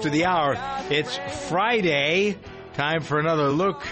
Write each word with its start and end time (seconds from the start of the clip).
After 0.00 0.08
the 0.08 0.24
hour. 0.24 0.56
It's 0.88 1.18
Friday. 1.50 2.38
Time 2.72 3.02
for 3.02 3.18
another 3.18 3.50
look. 3.50 3.86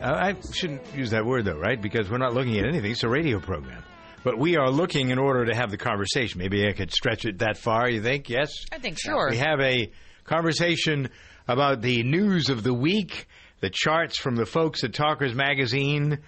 Uh, 0.00 0.06
I 0.06 0.34
shouldn't 0.54 0.80
use 0.94 1.10
that 1.10 1.26
word, 1.26 1.44
though, 1.44 1.58
right? 1.58 1.78
Because 1.78 2.10
we're 2.10 2.16
not 2.16 2.32
looking 2.32 2.58
at 2.58 2.64
anything. 2.64 2.90
It's 2.92 3.02
a 3.02 3.10
radio 3.10 3.40
program. 3.40 3.84
But 4.24 4.38
we 4.38 4.56
are 4.56 4.70
looking 4.70 5.10
in 5.10 5.18
order 5.18 5.44
to 5.44 5.54
have 5.54 5.70
the 5.70 5.76
conversation. 5.76 6.38
Maybe 6.38 6.66
I 6.66 6.72
could 6.72 6.90
stretch 6.90 7.26
it 7.26 7.40
that 7.40 7.58
far, 7.58 7.90
you 7.90 8.00
think? 8.00 8.30
Yes? 8.30 8.50
I 8.72 8.78
think 8.78 8.98
sure. 8.98 9.28
We 9.28 9.36
have 9.36 9.60
a 9.60 9.92
conversation 10.24 11.10
about 11.46 11.82
the 11.82 12.04
news 12.04 12.48
of 12.48 12.62
the 12.62 12.72
week, 12.72 13.26
the 13.60 13.68
charts 13.68 14.18
from 14.18 14.36
the 14.36 14.46
folks 14.46 14.82
at 14.82 14.94
Talkers 14.94 15.34
Magazine 15.34 16.20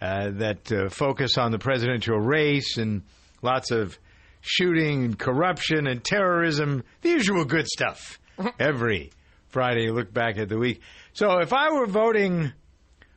uh, 0.00 0.30
that 0.30 0.72
uh, 0.72 0.88
focus 0.88 1.38
on 1.38 1.52
the 1.52 1.60
presidential 1.60 2.18
race 2.18 2.76
and 2.76 3.02
lots 3.40 3.70
of 3.70 3.96
shooting 4.40 5.04
and 5.04 5.16
corruption 5.16 5.86
and 5.86 6.02
terrorism, 6.02 6.82
the 7.02 7.10
usual 7.10 7.44
good 7.44 7.68
stuff. 7.68 8.18
Every 8.58 9.10
Friday, 9.48 9.90
look 9.90 10.12
back 10.12 10.38
at 10.38 10.48
the 10.48 10.58
week. 10.58 10.80
So 11.12 11.38
if 11.38 11.52
I 11.52 11.70
were 11.72 11.86
voting 11.86 12.52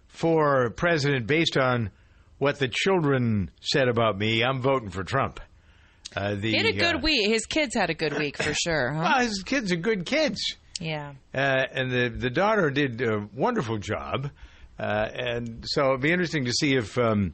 for 0.07 0.71
president 0.71 1.27
based 1.27 1.57
on 1.57 1.91
what 2.37 2.59
the 2.59 2.67
children 2.67 3.51
said 3.61 3.87
about 3.87 4.17
me, 4.17 4.43
I'm 4.43 4.61
voting 4.61 4.89
for 4.89 5.03
Trump. 5.03 5.39
Uh, 6.15 6.35
the, 6.35 6.51
He 6.51 6.57
had 6.57 6.65
a 6.65 6.73
good 6.73 6.95
uh, 6.95 6.99
week. 6.99 7.27
His 7.29 7.45
kids 7.45 7.75
had 7.75 7.89
a 7.89 7.93
good 7.93 8.17
week 8.17 8.41
for 8.41 8.53
sure. 8.53 8.91
Huh? 8.93 9.01
Well, 9.03 9.19
his 9.27 9.43
kids 9.43 9.71
are 9.71 9.77
good 9.77 10.05
kids. 10.05 10.39
Yeah. 10.79 11.13
Uh, 11.33 11.37
and 11.71 11.91
the 11.91 12.09
the 12.09 12.29
daughter 12.29 12.69
did 12.69 13.01
a 13.01 13.27
wonderful 13.33 13.77
job, 13.77 14.29
uh, 14.79 14.83
and 15.13 15.63
so 15.67 15.89
it'd 15.89 16.01
be 16.01 16.11
interesting 16.11 16.45
to 16.45 16.51
see 16.51 16.75
if 16.75 16.97
um, 16.97 17.33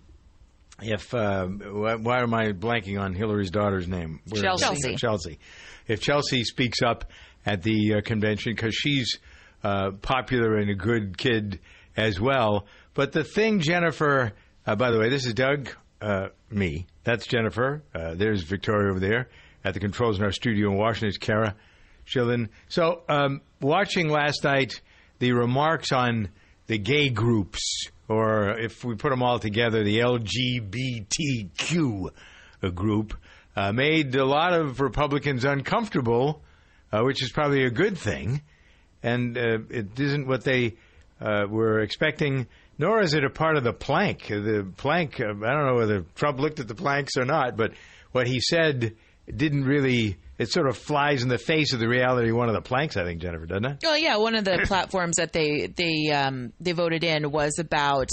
if 0.81 1.13
uh, 1.13 1.45
why, 1.45 1.95
why 1.95 2.21
am 2.21 2.33
I 2.33 2.51
blanking 2.51 2.99
on 2.99 3.13
Hillary's 3.13 3.51
daughter's 3.51 3.87
name? 3.87 4.19
Where-. 4.27 4.41
Chelsea. 4.41 4.95
Chelsea. 4.95 5.39
If 5.87 6.01
Chelsea 6.01 6.43
speaks 6.43 6.81
up 6.81 7.05
at 7.45 7.63
the 7.63 7.95
uh, 7.95 8.01
convention 8.01 8.53
because 8.53 8.75
she's 8.75 9.19
uh, 9.63 9.91
popular 10.01 10.57
and 10.57 10.69
a 10.69 10.75
good 10.75 11.17
kid 11.17 11.59
as 11.97 12.19
well. 12.19 12.65
But 12.93 13.11
the 13.11 13.23
thing, 13.23 13.59
Jennifer. 13.59 14.33
Uh, 14.65 14.75
by 14.75 14.91
the 14.91 14.99
way, 14.99 15.09
this 15.09 15.25
is 15.25 15.33
Doug. 15.33 15.69
Uh, 16.01 16.27
me. 16.49 16.85
That's 17.03 17.25
Jennifer. 17.25 17.83
Uh, 17.93 18.13
there's 18.15 18.43
Victoria 18.43 18.91
over 18.91 18.99
there 18.99 19.29
at 19.63 19.73
the 19.73 19.79
controls 19.79 20.17
in 20.17 20.23
our 20.23 20.31
studio 20.31 20.71
in 20.71 20.77
Washington. 20.77 21.09
Is 21.09 21.17
Cara. 21.17 21.55
Shilin. 22.05 22.49
So, 22.67 23.03
um, 23.07 23.41
watching 23.61 24.09
last 24.09 24.43
night 24.43 24.81
the 25.19 25.33
remarks 25.33 25.91
on 25.91 26.29
the 26.67 26.77
gay 26.77 27.09
groups, 27.09 27.87
or 28.07 28.57
if 28.57 28.83
we 28.83 28.95
put 28.95 29.11
them 29.11 29.21
all 29.21 29.39
together, 29.39 29.83
the 29.83 29.99
LGBTQ 29.99 32.09
group, 32.73 33.15
uh, 33.55 33.71
made 33.71 34.15
a 34.15 34.25
lot 34.25 34.53
of 34.53 34.79
Republicans 34.79 35.45
uncomfortable, 35.45 36.41
uh, 36.91 37.01
which 37.01 37.23
is 37.23 37.31
probably 37.31 37.65
a 37.65 37.69
good 37.69 37.97
thing. 37.97 38.41
And 39.01 39.37
uh, 39.37 39.59
it 39.69 39.99
isn't 39.99 40.27
what 40.27 40.43
they 40.43 40.75
uh, 41.21 41.45
were 41.49 41.79
expecting, 41.79 42.47
nor 42.77 43.01
is 43.01 43.13
it 43.13 43.23
a 43.23 43.29
part 43.29 43.57
of 43.57 43.63
the 43.63 43.73
plank. 43.73 44.27
The 44.27 44.67
plank, 44.77 45.19
uh, 45.19 45.25
I 45.25 45.53
don't 45.53 45.65
know 45.65 45.75
whether 45.75 46.05
Trump 46.15 46.39
looked 46.39 46.59
at 46.59 46.67
the 46.67 46.75
planks 46.75 47.17
or 47.17 47.25
not, 47.25 47.55
but 47.55 47.71
what 48.11 48.27
he 48.27 48.39
said 48.39 48.95
didn't 49.33 49.63
really. 49.65 50.17
It 50.39 50.49
sort 50.49 50.67
of 50.69 50.77
flies 50.77 51.21
in 51.21 51.27
the 51.29 51.37
face 51.37 51.73
of 51.73 51.79
the 51.81 51.87
reality 51.89 52.29
of 52.29 52.37
one 52.37 52.47
of 52.47 52.55
the 52.55 52.61
planks, 52.61 52.95
I 52.97 53.03
think, 53.03 53.21
Jennifer, 53.21 53.45
doesn't 53.45 53.65
it? 53.65 53.77
Oh 53.85 53.93
yeah, 53.95 54.15
one 54.17 54.35
of 54.35 54.45
the 54.45 54.63
platforms 54.65 55.17
that 55.17 55.33
they 55.33 55.67
they 55.67 56.09
um, 56.13 56.53
they 56.61 56.71
voted 56.71 57.03
in 57.03 57.29
was 57.29 57.59
about 57.59 58.07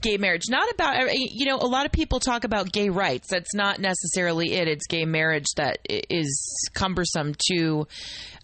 gay 0.00 0.16
marriage. 0.16 0.44
Not 0.48 0.70
about 0.72 1.08
you 1.12 1.46
know 1.46 1.56
a 1.56 1.66
lot 1.66 1.84
of 1.84 1.90
people 1.92 2.20
talk 2.20 2.44
about 2.44 2.70
gay 2.72 2.88
rights. 2.90 3.26
That's 3.28 3.52
not 3.54 3.80
necessarily 3.80 4.52
it. 4.54 4.68
It's 4.68 4.86
gay 4.86 5.04
marriage 5.04 5.46
that 5.56 5.78
is 5.88 6.40
cumbersome 6.74 7.34
to 7.50 7.88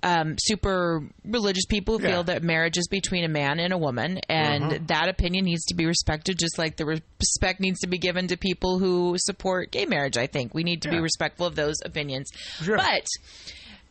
um, 0.03 0.35
super 0.41 1.03
religious 1.25 1.67
people 1.67 1.99
who 1.99 2.05
Yeah. 2.07 2.11
feel 2.15 2.25
that 2.25 2.43
marriage 2.43 2.79
is 2.79 2.89
between 2.89 3.23
a 3.25 3.29
man 3.29 3.61
and 3.61 3.73
a 3.73 3.79
woman, 3.79 4.19
and 4.29 4.65
Mhm. 4.65 4.87
that 4.89 5.09
opinion 5.09 5.45
needs 5.45 5.65
to 5.67 5.75
be 5.75 5.85
respected, 5.87 6.39
just 6.39 6.59
like 6.59 6.77
the 6.77 6.87
respect 6.87 7.61
needs 7.61 7.79
to 7.81 7.87
be 7.87 7.99
given 7.99 8.27
to 8.29 8.37
people 8.37 8.79
who 8.79 9.15
support 9.19 9.71
gay 9.71 9.85
marriage. 9.85 10.17
I 10.17 10.27
think 10.27 10.55
we 10.55 10.65
need 10.65 10.83
to 10.83 10.89
be 10.91 10.99
respectful 10.99 11.47
of 11.47 11.55
those 11.55 11.77
opinions, 11.85 12.31
but. 12.67 13.07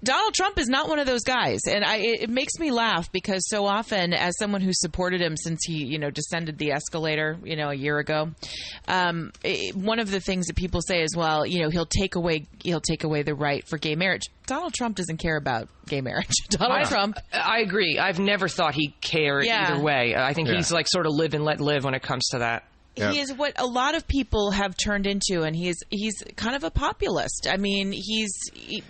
Donald 0.02 0.34
Trump 0.34 0.58
is 0.58 0.70
not 0.70 0.88
one 0.88 0.98
of 0.98 1.06
those 1.06 1.24
guys, 1.26 1.60
and 1.70 1.84
I, 1.84 1.98
it, 1.98 2.22
it 2.22 2.30
makes 2.30 2.58
me 2.58 2.72
laugh 2.72 3.12
because 3.12 3.42
so 3.50 3.66
often, 3.66 4.14
as 4.14 4.38
someone 4.38 4.62
who 4.62 4.72
supported 4.72 5.20
him 5.20 5.36
since 5.36 5.60
he, 5.66 5.84
you 5.84 6.00
know, 6.00 6.10
descended 6.10 6.58
the 6.58 6.72
escalator, 6.72 7.38
you 7.44 7.58
know, 7.58 7.68
a 7.70 7.74
year 7.74 7.98
ago, 7.98 8.30
um, 8.88 9.34
it- 9.44 9.76
one 9.76 10.00
of 10.00 10.10
the 10.10 10.22
things 10.22 10.48
that 10.48 10.56
people 10.56 10.80
say 10.82 11.02
is, 11.04 11.18
well, 11.18 11.46
you 11.46 11.60
know, 11.62 11.70
he'll 11.70 11.86
take 11.86 12.16
away, 12.16 12.48
he'll 12.64 12.80
take 12.80 13.04
away 13.04 13.24
the 13.24 13.36
right 13.36 13.68
for 13.68 13.78
gay 13.78 13.96
marriage. 13.96 14.22
Donald 14.48 14.74
Trump 14.74 14.96
doesn't 14.96 15.18
care 15.18 15.36
about 15.36 15.68
gay 15.88 16.00
marriage. 16.00 16.32
Donald 16.50 16.80
I- 16.80 16.84
Trump, 16.86 17.18
I 17.34 17.60
agree. 17.60 18.00
I've 18.00 18.20
never 18.20 18.48
thought 18.48 18.76
he 18.76 18.96
cared 19.02 19.44
Yeah. 19.44 19.74
either 19.74 19.84
way. 19.84 20.16
I 20.16 20.34
think 20.34 20.48
Yeah. 20.48 20.56
he's 20.56 20.72
like 20.72 20.88
sort 20.88 21.08
of 21.08 21.12
live 21.14 21.34
and 21.34 21.44
let 21.44 21.60
live 21.60 21.84
when 21.84 21.94
it 21.94 22.04
comes 22.04 22.26
to 22.30 22.40
that. 22.40 22.64
He 23.00 23.20
is 23.20 23.34
what 23.34 23.54
a 23.58 23.66
lot 23.66 23.96
of 23.96 24.08
people 24.08 24.52
have 24.52 24.76
turned 24.78 25.08
into, 25.08 25.44
and 25.44 25.56
he's 25.56 25.78
he's 25.90 26.24
kind 26.36 26.56
of 26.56 26.64
a 26.64 26.72
populist. 26.72 27.48
I 27.50 27.58
mean, 27.58 27.92
he's. 27.92 28.32
He, 28.54 28.84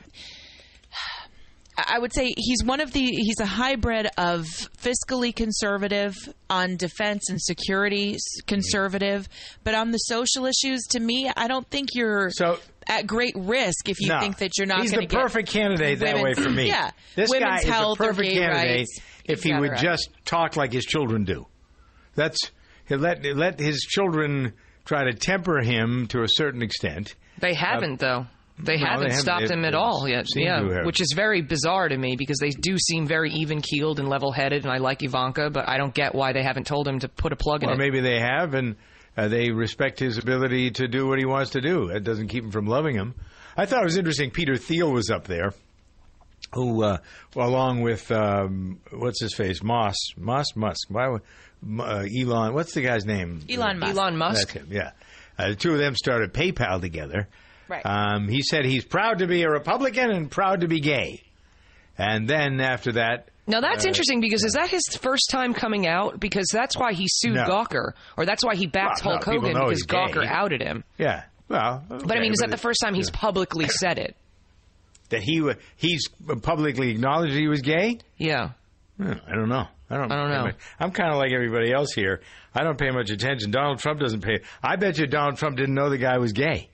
I 1.88 1.98
would 1.98 2.14
say 2.14 2.34
he's 2.36 2.62
one 2.64 2.82
of 2.82 2.92
the 2.92 3.00
he's 3.06 3.40
a 3.40 3.46
hybrid 3.46 4.08
of 4.18 4.44
fiscally 4.82 5.34
conservative 5.34 6.14
on 6.50 6.76
defense 6.76 7.30
and 7.30 7.42
security 7.42 8.18
conservative, 8.48 9.30
but 9.64 9.76
on 9.76 9.92
the 9.92 9.98
social 9.98 10.46
issues, 10.46 10.82
to 10.92 11.00
me, 11.00 11.32
I 11.38 11.48
don't 11.48 11.66
think 11.70 11.90
you're 11.94 12.32
so 12.32 12.60
at 12.88 13.08
great 13.08 13.34
risk 13.38 13.88
if 13.88 14.02
you 14.02 14.10
No. 14.10 14.20
think 14.20 14.40
that 14.40 14.58
you're 14.58 14.68
not. 14.68 14.82
He's 14.82 14.92
the 14.92 15.08
perfect 15.08 15.48
candidate 15.50 16.00
that 16.00 16.22
way 16.22 16.34
for 16.34 16.50
me. 16.50 16.68
Yeah, 16.68 16.92
this 17.16 17.30
women's 17.30 17.64
guy 17.64 17.72
health 17.72 17.94
is 17.94 17.98
the 18.00 18.04
or 18.04 18.08
perfect 18.10 18.34
candidate 18.34 18.78
rights, 18.80 19.00
if 19.24 19.44
he 19.44 19.54
would 19.54 19.78
just 19.78 20.10
talk 20.26 20.58
like 20.58 20.74
his 20.74 20.84
children 20.84 21.24
do. 21.24 21.46
That's 22.16 22.52
he 22.90 22.96
let 22.96 23.24
let 23.24 23.60
his 23.60 23.80
children 23.82 24.54
try 24.84 25.06
to 25.06 25.14
temper 25.14 25.62
him 25.62 26.08
to 26.08 26.24
a 26.24 26.28
certain 26.28 26.62
extent. 26.62 27.16
They 27.40 27.54
haven't 27.54 28.00
though. 28.00 28.26
They 28.62 28.76
no, 28.78 28.88
haven't 28.88 29.12
haven't. 29.12 29.22
stopped 29.22 29.50
him 29.50 29.64
at 29.64 29.74
all 29.74 30.06
yet. 30.10 30.26
Yeah, 30.36 30.84
which 30.84 31.00
is 31.00 31.14
very 31.16 31.42
bizarre 31.42 31.88
to 31.88 31.98
me 31.98 32.18
because 32.18 32.40
they 32.40 32.50
do 32.50 32.78
seem 32.78 33.08
very 33.08 33.32
even 33.32 33.62
keeled 33.62 34.00
and 34.00 34.10
level 34.10 34.34
headed, 34.34 34.64
and 34.66 34.74
I 34.74 34.80
like 34.80 35.02
Ivanka, 35.02 35.50
but 35.50 35.70
I 35.70 35.78
don't 35.78 35.94
get 35.94 36.14
why 36.14 36.34
they 36.34 36.44
haven't 36.44 36.68
told 36.68 36.86
him 36.86 37.00
to 37.00 37.08
put 37.08 37.32
a 37.32 37.38
plug 37.38 37.64
in 37.64 37.70
Or 37.70 37.74
it. 37.74 37.78
maybe 37.78 38.02
they 38.02 38.20
have, 38.20 38.54
and 38.56 38.76
uh, 39.16 39.30
they 39.30 39.52
respect 39.52 40.00
his 40.00 40.18
ability 40.18 40.72
to 40.72 40.90
do 40.90 41.08
what 41.08 41.20
he 41.20 41.26
wants 41.26 41.52
to 41.52 41.62
do. 41.62 41.88
That 41.88 42.04
doesn't 42.04 42.28
keep 42.28 42.44
him 42.44 42.52
from 42.52 42.66
loving 42.66 42.96
him. 42.96 43.16
I 43.56 43.66
thought 43.66 43.82
it 43.82 43.86
was 43.86 43.98
interesting. 43.98 44.30
Peter 44.32 44.58
Thiel 44.58 44.92
was 44.92 45.10
up 45.10 45.26
there, 45.26 45.54
who, 46.54 46.84
uh, 46.84 46.98
along 47.38 47.82
with 47.82 48.12
um, 48.12 48.82
what's 48.92 49.22
his 49.22 49.34
face, 49.34 49.64
Moss, 49.64 49.96
Moss 50.18 50.48
Musk, 50.58 50.88
why, 50.90 51.18
uh, 51.80 52.06
Elon. 52.06 52.54
What's 52.54 52.74
the 52.74 52.82
guy's 52.82 53.06
name? 53.06 53.42
Elon 53.50 53.80
Musk. 53.80 53.96
Elon 53.96 54.18
Musk. 54.18 54.54
That's 54.54 54.66
him. 54.66 54.68
Yeah, 54.72 54.92
uh, 55.38 55.50
the 55.50 55.56
two 55.56 55.72
of 55.74 55.78
them 55.80 55.96
started 55.96 56.34
PayPal 56.34 56.82
together. 56.82 57.28
Right. 57.68 57.86
Um, 57.86 58.28
he 58.28 58.42
said 58.42 58.66
he's 58.66 58.84
proud 58.86 59.20
to 59.20 59.28
be 59.28 59.44
a 59.44 59.50
Republican 59.50 60.10
and 60.10 60.30
proud 60.32 60.62
to 60.62 60.68
be 60.68 60.80
gay. 60.80 61.22
And 61.98 62.28
then 62.28 62.60
after 62.62 62.94
that, 62.94 63.28
Now 63.46 63.62
that's 63.62 63.86
interesting 63.86 64.22
because 64.22 64.44
is 64.44 64.54
that 64.54 64.70
his 64.70 64.82
first 65.02 65.30
time 65.30 65.54
coming 65.54 65.86
out? 65.88 66.20
Because 66.20 66.48
that's 66.52 66.76
why 66.78 66.94
he 66.94 67.06
sued 67.08 67.36
No. 67.36 67.44
Gawker, 67.46 67.92
or 68.18 68.26
that's 68.26 68.44
why 68.44 68.56
he 68.56 68.66
backed 68.68 69.04
Well, 69.06 69.16
Hulk 69.16 69.26
people 69.26 69.42
Hogan 69.50 69.54
because 69.54 69.72
he's 69.72 69.84
gay. 69.86 69.98
Gawker 69.98 70.26
outed 70.26 70.62
him. 70.64 70.84
Yeah. 70.98 71.24
Well, 71.48 71.84
But 71.90 72.16
I 72.18 72.22
mean, 72.22 72.32
is 72.32 72.40
that 72.40 72.52
the 72.52 72.58
first 72.58 72.80
time 72.84 72.94
he's 72.94 73.10
publicly 73.12 73.68
said 73.68 73.98
it? 74.00 74.16
that 75.10 75.22
he 75.24 75.44
he's 75.76 76.08
publicly 76.44 76.92
acknowledged 76.92 77.34
he 77.34 77.48
was 77.48 77.62
gay? 77.62 77.98
Yeah. 78.18 78.52
Hmm, 79.00 79.14
I 79.28 79.34
don't 79.36 79.48
know. 79.50 79.66
I 79.90 79.98
don't. 79.98 80.12
I 80.12 80.16
don't 80.18 80.30
know. 80.30 80.44
much- 80.44 80.58
I'm 80.80 80.92
kind 80.92 81.12
of 81.12 81.18
like 81.18 81.32
everybody 81.32 81.72
else 81.72 81.94
here. 81.94 82.22
I 82.54 82.64
don't 82.64 82.78
pay 82.78 82.92
much 82.92 83.10
attention. 83.12 83.50
Donald 83.50 83.80
Trump 83.80 84.00
doesn't 84.02 84.22
pay. 84.22 84.40
I 84.62 84.76
bet 84.76 84.98
you 84.98 85.08
Donald 85.08 85.38
Trump 85.38 85.56
didn't 85.58 85.74
know 85.76 85.90
the 85.90 85.98
guy 85.98 86.18
was 86.18 86.34
gay. 86.34 86.70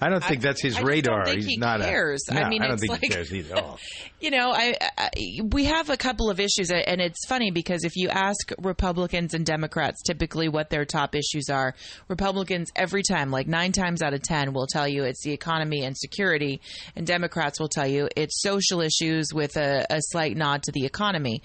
I 0.00 0.08
don't 0.10 0.22
think 0.22 0.42
that's 0.42 0.62
his 0.62 0.76
I 0.76 0.82
radar. 0.82 1.26
He's 1.28 1.44
he 1.46 1.56
not 1.56 1.80
cares. 1.80 2.22
A, 2.30 2.34
I 2.34 2.42
No, 2.42 2.48
mean, 2.48 2.62
I 2.62 2.66
don't 2.68 2.74
it's 2.74 2.82
think 2.86 3.00
he 3.00 3.06
like- 3.08 3.12
cares 3.16 3.32
either. 3.34 3.62
You 4.20 4.32
know, 4.32 4.50
I, 4.50 4.74
I 4.98 5.10
we 5.44 5.66
have 5.66 5.90
a 5.90 5.96
couple 5.96 6.28
of 6.28 6.40
issues, 6.40 6.72
and 6.72 7.00
it's 7.00 7.24
funny 7.28 7.52
because 7.52 7.84
if 7.84 7.94
you 7.94 8.08
ask 8.08 8.50
Republicans 8.60 9.32
and 9.32 9.46
Democrats 9.46 10.02
typically 10.02 10.48
what 10.48 10.70
their 10.70 10.84
top 10.84 11.14
issues 11.14 11.48
are, 11.48 11.76
Republicans 12.08 12.68
every 12.74 13.04
time, 13.08 13.30
like 13.30 13.46
nine 13.46 13.70
times 13.70 14.02
out 14.02 14.14
of 14.14 14.22
ten, 14.22 14.52
will 14.52 14.66
tell 14.66 14.88
you 14.88 15.04
it's 15.04 15.22
the 15.22 15.30
economy 15.30 15.84
and 15.84 15.96
security, 15.96 16.60
and 16.96 17.06
Democrats 17.06 17.60
will 17.60 17.68
tell 17.68 17.86
you 17.86 18.08
it's 18.16 18.42
social 18.42 18.80
issues 18.80 19.28
with 19.32 19.56
a, 19.56 19.86
a 19.88 19.98
slight 20.00 20.36
nod 20.36 20.64
to 20.64 20.72
the 20.72 20.84
economy, 20.84 21.40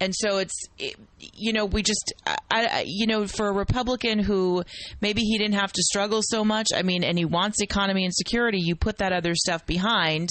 and 0.00 0.12
so 0.12 0.38
it's 0.38 0.64
it, 0.80 0.96
you 1.32 1.52
know 1.52 1.64
we 1.64 1.84
just 1.84 2.12
I, 2.26 2.36
I 2.50 2.84
you 2.88 3.06
know 3.06 3.28
for 3.28 3.46
a 3.46 3.52
Republican 3.52 4.18
who 4.18 4.64
maybe 5.00 5.20
he 5.22 5.38
didn't 5.38 5.54
have 5.60 5.72
to 5.72 5.82
struggle 5.84 6.22
so 6.24 6.44
much, 6.44 6.66
I 6.74 6.82
mean, 6.82 7.04
and 7.04 7.16
he 7.16 7.24
wants 7.24 7.62
economy 7.62 7.95
and 8.04 8.14
security, 8.14 8.58
you 8.60 8.76
put 8.76 8.98
that 8.98 9.12
other 9.12 9.34
stuff 9.34 9.64
behind 9.66 10.28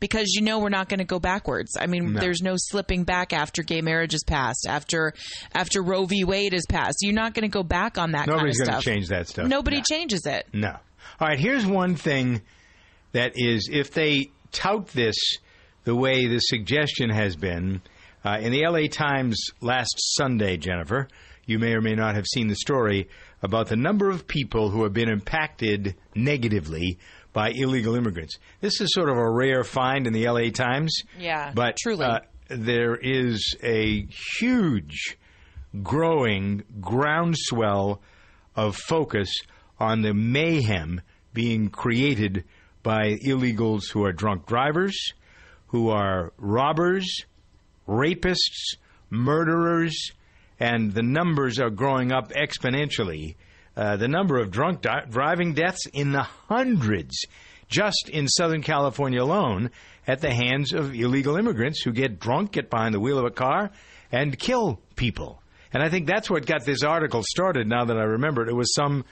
because 0.00 0.32
you 0.34 0.42
know 0.42 0.58
we're 0.58 0.68
not 0.68 0.88
going 0.88 0.98
to 0.98 1.04
go 1.04 1.18
backwards. 1.18 1.76
I 1.78 1.86
mean, 1.86 2.14
there's 2.14 2.40
no 2.42 2.54
slipping 2.56 3.04
back 3.04 3.32
after 3.32 3.62
gay 3.62 3.80
marriage 3.80 4.14
is 4.14 4.24
passed, 4.24 4.66
after 4.68 5.12
after 5.54 5.82
Roe 5.82 6.06
v. 6.06 6.24
Wade 6.24 6.54
is 6.54 6.66
passed. 6.68 6.98
You're 7.00 7.14
not 7.14 7.34
going 7.34 7.42
to 7.42 7.48
go 7.48 7.62
back 7.62 7.98
on 7.98 8.12
that 8.12 8.26
Nobody's 8.26 8.58
kind 8.58 8.68
of 8.68 8.72
going 8.74 8.82
to 8.82 8.90
change 8.90 9.08
that 9.08 9.28
stuff. 9.28 9.46
Nobody 9.46 9.78
No. 9.78 9.82
changes 9.88 10.26
it. 10.26 10.46
No. 10.52 10.76
All 11.20 11.28
right, 11.28 11.38
here's 11.38 11.66
one 11.66 11.96
thing 11.96 12.42
that 13.12 13.32
is 13.34 13.68
if 13.72 13.90
they 13.92 14.30
tout 14.52 14.88
this 14.88 15.16
the 15.84 15.94
way 15.94 16.26
the 16.26 16.38
suggestion 16.38 17.10
has 17.10 17.34
been 17.36 17.80
uh, 18.24 18.38
in 18.40 18.52
the 18.52 18.66
LA 18.66 18.88
Times 18.90 19.38
last 19.60 19.94
Sunday, 20.16 20.56
Jennifer, 20.56 21.08
you 21.46 21.58
may 21.58 21.72
or 21.72 21.80
may 21.80 21.94
not 21.94 22.14
have 22.14 22.26
seen 22.26 22.48
the 22.48 22.56
story 22.56 23.08
about 23.42 23.68
the 23.68 23.76
number 23.76 24.10
of 24.10 24.26
people 24.26 24.70
who 24.70 24.82
have 24.82 24.92
been 24.92 25.08
impacted 25.08 25.94
negatively 26.14 26.98
by 27.32 27.50
illegal 27.54 27.94
immigrants. 27.94 28.38
This 28.60 28.80
is 28.80 28.92
sort 28.92 29.08
of 29.08 29.16
a 29.16 29.30
rare 29.30 29.64
find 29.64 30.06
in 30.06 30.12
the 30.12 30.28
LA 30.28 30.50
Times. 30.50 31.02
Yeah, 31.18 31.52
but 31.54 31.76
truly. 31.76 32.04
uh, 32.04 32.20
there 32.48 32.96
is 32.96 33.54
a 33.62 34.06
huge 34.38 35.16
growing 35.82 36.64
groundswell 36.80 38.00
of 38.56 38.76
focus 38.76 39.32
on 39.78 40.02
the 40.02 40.14
mayhem 40.14 41.00
being 41.32 41.68
created 41.68 42.44
by 42.82 43.16
illegals 43.24 43.82
who 43.92 44.04
are 44.04 44.12
drunk 44.12 44.46
drivers, 44.46 44.96
who 45.68 45.90
are 45.90 46.32
robbers, 46.38 47.06
rapists, 47.86 48.76
murderers, 49.10 50.12
and 50.60 50.92
the 50.92 51.02
numbers 51.02 51.58
are 51.58 51.70
growing 51.70 52.12
up 52.12 52.32
exponentially. 52.32 53.36
Uh, 53.76 53.96
the 53.96 54.08
number 54.08 54.38
of 54.38 54.50
drunk 54.50 54.82
di- 54.82 55.04
driving 55.08 55.54
deaths 55.54 55.86
in 55.92 56.12
the 56.12 56.22
hundreds 56.22 57.24
just 57.68 58.08
in 58.08 58.26
Southern 58.26 58.62
California 58.62 59.22
alone 59.22 59.70
at 60.06 60.20
the 60.20 60.32
hands 60.32 60.72
of 60.72 60.94
illegal 60.94 61.36
immigrants 61.36 61.82
who 61.82 61.92
get 61.92 62.18
drunk, 62.18 62.52
get 62.52 62.70
behind 62.70 62.94
the 62.94 63.00
wheel 63.00 63.18
of 63.18 63.24
a 63.24 63.30
car, 63.30 63.70
and 64.10 64.38
kill 64.38 64.80
people. 64.96 65.42
And 65.72 65.82
I 65.82 65.90
think 65.90 66.06
that's 66.06 66.30
what 66.30 66.46
got 66.46 66.64
this 66.64 66.82
article 66.82 67.22
started. 67.22 67.66
Now 67.66 67.84
that 67.84 67.96
I 67.96 68.04
remember 68.04 68.42
it, 68.42 68.48
it 68.48 68.54
was 68.54 68.74
some 68.74 69.04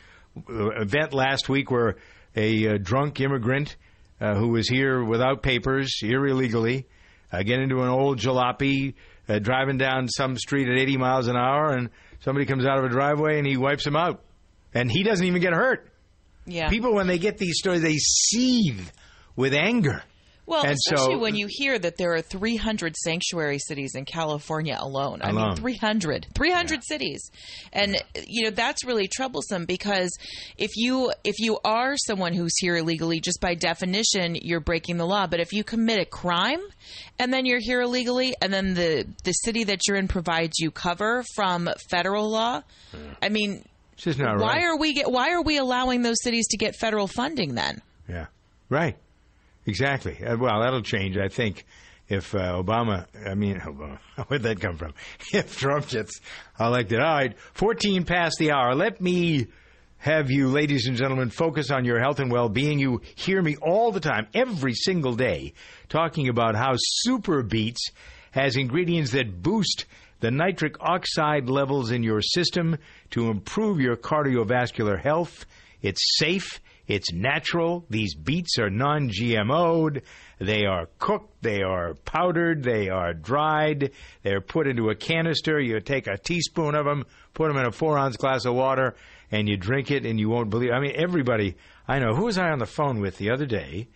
uh, 0.49 0.71
event 0.71 1.13
last 1.13 1.49
week 1.49 1.71
where 1.71 1.97
a 2.35 2.69
uh, 2.69 2.79
drunk 2.79 3.21
immigrant 3.21 3.77
uh, 4.21 4.35
who 4.35 4.49
was 4.49 4.69
here 4.69 5.05
without 5.05 5.43
papers, 5.43 5.99
here 6.01 6.27
illegally, 6.27 6.87
uh, 7.31 7.43
get 7.43 7.61
into 7.61 7.83
an 7.83 7.89
old 7.89 8.19
jalopy, 8.19 8.95
uh, 9.29 9.39
driving 9.39 9.79
down 9.79 10.09
some 10.09 10.37
street 10.37 10.69
at 10.69 10.79
80 10.79 10.97
miles 10.97 11.27
an 11.27 11.37
hour, 11.37 11.73
and 11.73 11.91
somebody 12.21 12.47
comes 12.47 12.65
out 12.65 12.79
of 12.79 12.85
a 12.85 12.89
driveway 12.89 13.39
and 13.39 13.47
he 13.47 13.57
wipes 13.57 13.87
him 13.87 13.97
out, 13.97 14.23
and 14.75 14.91
he 14.91 15.03
doesn't 15.03 15.27
even 15.27 15.41
get 15.41 15.53
hurt. 15.53 15.91
Yeah. 16.47 16.69
People, 16.69 16.95
when 16.95 17.07
they 17.07 17.19
get 17.19 17.39
these 17.39 17.59
stories, 17.59 17.83
they 17.83 17.97
seethe 17.97 18.89
with 19.35 19.53
anger. 19.53 20.03
Well, 20.47 20.63
And 20.63 20.73
especially 20.73 21.15
so- 21.15 21.19
when 21.19 21.35
you 21.35 21.49
hear 21.51 21.77
that 21.77 21.97
there 21.97 22.15
are 22.15 22.23
300 22.23 22.97
sanctuary 22.97 23.59
cities 23.59 23.95
in 23.97 24.05
California 24.05 24.77
alone. 24.79 25.21
I 25.23 25.31
Alone. 25.31 25.49
mean, 25.49 25.57
300, 25.57 26.29
300 26.35 26.85
cities, 26.85 27.31
and 27.73 28.01
you 28.27 28.45
know 28.45 28.51
that's 28.51 28.85
really 28.85 29.09
troublesome 29.09 29.65
because 29.65 30.17
if 30.57 30.71
you 30.77 31.13
if 31.25 31.41
you 31.41 31.59
are 31.65 31.97
someone 31.97 32.33
who's 32.33 32.57
here 32.59 32.77
illegally, 32.77 33.21
just 33.21 33.41
by 33.41 33.55
definition, 33.55 34.37
you're 34.37 34.61
breaking 34.61 34.99
the 34.99 35.07
law. 35.07 35.27
But 35.27 35.41
if 35.41 35.53
you 35.53 35.65
commit 35.65 35.99
a 35.99 36.05
crime 36.05 36.61
and 37.19 37.33
then 37.33 37.45
you're 37.45 37.61
here 37.61 37.81
illegally, 37.81 38.35
and 38.41 38.53
then 38.53 38.75
the 38.75 39.07
the 39.25 39.33
city 39.33 39.65
that 39.65 39.81
you're 39.89 39.97
in 39.97 40.07
provides 40.07 40.59
you 40.59 40.71
cover 40.71 41.25
from 41.35 41.69
federal 41.91 42.31
law, 42.31 42.63
hmm. 42.93 43.13
I 43.21 43.31
mean, 43.31 43.65
why 44.05 44.35
right. 44.35 44.63
are 44.63 44.79
we 44.79 44.93
get 44.93 45.11
why 45.11 45.33
are 45.33 45.43
we 45.43 45.57
allowing 45.57 46.03
those 46.03 46.23
cities 46.23 46.47
to 46.49 46.57
get 46.57 46.77
federal 46.77 47.09
funding 47.09 47.55
then? 47.55 47.83
Yeah, 48.09 48.27
right. 48.69 48.97
Exactly. 49.67 50.25
Uh, 50.25 50.37
well, 50.37 50.61
that'll 50.61 50.83
change, 50.83 51.19
I 51.19 51.29
think, 51.29 51.65
if 52.09 52.35
uh, 52.35 52.63
Obama. 52.63 53.07
I 53.27 53.35
mean, 53.35 53.59
Obama. 53.61 53.99
Where'd 54.29 54.43
that 54.45 54.61
come 54.61 54.77
from? 54.77 54.95
If 55.33 55.59
Trump 55.59 55.89
gets 55.89 56.21
elected. 56.59 57.01
All 57.01 57.15
right, 57.15 57.39
fourteen 57.53 58.05
past 58.05 58.37
the 58.39 58.53
hour. 58.53 58.75
Let 58.75 59.01
me 59.01 59.49
have 59.99 60.31
you, 60.31 60.49
ladies 60.49 60.87
and 60.87 60.97
gentlemen, 60.97 61.31
focus 61.31 61.71
on 61.71 61.85
your 61.85 61.99
health 62.01 62.21
and 62.21 62.31
well-being. 62.31 62.79
You 62.79 63.01
hear 63.17 63.43
me 63.43 63.57
all 63.57 63.91
the 63.91 64.01
time, 64.01 64.29
every 64.35 64.75
single 64.75 65.15
day, 65.17 65.55
talking 65.89 66.29
about 66.29 66.55
how 66.55 66.75
Super 66.77 67.43
Beets 67.43 67.91
has 68.31 68.57
ingredients 68.57 69.13
that 69.13 69.43
boost 69.43 69.87
the 70.21 70.31
nitric 70.31 70.77
oxide 70.81 71.49
levels 71.49 71.91
in 71.91 72.03
your 72.03 72.21
system 72.21 72.77
to 73.11 73.31
improve 73.31 73.81
your 73.81 73.97
cardiovascular 73.97 75.01
health. 75.01 75.47
It's 75.83 76.19
safe. 76.19 76.61
It's 76.87 77.13
natural. 77.13 77.85
These 77.91 78.15
beets 78.15 78.59
are 78.59 78.71
non 78.71 79.11
GMO'd. 79.11 80.03
They 80.39 80.65
are 80.65 80.89
cooked. 80.99 81.43
They 81.43 81.63
are 81.63 81.95
powdered. 81.95 82.63
They 82.63 82.89
are 82.89 83.13
dried. 83.13 83.93
They're 84.23 84.41
put 84.41 84.67
into 84.67 84.91
a 84.91 84.95
canister. 84.95 85.61
You 85.61 85.81
take 85.81 86.07
a 86.07 86.19
teaspoon 86.19 86.75
of 86.75 86.85
them, 86.85 87.05
put 87.35 87.49
them 87.49 87.57
in 87.57 87.67
a 87.67 87.73
four 87.73 87.99
ounce 87.99 88.17
glass 88.17 88.45
of 88.45 88.55
water, 88.55 88.95
and 89.31 89.49
you 89.49 89.57
drink 89.57 89.91
it, 89.91 90.07
and 90.07 90.21
you 90.21 90.29
won't 90.29 90.51
believe. 90.51 90.71
It. 90.71 90.75
I 90.75 90.81
mean, 90.81 90.95
everybody 90.95 91.57
I 91.89 91.99
know. 91.99 92.15
Who 92.15 92.25
was 92.25 92.39
I 92.39 92.51
on 92.51 92.59
the 92.59 92.67
phone 92.67 93.01
with 93.01 93.19
the 93.19 93.31
other 93.31 93.47
day 93.47 93.89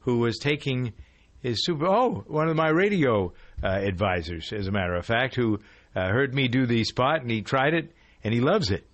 who 0.00 0.18
was 0.18 0.38
taking 0.38 0.92
his 1.40 1.64
super. 1.64 1.86
Oh, 1.86 2.24
one 2.26 2.48
of 2.48 2.56
my 2.56 2.68
radio 2.68 3.32
uh, 3.62 3.66
advisors, 3.66 4.52
as 4.52 4.68
a 4.68 4.72
matter 4.72 4.94
of 4.94 5.04
fact, 5.04 5.34
who 5.34 5.58
uh, 5.94 6.08
heard 6.08 6.34
me 6.34 6.48
do 6.48 6.66
the 6.66 6.84
spot, 6.84 7.22
and 7.22 7.30
he 7.30 7.42
tried 7.42 7.74
it, 7.74 7.92
and 8.22 8.32
he 8.32 8.40
loves 8.40 8.70
it. 8.70 8.86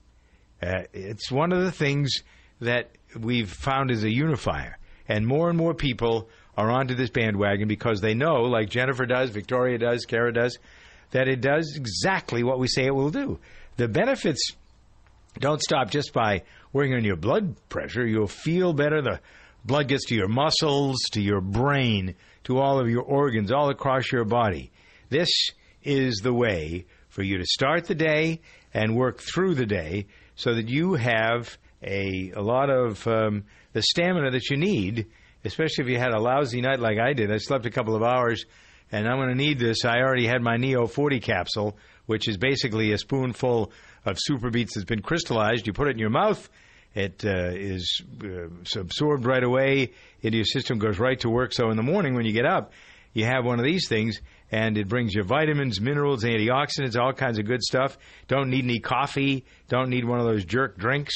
Uh, 0.62 0.82
it's 0.92 1.30
one 1.30 1.52
of 1.52 1.62
the 1.62 1.70
things 1.70 2.22
that 2.60 2.90
we've 3.18 3.50
found 3.50 3.90
as 3.90 4.04
a 4.04 4.10
unifier. 4.10 4.78
And 5.08 5.26
more 5.26 5.48
and 5.48 5.56
more 5.56 5.74
people 5.74 6.28
are 6.56 6.70
onto 6.70 6.94
this 6.94 7.10
bandwagon 7.10 7.68
because 7.68 8.00
they 8.00 8.14
know, 8.14 8.42
like 8.42 8.68
Jennifer 8.68 9.06
does, 9.06 9.30
Victoria 9.30 9.78
does, 9.78 10.04
Cara 10.04 10.32
does, 10.32 10.58
that 11.12 11.28
it 11.28 11.40
does 11.40 11.74
exactly 11.76 12.42
what 12.42 12.58
we 12.58 12.68
say 12.68 12.84
it 12.84 12.94
will 12.94 13.10
do. 13.10 13.38
The 13.76 13.88
benefits 13.88 14.52
don't 15.38 15.62
stop 15.62 15.90
just 15.90 16.12
by 16.12 16.42
working 16.72 16.94
on 16.94 17.04
your 17.04 17.16
blood 17.16 17.56
pressure. 17.68 18.06
You'll 18.06 18.26
feel 18.26 18.72
better. 18.72 19.00
The 19.00 19.20
blood 19.64 19.88
gets 19.88 20.06
to 20.06 20.14
your 20.14 20.28
muscles, 20.28 20.96
to 21.12 21.22
your 21.22 21.40
brain, 21.40 22.16
to 22.44 22.58
all 22.58 22.80
of 22.80 22.88
your 22.88 23.02
organs, 23.02 23.52
all 23.52 23.70
across 23.70 24.10
your 24.10 24.24
body. 24.24 24.72
This 25.08 25.30
is 25.82 26.16
the 26.22 26.34
way 26.34 26.86
for 27.08 27.22
you 27.22 27.38
to 27.38 27.46
start 27.46 27.86
the 27.86 27.94
day 27.94 28.40
and 28.74 28.96
work 28.96 29.20
through 29.20 29.54
the 29.54 29.66
day 29.66 30.06
so 30.34 30.54
that 30.54 30.68
you 30.68 30.94
have 30.94 31.56
a, 31.82 32.32
a 32.34 32.42
lot 32.42 32.70
of 32.70 33.06
um, 33.06 33.44
the 33.72 33.82
stamina 33.82 34.30
that 34.30 34.50
you 34.50 34.56
need, 34.56 35.06
especially 35.44 35.84
if 35.84 35.90
you 35.90 35.98
had 35.98 36.12
a 36.12 36.20
lousy 36.20 36.60
night 36.60 36.80
like 36.80 36.98
I 36.98 37.12
did. 37.12 37.32
I 37.32 37.38
slept 37.38 37.66
a 37.66 37.70
couple 37.70 37.94
of 37.94 38.02
hours, 38.02 38.44
and 38.90 39.06
I'm 39.06 39.16
going 39.16 39.28
to 39.28 39.34
need 39.34 39.58
this. 39.58 39.84
I 39.84 39.98
already 39.98 40.26
had 40.26 40.42
my 40.42 40.56
Neo 40.56 40.86
40 40.86 41.20
capsule, 41.20 41.76
which 42.06 42.28
is 42.28 42.36
basically 42.36 42.92
a 42.92 42.98
spoonful 42.98 43.72
of 44.04 44.16
super 44.18 44.50
beets 44.50 44.74
that's 44.74 44.84
been 44.84 45.02
crystallized. 45.02 45.66
You 45.66 45.72
put 45.72 45.88
it 45.88 45.92
in 45.92 45.98
your 45.98 46.10
mouth. 46.10 46.48
It 46.94 47.22
uh, 47.24 47.52
is 47.54 48.02
uh, 48.24 48.80
absorbed 48.80 49.24
right 49.24 49.44
away 49.44 49.92
into 50.22 50.38
your 50.38 50.46
system, 50.46 50.78
goes 50.78 50.98
right 50.98 51.20
to 51.20 51.28
work. 51.28 51.52
So 51.52 51.70
in 51.70 51.76
the 51.76 51.82
morning 51.82 52.14
when 52.14 52.24
you 52.24 52.32
get 52.32 52.46
up, 52.46 52.72
you 53.12 53.24
have 53.24 53.44
one 53.44 53.58
of 53.58 53.64
these 53.64 53.88
things, 53.88 54.20
and 54.50 54.78
it 54.78 54.88
brings 54.88 55.14
you 55.14 55.22
vitamins, 55.22 55.80
minerals, 55.80 56.24
antioxidants, 56.24 56.98
all 56.98 57.12
kinds 57.12 57.38
of 57.38 57.46
good 57.46 57.62
stuff. 57.62 57.98
Don't 58.26 58.50
need 58.50 58.64
any 58.64 58.80
coffee. 58.80 59.44
Don't 59.68 59.90
need 59.90 60.04
one 60.04 60.18
of 60.18 60.26
those 60.26 60.44
jerk 60.44 60.78
drinks. 60.78 61.14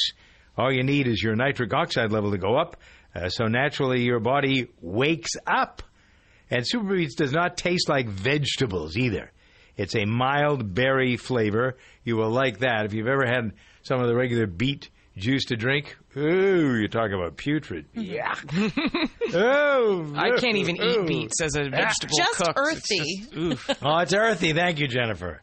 All 0.56 0.73
you 0.73 0.82
need 0.82 1.06
is 1.09 1.23
your 1.23 1.35
nitric 1.35 1.73
oxide 1.73 2.12
level 2.12 2.30
to 2.32 2.38
go 2.38 2.56
up. 2.56 2.76
Uh, 3.14 3.28
so 3.28 3.47
naturally, 3.47 4.02
your 4.02 4.21
body 4.21 4.68
wakes 4.80 5.30
up. 5.47 5.82
And 6.50 6.64
Superbeets 6.71 7.14
does 7.16 7.32
not 7.32 7.56
taste 7.56 7.88
like 7.88 8.09
vegetables 8.09 8.97
either. 8.97 9.32
It's 9.76 9.97
a 9.97 10.04
mild 10.04 10.75
berry 10.75 11.16
flavor. 11.16 11.78
You 12.04 12.16
will 12.16 12.30
like 12.30 12.59
that. 12.59 12.85
If 12.85 12.92
you've 12.92 13.06
ever 13.09 13.25
had 13.26 13.52
some 13.82 14.00
of 14.00 14.06
the 14.06 14.14
regular 14.14 14.47
beet 14.47 14.90
juice 15.16 15.47
to 15.47 15.56
drink, 15.56 15.97
ooh, 16.16 16.76
you're 16.78 16.88
talking 16.88 17.14
about 17.14 17.37
putrid. 17.38 17.87
Yeah. 17.94 18.35
oh, 19.35 20.12
I 20.16 20.38
can't 20.38 20.56
even 20.56 20.80
ooh. 20.80 21.02
eat 21.02 21.06
beets 21.06 21.40
as 21.40 21.54
a 21.56 21.71
vegetable 21.71 22.16
Just 22.16 22.37
cook. 22.37 22.49
It's 22.56 22.59
earthy. 22.59 23.16
just- 23.21 23.37
oof. 23.37 23.71
Oh, 23.82 23.99
it's 23.99 24.14
earthy. 24.14 24.52
Thank 24.52 24.78
you, 24.78 24.88
Jennifer. 24.88 25.42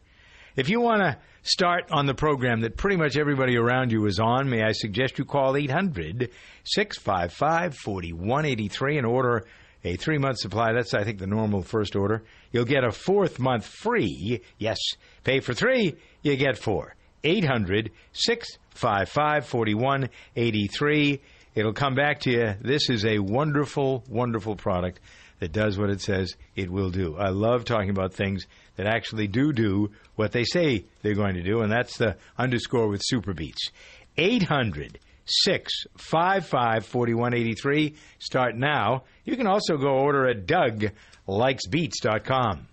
If 0.56 0.68
you 0.68 0.80
want 0.80 1.02
to 1.02 1.18
start 1.42 1.90
on 1.90 2.06
the 2.06 2.14
program 2.14 2.60
that 2.60 2.76
pretty 2.76 2.96
much 2.96 3.16
everybody 3.16 3.56
around 3.56 3.92
you 3.92 4.06
is 4.06 4.18
on, 4.18 4.48
may 4.48 4.62
I 4.62 4.72
suggest 4.72 5.18
you 5.18 5.24
call 5.24 5.56
800 5.56 6.30
655 6.64 7.76
4183 7.76 8.98
and 8.98 9.06
order 9.06 9.46
a 9.84 9.96
three 9.96 10.18
month 10.18 10.38
supply. 10.38 10.72
That's, 10.72 10.94
I 10.94 11.04
think, 11.04 11.18
the 11.18 11.26
normal 11.26 11.62
first 11.62 11.96
order. 11.96 12.22
You'll 12.52 12.64
get 12.64 12.84
a 12.84 12.92
fourth 12.92 13.38
month 13.38 13.66
free. 13.66 14.42
Yes, 14.58 14.78
pay 15.24 15.40
for 15.40 15.54
three, 15.54 15.96
you 16.22 16.36
get 16.36 16.58
four. 16.58 16.94
800 17.22 17.90
655 18.12 19.46
4183. 19.46 21.20
It'll 21.54 21.72
come 21.72 21.94
back 21.94 22.20
to 22.20 22.30
you. 22.30 22.54
This 22.60 22.88
is 22.88 23.04
a 23.04 23.18
wonderful, 23.18 24.04
wonderful 24.08 24.56
product 24.56 25.00
that 25.40 25.52
does 25.52 25.78
what 25.78 25.90
it 25.90 26.00
says 26.00 26.36
it 26.54 26.70
will 26.70 26.90
do. 26.90 27.16
I 27.16 27.30
love 27.30 27.64
talking 27.64 27.90
about 27.90 28.14
things 28.14 28.46
that 28.80 28.86
actually 28.86 29.26
do 29.26 29.52
do 29.52 29.90
what 30.16 30.32
they 30.32 30.44
say 30.44 30.86
they're 31.02 31.14
going 31.14 31.34
to 31.34 31.42
do, 31.42 31.60
and 31.60 31.70
that's 31.70 31.98
the 31.98 32.16
underscore 32.38 32.88
with 32.88 33.02
Super 33.04 33.34
Beets. 33.34 33.68
800 34.16 34.98
655 35.26 36.86
4183. 36.86 37.94
Start 38.18 38.56
now. 38.56 39.04
You 39.24 39.36
can 39.36 39.46
also 39.46 39.76
go 39.76 39.98
order 39.98 40.26
at 40.26 40.46
DougLikesBeats.com. 40.46 42.68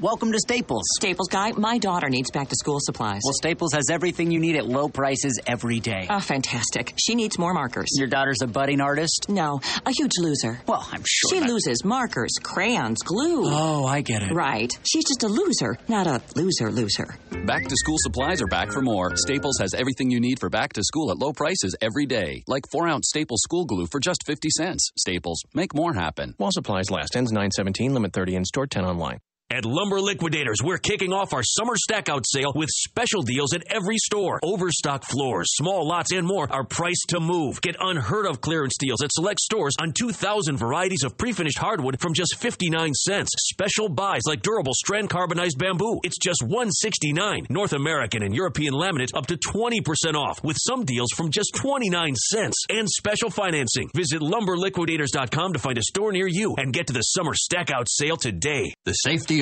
Welcome 0.00 0.32
to 0.32 0.38
Staples. 0.38 0.82
Staples 0.96 1.28
guy, 1.28 1.52
my 1.52 1.78
daughter 1.78 2.08
needs 2.08 2.30
back 2.30 2.48
to 2.48 2.56
school 2.56 2.78
supplies. 2.80 3.20
Well, 3.24 3.34
Staples 3.34 3.72
has 3.74 3.84
everything 3.90 4.30
you 4.32 4.40
need 4.40 4.56
at 4.56 4.66
low 4.66 4.88
prices 4.88 5.38
every 5.46 5.78
day. 5.80 6.06
Oh, 6.10 6.18
fantastic. 6.18 6.94
She 6.98 7.14
needs 7.14 7.38
more 7.38 7.52
markers. 7.54 7.86
Your 7.98 8.08
daughter's 8.08 8.38
a 8.42 8.46
budding 8.48 8.80
artist? 8.80 9.26
No, 9.28 9.60
a 9.86 9.90
huge 9.92 10.12
loser. 10.18 10.60
Well, 10.66 10.84
I'm 10.90 11.04
sure. 11.06 11.30
She 11.30 11.40
that- 11.40 11.48
loses 11.48 11.84
markers, 11.84 12.32
crayons, 12.42 13.02
glue. 13.02 13.44
Oh, 13.46 13.84
I 13.86 14.00
get 14.00 14.22
it. 14.22 14.32
Right. 14.32 14.72
She's 14.90 15.04
just 15.04 15.22
a 15.22 15.28
loser, 15.28 15.76
not 15.88 16.06
a 16.08 16.20
loser 16.34 16.72
loser. 16.72 17.14
Back 17.46 17.68
to 17.68 17.76
school 17.76 17.96
supplies 17.98 18.42
are 18.42 18.48
back 18.48 18.72
for 18.72 18.80
more. 18.80 19.14
Staples 19.16 19.58
has 19.60 19.72
everything 19.74 20.10
you 20.10 20.20
need 20.20 20.40
for 20.40 20.48
back 20.48 20.72
to 20.72 20.82
school 20.82 21.10
at 21.12 21.18
low 21.18 21.32
prices 21.32 21.76
every 21.80 22.06
day. 22.06 22.42
Like 22.48 22.64
4 22.72 22.88
ounce 22.88 23.08
Staples 23.08 23.42
school 23.42 23.66
glue 23.66 23.86
for 23.86 24.00
just 24.00 24.24
50 24.26 24.48
cents. 24.56 24.90
Staples, 24.98 25.42
make 25.54 25.74
more 25.74 25.92
happen. 25.92 26.34
While 26.38 26.50
supplies 26.52 26.90
last. 26.90 27.14
Ends 27.14 27.30
917, 27.30 27.94
limit 27.94 28.12
30 28.12 28.34
in 28.36 28.44
store, 28.44 28.66
10 28.66 28.84
online. 28.84 29.18
At 29.52 29.66
Lumber 29.66 30.00
Liquidators, 30.00 30.62
we're 30.64 30.78
kicking 30.78 31.12
off 31.12 31.34
our 31.34 31.42
summer 31.42 31.74
stackout 31.76 32.24
sale 32.24 32.52
with 32.54 32.70
special 32.70 33.20
deals 33.20 33.52
at 33.52 33.62
every 33.68 33.98
store. 33.98 34.40
Overstock 34.42 35.04
floors, 35.04 35.48
small 35.52 35.86
lots, 35.86 36.10
and 36.10 36.26
more 36.26 36.50
are 36.50 36.64
priced 36.64 37.08
to 37.08 37.20
move. 37.20 37.60
Get 37.60 37.76
unheard 37.78 38.24
of 38.24 38.40
clearance 38.40 38.78
deals 38.78 39.02
at 39.02 39.12
select 39.12 39.40
stores 39.40 39.74
on 39.78 39.92
2,000 39.92 40.56
varieties 40.56 41.04
of 41.04 41.18
pre-finished 41.18 41.58
hardwood 41.58 42.00
from 42.00 42.14
just 42.14 42.38
59 42.38 42.94
cents. 42.94 43.28
Special 43.36 43.90
buys 43.90 44.22
like 44.26 44.40
durable 44.40 44.72
strand 44.72 45.10
carbonized 45.10 45.58
bamboo. 45.58 46.00
It's 46.02 46.16
just 46.16 46.42
169. 46.42 47.48
North 47.50 47.74
American 47.74 48.22
and 48.22 48.34
European 48.34 48.72
laminate 48.72 49.14
up 49.14 49.26
to 49.26 49.36
20% 49.36 50.14
off 50.14 50.42
with 50.42 50.56
some 50.58 50.86
deals 50.86 51.10
from 51.14 51.30
just 51.30 51.54
29 51.56 52.14
cents 52.14 52.64
and 52.70 52.88
special 52.88 53.28
financing. 53.28 53.90
Visit 53.94 54.22
lumberliquidators.com 54.22 55.52
to 55.52 55.58
find 55.58 55.76
a 55.76 55.82
store 55.82 56.10
near 56.10 56.26
you 56.26 56.54
and 56.56 56.72
get 56.72 56.86
to 56.86 56.94
the 56.94 57.02
summer 57.02 57.34
stackout 57.34 57.88
sale 57.90 58.16
today. 58.16 58.72
The 58.86 58.94
safety 58.94 59.41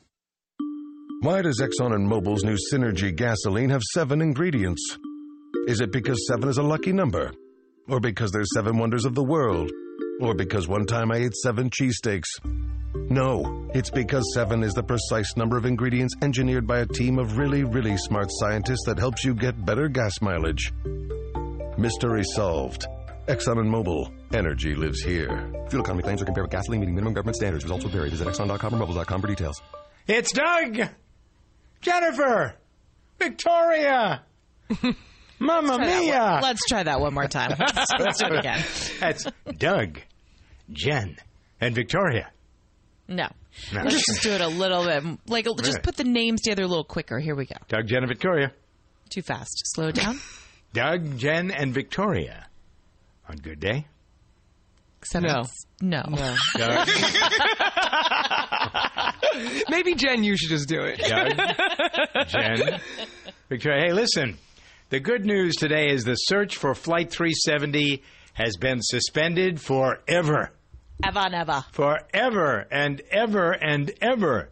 Why 1.21 1.43
does 1.43 1.61
Exxon 1.61 1.93
and 1.93 2.07
Mobil's 2.07 2.43
new 2.43 2.57
Synergy 2.73 3.15
gasoline 3.15 3.69
have 3.69 3.83
seven 3.93 4.21
ingredients? 4.23 4.97
Is 5.67 5.79
it 5.79 5.91
because 5.91 6.25
seven 6.27 6.49
is 6.49 6.57
a 6.57 6.63
lucky 6.63 6.91
number? 6.91 7.31
Or 7.87 7.99
because 7.99 8.31
there's 8.31 8.49
seven 8.55 8.79
wonders 8.79 9.05
of 9.05 9.13
the 9.13 9.23
world? 9.23 9.71
Or 10.19 10.33
because 10.33 10.67
one 10.67 10.87
time 10.87 11.11
I 11.11 11.17
ate 11.17 11.35
seven 11.35 11.69
cheesesteaks? 11.69 12.25
No, 13.11 13.69
it's 13.75 13.91
because 13.91 14.23
seven 14.33 14.63
is 14.63 14.73
the 14.73 14.81
precise 14.81 15.37
number 15.37 15.57
of 15.57 15.65
ingredients 15.67 16.15
engineered 16.23 16.65
by 16.65 16.79
a 16.79 16.87
team 16.87 17.19
of 17.19 17.37
really, 17.37 17.63
really 17.65 17.97
smart 17.97 18.29
scientists 18.31 18.85
that 18.87 18.97
helps 18.97 19.23
you 19.23 19.35
get 19.35 19.63
better 19.63 19.87
gas 19.89 20.21
mileage. 20.21 20.73
Mystery 21.77 22.23
solved. 22.33 22.87
Exxon 23.27 23.59
and 23.59 23.71
Mobil. 23.71 24.11
Energy 24.33 24.73
lives 24.73 25.03
here. 25.03 25.51
Fuel 25.69 25.83
economy 25.83 26.01
claims 26.01 26.23
are 26.23 26.25
compared 26.25 26.45
with 26.45 26.51
gasoline 26.51 26.79
meeting 26.79 26.95
minimum 26.95 27.13
government 27.13 27.35
standards. 27.35 27.63
Results 27.63 27.83
will 27.83 27.91
vary. 27.91 28.09
Visit 28.09 28.27
Exxon.com 28.27 28.73
or 28.73 28.87
Mobil.com 28.87 29.21
for 29.21 29.27
details. 29.27 29.61
It's 30.07 30.31
Doug, 30.31 30.89
Jennifer, 31.81 32.55
Victoria, 33.19 34.23
Mamma 35.39 35.79
Mia. 35.79 36.39
Let's 36.41 36.61
try 36.69 36.83
that 36.83 36.99
one 37.01 37.13
more 37.13 37.27
time. 37.27 37.55
Let's, 37.59 37.87
let's 37.99 38.19
do 38.19 38.27
it 38.27 38.39
again. 38.39 38.63
That's 38.99 39.25
Doug, 39.57 39.99
Jen, 40.71 41.17
and 41.59 41.75
Victoria. 41.75 42.31
No. 43.07 43.27
No. 43.73 43.81
Let's 43.83 44.05
just 44.05 44.21
do 44.23 44.31
it 44.31 44.41
a 44.41 44.47
little 44.47 44.85
bit. 44.85 45.03
Like, 45.27 45.45
just 45.45 45.59
Really? 45.61 45.79
put 45.81 45.97
the 45.97 46.03
names 46.05 46.41
together 46.41 46.63
a 46.63 46.67
little 46.67 46.85
quicker. 46.85 47.19
Here 47.19 47.35
we 47.35 47.45
go. 47.45 47.55
Doug, 47.67 47.87
Jen, 47.87 47.99
and 48.03 48.07
Victoria. 48.07 48.53
Too 49.09 49.21
fast. 49.21 49.51
Slow 49.75 49.87
it 49.87 49.95
down. 49.95 50.19
Doug, 50.73 51.17
Jen, 51.17 51.51
and 51.51 51.73
Victoria. 51.73 52.47
On 53.27 53.35
good 53.35 53.59
day. 53.59 53.87
Except 54.99 55.25
No. 55.25 55.41
it's- 55.41 55.65
no. 55.81 56.03
Doug, 56.55 56.87
Maybe 59.69 59.95
Jen, 59.95 60.23
you 60.23 60.37
should 60.37 60.49
just 60.49 60.67
do 60.67 60.81
it. 60.81 60.99
Doug, 60.99 62.27
Jen, 62.27 62.79
Victoria. 63.49 63.87
Hey, 63.87 63.93
listen. 63.93 64.37
The 64.89 64.99
good 64.99 65.25
news 65.25 65.55
today 65.55 65.89
is 65.89 66.03
the 66.03 66.15
search 66.15 66.57
for 66.57 66.75
Flight 66.75 67.11
370 67.11 68.03
has 68.33 68.57
been 68.57 68.79
suspended 68.81 69.61
forever. 69.61 70.51
Eva 71.07 71.29
Neva. 71.29 71.65
forever 71.71 72.67
and 72.69 73.01
ever 73.09 73.51
and 73.51 73.91
ever. 74.01 74.51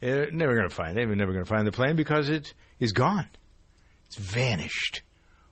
They're 0.00 0.30
never 0.30 0.54
going 0.56 0.68
to 0.68 0.74
find. 0.74 0.98
It. 0.98 1.06
They're 1.06 1.14
never 1.16 1.32
going 1.32 1.44
to 1.44 1.48
find 1.48 1.66
the 1.66 1.72
plane 1.72 1.96
because 1.96 2.28
it 2.28 2.52
is 2.78 2.92
gone. 2.92 3.28
It's 4.06 4.16
vanished. 4.16 5.02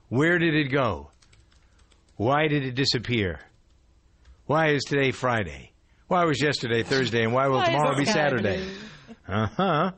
Where 0.09 0.37
did 0.39 0.55
it 0.55 0.69
go? 0.69 1.11
Why 2.17 2.47
did 2.47 2.65
it 2.65 2.75
disappear? 2.75 3.39
Why 4.45 4.71
is 4.71 4.83
today 4.83 5.11
Friday? 5.11 5.71
Why 6.09 6.25
was 6.25 6.41
yesterday 6.41 6.81
Thursday? 6.83 7.23
And 7.23 7.31
why 7.33 7.47
will 7.47 7.57
Why 7.57 7.67
tomorrow 7.67 7.95
be 7.95 8.03
Saturday? 8.03 8.57
Saturday? 8.57 8.73
Uh 9.27 9.47
huh. 9.47 9.63
All 9.63 9.93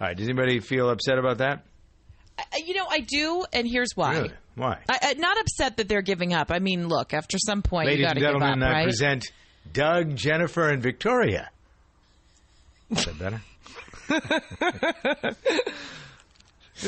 right. 0.00 0.16
Does 0.16 0.28
anybody 0.28 0.60
feel 0.60 0.88
upset 0.88 1.18
about 1.18 1.38
that? 1.38 1.64
You 2.56 2.74
know, 2.74 2.86
I 2.88 3.00
do, 3.00 3.44
and 3.52 3.66
here's 3.68 3.90
why. 3.96 4.14
Really? 4.16 4.32
Why? 4.54 4.78
I, 4.88 4.98
I, 5.02 5.14
not 5.14 5.38
upset 5.38 5.76
that 5.78 5.88
they're 5.88 6.02
giving 6.02 6.32
up. 6.32 6.50
I 6.52 6.60
mean, 6.60 6.86
look, 6.88 7.12
after 7.12 7.36
some 7.36 7.62
point, 7.62 7.88
Ladies 7.88 8.02
you 8.02 8.06
and 8.06 8.14
to 8.14 8.20
give 8.20 8.28
up, 8.30 8.40
gentlemen, 8.40 8.62
I 8.62 8.72
right? 8.72 8.84
present 8.84 9.32
Doug, 9.72 10.14
Jennifer, 10.16 10.68
and 10.68 10.80
Victoria. 10.82 11.50
Is 12.90 13.04
that 13.04 13.18
better? 13.18 13.42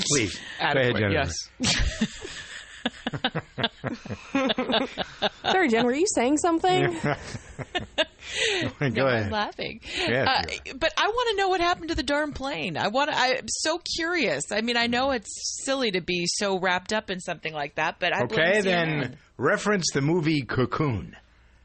Please. 0.09 0.38
Go 0.61 0.66
ahead, 0.66 0.97
Jennifer. 0.97 1.11
yes. 1.11 1.35
Sorry, 4.33 5.69
Jen, 5.69 5.85
were 5.85 5.95
you 5.95 6.07
saying 6.15 6.39
something? 6.39 6.97
Go 8.81 8.89
no, 8.89 9.07
I'm 9.07 9.19
ahead. 9.19 9.33
laughing. 9.33 9.81
Yeah, 10.09 10.25
Uh, 10.25 10.43
but 10.77 10.93
I 10.97 11.09
want 11.09 11.31
to 11.31 11.37
know 11.37 11.49
what 11.49 11.61
happened 11.61 11.91
to 11.91 11.95
the 11.95 12.03
darn 12.03 12.33
plane. 12.33 12.77
I 12.77 12.89
want. 12.89 13.11
I'm 13.12 13.47
so 13.49 13.81
curious. 13.97 14.45
I 14.51 14.61
mean, 14.62 14.77
I 14.77 14.87
know 14.87 15.11
it's 15.11 15.65
silly 15.65 15.91
to 15.93 16.01
be 16.01 16.27
so 16.27 16.59
wrapped 16.59 16.93
up 16.93 17.11
in 17.11 17.21
something 17.21 17.53
like 17.53 17.77
that, 17.77 17.97
but 17.99 18.15
I 18.15 18.23
Okay, 18.23 18.61
then 18.61 19.17
reference 19.37 19.91
the 19.93 20.01
movie 20.01 20.43
Cocoon. 20.43 21.17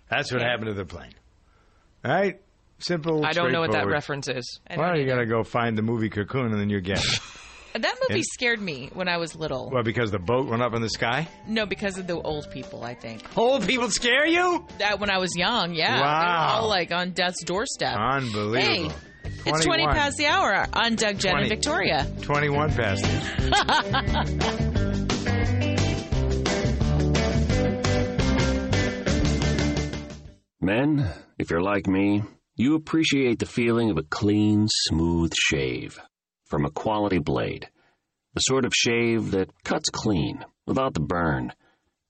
That's 0.10 0.32
what 0.32 0.42
happened 0.42 0.68
to 0.68 0.74
the 0.74 0.86
plane. 0.86 1.14
All 2.06 2.12
right? 2.12 2.40
Simple. 2.80 3.26
I 3.26 3.34
don't 3.34 3.52
know 3.52 3.62
what 3.62 3.72
that 3.72 3.88
reference 3.88 4.28
is. 4.28 4.60
Well, 4.76 4.98
you 4.98 5.06
got 5.06 5.18
to 5.18 5.26
go 5.26 5.44
find 5.44 5.78
the 5.78 5.82
movie 5.82 6.10
Cocoon 6.10 6.52
and 6.52 6.60
then 6.60 6.70
you 6.70 6.80
get 6.80 7.04
it. 7.04 7.20
That 7.84 7.96
movie 8.08 8.20
And- 8.22 8.26
scared 8.26 8.62
me 8.62 8.90
when 8.94 9.08
I 9.08 9.18
was 9.18 9.36
little. 9.36 9.70
well, 9.72 9.84
because 9.84 10.12
the 10.12 10.20
boat 10.20 10.48
went 10.48 10.62
up 10.62 10.74
in 10.74 10.82
the 10.82 10.90
sky? 10.90 11.28
No, 11.48 11.66
because 11.66 11.98
of 11.98 12.08
the 12.08 12.20
old 12.22 12.50
people. 12.52 12.84
I 12.84 12.94
think 12.96 13.24
Old 13.38 13.66
people 13.68 13.90
scare 13.92 14.26
you? 14.26 14.66
that 14.80 15.00
when 15.00 15.10
I 15.10 15.18
was 15.18 15.32
young, 15.36 15.74
yeah, 15.74 15.94
they 15.94 16.00
were 16.00 16.06
Wow. 16.06 16.60
all 16.62 16.70
like 16.70 16.92
on 16.92 17.12
death's 17.12 17.44
doorstep. 17.44 17.96
Unbelievable. 17.98 18.90
Hey, 18.90 18.90
It's 19.46 19.64
20 19.64 19.66
21. 19.66 19.96
past 19.96 20.18
the 20.18 20.28
hour 20.28 20.66
on 20.74 20.96
Doug, 20.96 21.20
Jen, 21.20 21.32
20. 21.32 21.44
and 21.44 21.50
Victoria. 21.50 22.08
21 22.22 22.72
past 22.74 23.04
it. 23.06 24.68
Men, 30.60 31.08
if 31.38 31.50
you're 31.52 31.62
like 31.62 31.88
me, 31.88 32.24
you 32.56 32.76
appreciate 32.76 33.40
the 33.40 33.46
feeling 33.46 33.90
of 33.92 33.98
a 33.98 34.04
clean, 34.04 34.68
smooth 34.88 35.32
shave 35.40 36.00
from 36.48 36.66
a 36.66 36.72
quality 36.72 37.20
blade. 37.20 37.70
The 38.34 38.42
sort 38.42 38.66
of 38.66 38.74
shave 38.74 39.32
that 39.32 39.52
cuts 39.64 39.90
clean 39.90 40.46
without 40.66 40.94
the 40.94 41.00
burn. 41.00 41.54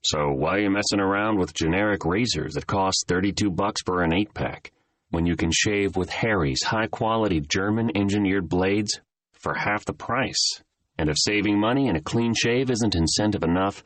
So 0.04 0.30
why 0.30 0.56
are 0.56 0.60
you 0.60 0.70
messing 0.70 1.00
around 1.00 1.38
with 1.38 1.54
generic 1.54 2.04
razors 2.04 2.54
that 2.54 2.66
cost 2.66 3.06
32 3.08 3.50
bucks 3.50 3.80
for 3.84 4.02
an 4.02 4.12
8-pack 4.12 4.72
when 5.10 5.26
you 5.26 5.36
can 5.36 5.50
shave 5.52 5.96
with 5.96 6.10
Harry's 6.10 6.62
high-quality 6.62 7.40
German-engineered 7.40 8.48
blades 8.48 9.00
for 9.32 9.54
half 9.54 9.84
the 9.84 9.92
price? 9.92 10.62
And 10.98 11.08
if 11.08 11.16
saving 11.18 11.58
money 11.58 11.88
and 11.88 11.96
a 11.96 12.02
clean 12.02 12.34
shave 12.34 12.70
isn't 12.70 12.94
incentive 12.94 13.42
enough, 13.42 13.82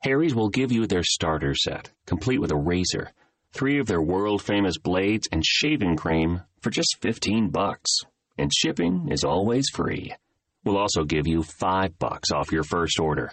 Harry's 0.00 0.34
will 0.34 0.50
give 0.50 0.70
you 0.70 0.86
their 0.86 1.02
starter 1.02 1.54
set, 1.54 1.90
complete 2.06 2.40
with 2.40 2.52
a 2.52 2.56
razor, 2.56 3.10
three 3.52 3.78
of 3.80 3.86
their 3.86 4.02
world-famous 4.02 4.78
blades 4.78 5.28
and 5.32 5.44
shaving 5.44 5.96
cream 5.96 6.42
for 6.60 6.70
just 6.70 6.96
15 7.00 7.48
bucks. 7.48 7.90
And 8.38 8.52
shipping 8.52 9.08
is 9.10 9.24
always 9.24 9.68
free. 9.72 10.14
We'll 10.64 10.78
also 10.78 11.04
give 11.04 11.26
you 11.26 11.42
5 11.42 11.98
bucks 11.98 12.30
off 12.32 12.52
your 12.52 12.64
first 12.64 12.98
order. 13.00 13.32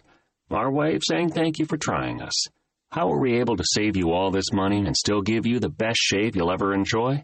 Our 0.51 0.71
way 0.71 0.95
of 0.95 1.01
saying 1.03 1.31
thank 1.31 1.57
you 1.59 1.65
for 1.65 1.77
trying 1.77 2.21
us. 2.21 2.45
How 2.91 3.11
are 3.11 3.19
we 3.19 3.39
able 3.39 3.57
to 3.57 3.65
save 3.65 3.97
you 3.97 4.11
all 4.11 4.29
this 4.29 4.53
money 4.53 4.85
and 4.85 4.95
still 4.95 5.21
give 5.21 5.47
you 5.47 5.59
the 5.59 5.69
best 5.69 5.97
shave 5.99 6.35
you'll 6.35 6.51
ever 6.51 6.73
enjoy? 6.73 7.23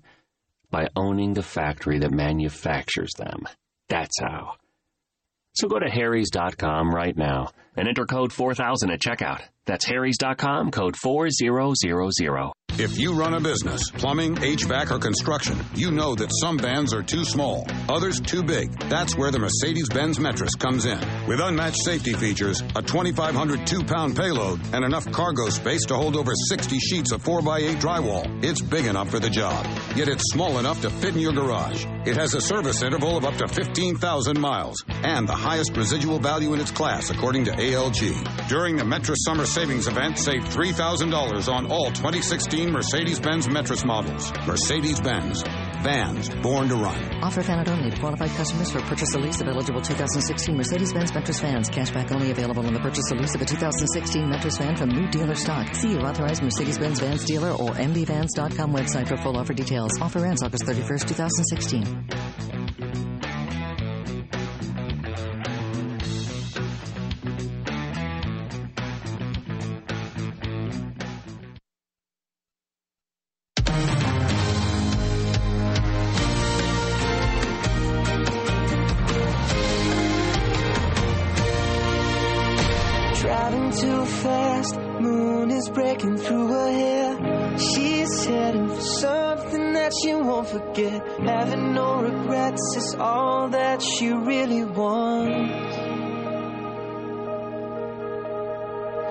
By 0.71 0.87
owning 0.95 1.33
the 1.33 1.43
factory 1.43 1.99
that 1.99 2.11
manufactures 2.11 3.11
them. 3.17 3.47
That's 3.87 4.19
how. 4.19 4.55
So 5.53 5.67
go 5.67 5.77
to 5.77 5.89
harrys.com 5.89 6.89
right 6.89 7.15
now 7.15 7.51
and 7.79 7.87
enter 7.87 8.05
code 8.05 8.33
4000 8.33 8.91
at 8.91 8.99
checkout. 8.99 9.41
That's 9.65 9.85
harrys.com, 9.85 10.71
code 10.71 10.97
4000. 10.97 12.49
If 12.79 12.97
you 12.97 13.13
run 13.13 13.33
a 13.33 13.41
business, 13.41 13.91
plumbing, 13.91 14.35
HVAC, 14.35 14.91
or 14.91 14.99
construction, 14.99 15.57
you 15.75 15.91
know 15.91 16.15
that 16.15 16.31
some 16.39 16.57
vans 16.57 16.93
are 16.93 17.03
too 17.03 17.25
small, 17.25 17.67
others 17.89 18.21
too 18.21 18.41
big. 18.41 18.71
That's 18.89 19.17
where 19.17 19.31
the 19.31 19.39
Mercedes 19.39 19.89
Benz 19.89 20.17
Metris 20.17 20.57
comes 20.57 20.85
in. 20.85 20.97
With 21.27 21.41
unmatched 21.41 21.83
safety 21.83 22.13
features, 22.13 22.61
a 22.61 22.81
2,500 22.81 23.67
two 23.67 23.83
pound 23.83 24.15
payload, 24.15 24.61
and 24.71 24.85
enough 24.85 25.11
cargo 25.11 25.49
space 25.49 25.85
to 25.87 25.95
hold 25.95 26.15
over 26.15 26.31
60 26.47 26.79
sheets 26.79 27.11
of 27.11 27.21
4x8 27.21 27.81
drywall, 27.81 28.43
it's 28.45 28.61
big 28.61 28.85
enough 28.85 29.09
for 29.09 29.19
the 29.19 29.29
job. 29.29 29.65
Yet 29.95 30.07
it's 30.07 30.31
small 30.31 30.57
enough 30.57 30.81
to 30.83 30.89
fit 30.89 31.15
in 31.15 31.19
your 31.19 31.33
garage. 31.33 31.85
It 32.05 32.15
has 32.15 32.33
a 32.33 32.39
service 32.39 32.81
interval 32.81 33.17
of 33.17 33.25
up 33.25 33.35
to 33.35 33.47
15,000 33.49 34.39
miles 34.39 34.81
and 34.87 35.27
the 35.27 35.35
highest 35.35 35.75
residual 35.75 36.19
value 36.19 36.53
in 36.53 36.61
its 36.61 36.71
class, 36.71 37.09
according 37.09 37.43
to 37.45 37.51
ALG. 37.69 38.47
During 38.47 38.77
the 38.77 38.83
Metris 38.83 39.17
Summer 39.19 39.45
Savings 39.45 39.87
Event, 39.87 40.17
save 40.17 40.43
$3,000 40.43 41.47
on 41.47 41.71
all 41.71 41.91
2016 41.91 42.71
Mercedes 42.71 43.19
Benz 43.19 43.47
Metris 43.47 43.85
models. 43.85 44.33
Mercedes 44.47 44.99
Benz. 44.99 45.43
Vans 45.83 46.29
born 46.41 46.67
to 46.67 46.75
run. 46.75 47.23
Offer 47.23 47.43
valid 47.43 47.69
only 47.69 47.91
to 47.91 47.99
qualified 47.99 48.31
customers 48.31 48.71
for 48.71 48.81
purchase 48.81 49.15
or 49.15 49.21
lease 49.21 49.39
of 49.39 49.47
eligible 49.47 49.81
2016 49.81 50.57
Mercedes-Benz 50.57 51.11
Metris 51.11 51.41
vans. 51.41 51.69
Cashback 51.69 52.11
only 52.11 52.31
available 52.31 52.65
on 52.65 52.73
the 52.73 52.79
purchase 52.79 53.09
or 53.11 53.17
lease 53.17 53.35
of 53.35 53.41
a 53.41 53.45
2016 53.45 54.25
Metris 54.25 54.57
van 54.57 54.75
from 54.75 54.89
new 54.89 55.07
dealer 55.09 55.35
stock. 55.35 55.73
See 55.75 55.91
your 55.91 56.05
authorized 56.05 56.43
Mercedes-Benz 56.43 56.99
Vans 56.99 57.23
dealer 57.23 57.51
or 57.51 57.69
mbvans.com 57.69 58.73
website 58.73 59.07
for 59.07 59.15
full 59.17 59.37
offer 59.37 59.53
details. 59.53 59.91
Offer 60.01 60.25
ends 60.25 60.43
August 60.43 60.65
31st, 60.65 61.07
2016. 61.07 63.18
Moon 85.69 85.75
is 85.75 85.75
breaking 85.75 86.17
through 86.17 86.47
her 86.47 86.71
hair. 86.71 87.57
She's 87.57 88.25
heading 88.25 88.69
for 88.69 88.81
something 88.81 89.73
that 89.73 89.91
she 90.01 90.13
won't 90.13 90.47
forget. 90.47 91.01
Having 91.19 91.73
no 91.73 92.01
regrets 92.01 92.75
is 92.77 92.95
all 92.99 93.49
that 93.49 93.81
she 93.81 94.11
really 94.11 94.63
wants. 94.65 95.77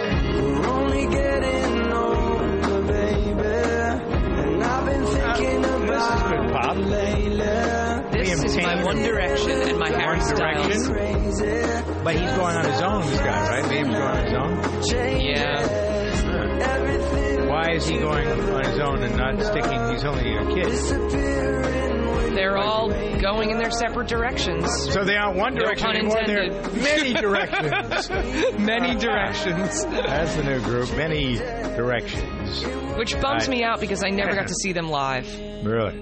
We're 0.00 0.66
only 0.66 1.06
getting 1.06 1.92
older, 1.92 2.82
baby. 2.92 3.30
And 3.30 4.62
I've 4.62 4.86
been 4.86 5.06
thinking 5.06 5.64
about 5.64 6.30
good 6.30 6.52
pop. 6.52 6.76
This 8.12 8.44
is 8.44 8.56
my 8.58 8.84
One 8.84 8.96
Direction 8.96 9.50
and 9.62 9.78
my 9.78 9.90
Harry 9.90 10.20
Styles. 10.20 10.88
But 12.04 12.14
he's 12.14 12.32
going 12.32 12.56
on 12.56 12.64
his 12.64 12.80
own, 12.80 13.02
this 13.02 13.20
guy, 13.20 13.60
right? 13.60 13.64
Liam's 13.64 13.88
going 13.88 14.02
on 14.02 14.24
his 14.24 14.92
own? 14.94 15.20
Yeah. 15.20 15.87
Why 17.68 17.74
is 17.74 17.86
he 17.86 17.98
going 17.98 18.26
on 18.26 18.64
his 18.64 18.78
own 18.78 19.02
and 19.02 19.14
not 19.14 19.42
sticking? 19.42 19.90
He's 19.90 20.02
only 20.02 20.34
a 20.34 20.46
kid. 20.54 20.72
They're 22.34 22.56
all 22.56 22.88
going 23.20 23.50
in 23.50 23.58
their 23.58 23.70
separate 23.70 24.08
directions. 24.08 24.64
So 24.90 25.04
they 25.04 25.16
aren't 25.16 25.36
one 25.36 25.54
direction 25.54 25.86
pun 25.86 25.96
anymore. 25.96 26.22
They're 26.24 26.48
many 26.72 27.12
directions. 27.12 28.08
Many 28.58 28.98
directions. 28.98 29.84
That's 29.84 30.34
the 30.36 30.44
new 30.44 30.60
group. 30.60 30.96
Many 30.96 31.36
directions. 31.36 32.64
Which 32.96 33.20
bums 33.20 33.48
I- 33.48 33.50
me 33.50 33.62
out 33.64 33.80
because 33.80 34.02
I 34.02 34.08
never 34.08 34.34
got 34.34 34.46
to 34.46 34.54
see 34.62 34.72
them 34.72 34.88
live. 34.88 35.28
Really? 35.62 35.92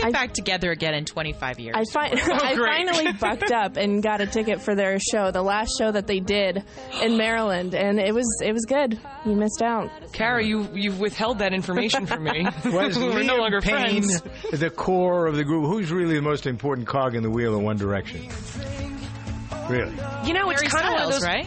They'll 0.00 0.10
get 0.10 0.12
back 0.12 0.32
together 0.32 0.70
again 0.70 0.94
in 0.94 1.04
25 1.04 1.60
years. 1.60 1.74
I, 1.76 1.84
fi- 1.84 2.10
oh, 2.12 2.32
I 2.32 2.56
finally 2.56 3.12
bucked 3.20 3.50
up 3.52 3.76
and 3.76 4.02
got 4.02 4.20
a 4.20 4.26
ticket 4.26 4.60
for 4.60 4.74
their 4.74 4.98
show, 4.98 5.30
the 5.30 5.42
last 5.42 5.76
show 5.78 5.90
that 5.92 6.06
they 6.06 6.20
did 6.20 6.62
in 7.02 7.16
Maryland, 7.16 7.74
and 7.74 7.98
it 8.00 8.14
was 8.14 8.26
it 8.44 8.52
was 8.52 8.64
good. 8.66 8.98
You 9.24 9.34
missed 9.36 9.62
out. 9.62 9.90
Cara, 10.12 10.44
you 10.44 10.68
you've 10.74 11.00
withheld 11.00 11.38
that 11.38 11.52
information 11.52 12.06
from 12.06 12.24
me. 12.24 12.46
Was 12.64 12.98
We're 12.98 13.22
no 13.22 13.36
longer 13.36 13.60
Payne 13.60 14.02
friends. 14.02 14.22
the 14.52 14.70
core 14.70 15.26
of 15.26 15.36
the 15.36 15.44
group? 15.44 15.66
Who's 15.66 15.90
really 15.92 16.14
the 16.14 16.22
most 16.22 16.46
important 16.46 16.86
cog 16.86 17.14
in 17.14 17.22
the 17.22 17.30
wheel 17.30 17.54
of 17.54 17.62
One 17.62 17.76
Direction? 17.76 18.28
Really? 19.68 19.94
You 20.24 20.32
know, 20.34 20.50
it's 20.50 20.62
kind 20.62 20.86
of 20.86 20.92
one 20.94 21.02
of 21.02 21.10
those, 21.12 21.24
right? 21.24 21.46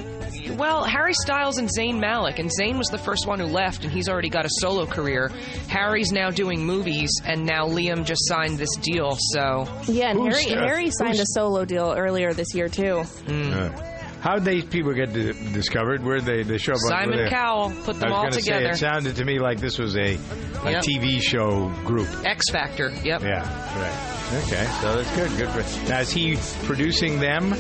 Well, 0.58 0.84
Harry 0.84 1.14
Styles 1.14 1.58
and 1.58 1.70
Zayn 1.70 2.00
Malik, 2.00 2.40
and 2.40 2.50
Zayn 2.50 2.78
was 2.78 2.88
the 2.88 2.98
first 2.98 3.28
one 3.28 3.40
who 3.40 3.46
left, 3.46 3.84
and 3.84 3.92
he's 3.94 4.10
already 4.10 4.30
got 4.30 4.46
a 4.46 4.50
solo 4.60 4.86
career. 4.86 5.32
Harry's 5.68 6.12
now 6.12 6.30
doing 6.30 6.66
movies, 6.66 7.10
and 7.26 7.46
now 7.46 7.66
Liam 7.68 8.06
just 8.06 8.28
signed 8.28 8.58
this 8.58 8.76
deal. 8.78 9.18
So 9.32 9.68
Yeah, 9.88 10.10
and 10.12 10.22
Harry 10.22 10.44
Harry 10.46 10.92
signed 10.92 11.20
a 11.20 11.26
solo 11.28 11.66
deal 11.66 11.94
earlier 11.98 12.34
this 12.34 12.54
year 12.54 12.70
too. 12.70 13.04
Uh, 14.24 14.30
how'd 14.30 14.46
these 14.46 14.66
people 14.66 14.94
get 14.94 15.12
discovered? 15.14 16.04
Where 16.04 16.22
they 16.22 16.44
the 16.44 16.58
show? 16.58 16.74
Simon 16.76 17.18
were 17.18 17.24
they- 17.26 17.30
Cowell 17.30 17.72
put 17.84 18.00
them 18.00 18.12
I 18.14 18.26
was 18.26 18.36
all 18.36 18.42
together. 18.42 18.66
Say, 18.66 18.72
it 18.72 18.78
sounded 18.78 19.16
to 19.18 19.26
me 19.26 19.40
like 19.40 19.60
this 19.60 19.78
was 19.78 19.96
a, 19.96 20.18
a 20.64 20.72
Yep. 20.72 20.84
TV 20.84 21.22
show 21.22 21.70
group. 21.86 22.08
X 22.26 22.50
Factor. 22.52 22.92
Yep. 23.04 23.22
Yeah, 23.24 23.80
right. 23.80 24.44
Okay, 24.46 24.66
so 24.82 24.96
that's 24.96 25.16
good. 25.16 25.38
Good 25.38 25.50
for. 25.50 25.90
Now 25.90 26.00
is 26.00 26.12
he 26.12 26.38
producing 26.66 27.20
them 27.20 27.54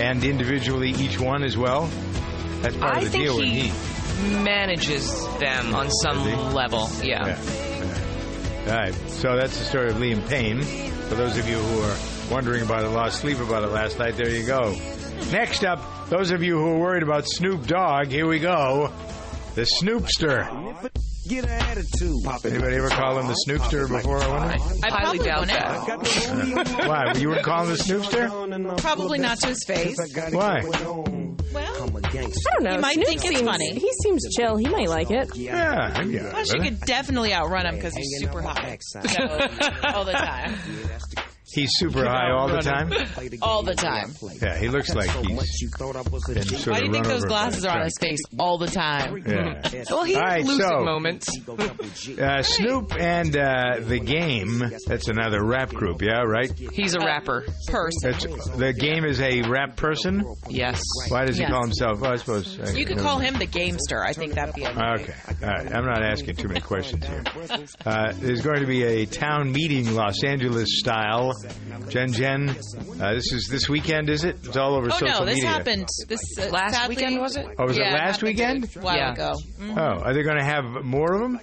and 0.00 0.24
individually 0.24 0.90
each 0.90 1.20
one 1.20 1.44
as 1.44 1.56
well? 1.56 1.88
That's 2.62 2.76
part 2.76 2.94
I 2.94 2.98
of 2.98 3.04
the 3.04 3.10
think 3.10 3.24
deal 3.24 3.36
with 3.36 3.44
he 3.46 3.68
he. 3.68 4.42
manages 4.42 5.22
them 5.38 5.74
on 5.74 5.90
some 5.90 6.52
level. 6.54 6.88
Yeah. 7.02 7.38
All 8.66 8.72
right, 8.72 8.94
so 9.08 9.36
that's 9.36 9.56
the 9.58 9.64
story 9.64 9.90
of 9.90 9.96
Liam 9.96 10.26
Payne. 10.28 10.62
For 10.62 11.14
those 11.14 11.36
of 11.38 11.48
you 11.48 11.56
who 11.58 11.82
are 11.82 11.96
wondering 12.34 12.62
about 12.62 12.82
it, 12.82 12.88
lost 12.88 13.20
sleep 13.20 13.38
about 13.38 13.62
it 13.62 13.68
last 13.70 13.98
night, 14.00 14.16
there 14.16 14.28
you 14.30 14.44
go. 14.44 14.74
Next 15.30 15.64
up, 15.64 15.78
those 16.08 16.30
of 16.30 16.42
you 16.42 16.58
who 16.58 16.66
are 16.72 16.78
worried 16.78 17.02
about 17.02 17.24
Snoop 17.26 17.66
Dogg, 17.66 18.08
here 18.08 18.26
we 18.26 18.38
go. 18.38 18.92
The 19.54 19.62
Snoopster. 19.62 20.90
Get 21.28 21.44
an 21.44 21.50
attitude. 21.50 22.24
Anybody 22.44 22.76
ever 22.76 22.88
call 22.88 23.18
him 23.18 23.26
the 23.26 23.36
Snoopster 23.48 23.88
before? 23.88 24.18
I 24.22 24.28
wonder. 24.28 24.54
I 24.84 24.90
highly 24.90 25.18
probably 25.18 25.24
doubt 25.24 25.40
wouldn't. 25.40 26.66
that. 26.66 26.88
Why? 26.88 27.12
You 27.18 27.28
wouldn't 27.28 27.44
call 27.46 27.64
him 27.64 27.70
the 27.70 27.82
Snoopster? 27.82 28.78
Probably 28.80 29.18
not 29.18 29.38
to 29.40 29.48
his 29.48 29.64
face. 29.66 29.96
Why? 30.32 30.62
Well, 30.64 31.04
I 31.88 32.10
don't 32.12 32.62
know. 32.62 32.74
You 32.74 32.80
might 32.80 32.94
Snoop 32.94 33.06
think 33.06 33.24
it's 33.24 33.40
funny. 33.40 33.72
He 33.74 33.90
seems 34.04 34.22
chill. 34.36 34.56
He 34.56 34.68
might 34.68 34.88
like 34.88 35.10
it. 35.10 35.34
Yeah, 35.34 36.02
yeah. 36.02 36.30
Plus, 36.30 36.52
you 36.52 36.60
could 36.60 36.80
definitely 36.82 37.32
outrun 37.34 37.66
him 37.66 37.76
because 37.76 37.94
he's 37.96 38.20
super 38.20 38.42
hot 38.42 38.78
So, 38.82 39.00
all 39.84 40.04
the 40.04 40.12
time. 40.12 40.54
He's 41.56 41.70
super 41.76 42.04
high 42.04 42.30
all 42.32 42.48
the 42.48 42.58
time. 42.60 42.92
all 43.42 43.62
the 43.62 43.74
time. 43.74 44.12
Yeah, 44.42 44.58
he 44.58 44.68
looks 44.68 44.94
like 44.94 45.08
he's 45.08 45.26
been 45.26 46.44
sort 46.44 46.66
Why 46.66 46.72
of 46.76 46.80
do 46.80 46.84
you 46.86 46.92
think 46.92 47.06
those 47.06 47.24
glasses 47.24 47.64
are 47.64 47.78
on 47.78 47.84
his 47.84 47.96
face 47.98 48.20
all 48.38 48.58
the 48.58 48.66
time? 48.66 49.16
Yeah. 49.26 49.62
Well, 49.90 50.04
he 50.04 50.14
All 50.16 50.20
has 50.22 50.30
right, 50.30 50.44
lucid 50.44 50.66
so- 50.68 50.84
moments. 50.84 51.28
Uh, 52.20 52.42
Snoop 52.42 52.94
and 52.98 53.36
uh, 53.36 53.80
the 53.80 53.98
Game. 53.98 54.62
That's 54.86 55.08
another 55.08 55.42
rap 55.44 55.70
group, 55.70 56.02
yeah, 56.02 56.22
right? 56.22 56.52
He's 56.72 56.94
a 56.94 57.00
rapper. 57.00 57.44
Person. 57.68 58.10
That's, 58.32 58.48
the 58.56 58.72
Game 58.72 59.04
is 59.04 59.20
a 59.20 59.42
rap 59.42 59.76
person. 59.76 60.24
Yes. 60.48 60.82
Why 61.08 61.24
does 61.24 61.36
he 61.36 61.42
Yes. 61.42 61.50
call 61.50 61.62
himself? 61.62 61.98
Oh, 62.02 62.06
I 62.12 62.16
suppose 62.16 62.58
uh, 62.60 62.72
You 62.76 62.84
could 62.84 62.98
call 62.98 63.18
him 63.18 63.38
the 63.38 63.46
gamester. 63.46 64.04
I 64.04 64.12
think 64.12 64.34
that'd 64.34 64.54
be 64.54 64.66
okay. 64.66 64.72
Okay, 64.80 65.14
all 65.42 65.48
right. 65.48 65.74
I'm 65.74 65.84
not 65.84 66.02
asking 66.02 66.36
too 66.36 66.48
many 66.48 66.60
questions 66.60 67.04
here. 67.06 67.22
Uh, 67.84 68.12
there's 68.16 68.42
going 68.42 68.60
to 68.60 68.66
be 68.66 68.82
a 68.84 69.06
town 69.06 69.52
meeting, 69.52 69.94
Los 69.94 70.22
Angeles 70.24 70.68
style. 70.78 71.32
Jen, 71.88 72.12
Jen, 72.12 72.48
uh, 73.00 73.14
this 73.14 73.32
is 73.32 73.48
this 73.50 73.68
weekend, 73.68 74.08
is 74.10 74.24
it? 74.24 74.36
It's 74.44 74.56
all 74.56 74.74
over 74.74 74.86
Oh 74.86 74.98
social 74.98 75.20
no, 75.20 75.24
this 75.24 75.36
media. 75.36 75.50
happened 75.50 75.86
this 76.08 76.20
uh, 76.38 76.48
Last 76.50 76.74
sadly- 76.74 76.96
weekend, 76.96 77.20
was 77.20 77.36
it? 77.36 77.46
Oh, 77.58 77.66
was 77.66 77.76
it 77.76 77.82
Yeah, 77.82 77.92
last 77.94 78.20
happened 78.20 78.22
weekend? 78.28 78.76
A 78.76 78.80
while 78.80 78.96
Yeah. 78.96 79.12
ago. 79.12 79.32
Mhm. 79.60 79.78
Oh, 79.78 80.02
are 80.04 80.12
they 80.14 80.22
going 80.22 80.38
to 80.38 80.44
have 80.44 80.64
more 80.84 81.14
of 81.14 81.20
them? 81.20 81.40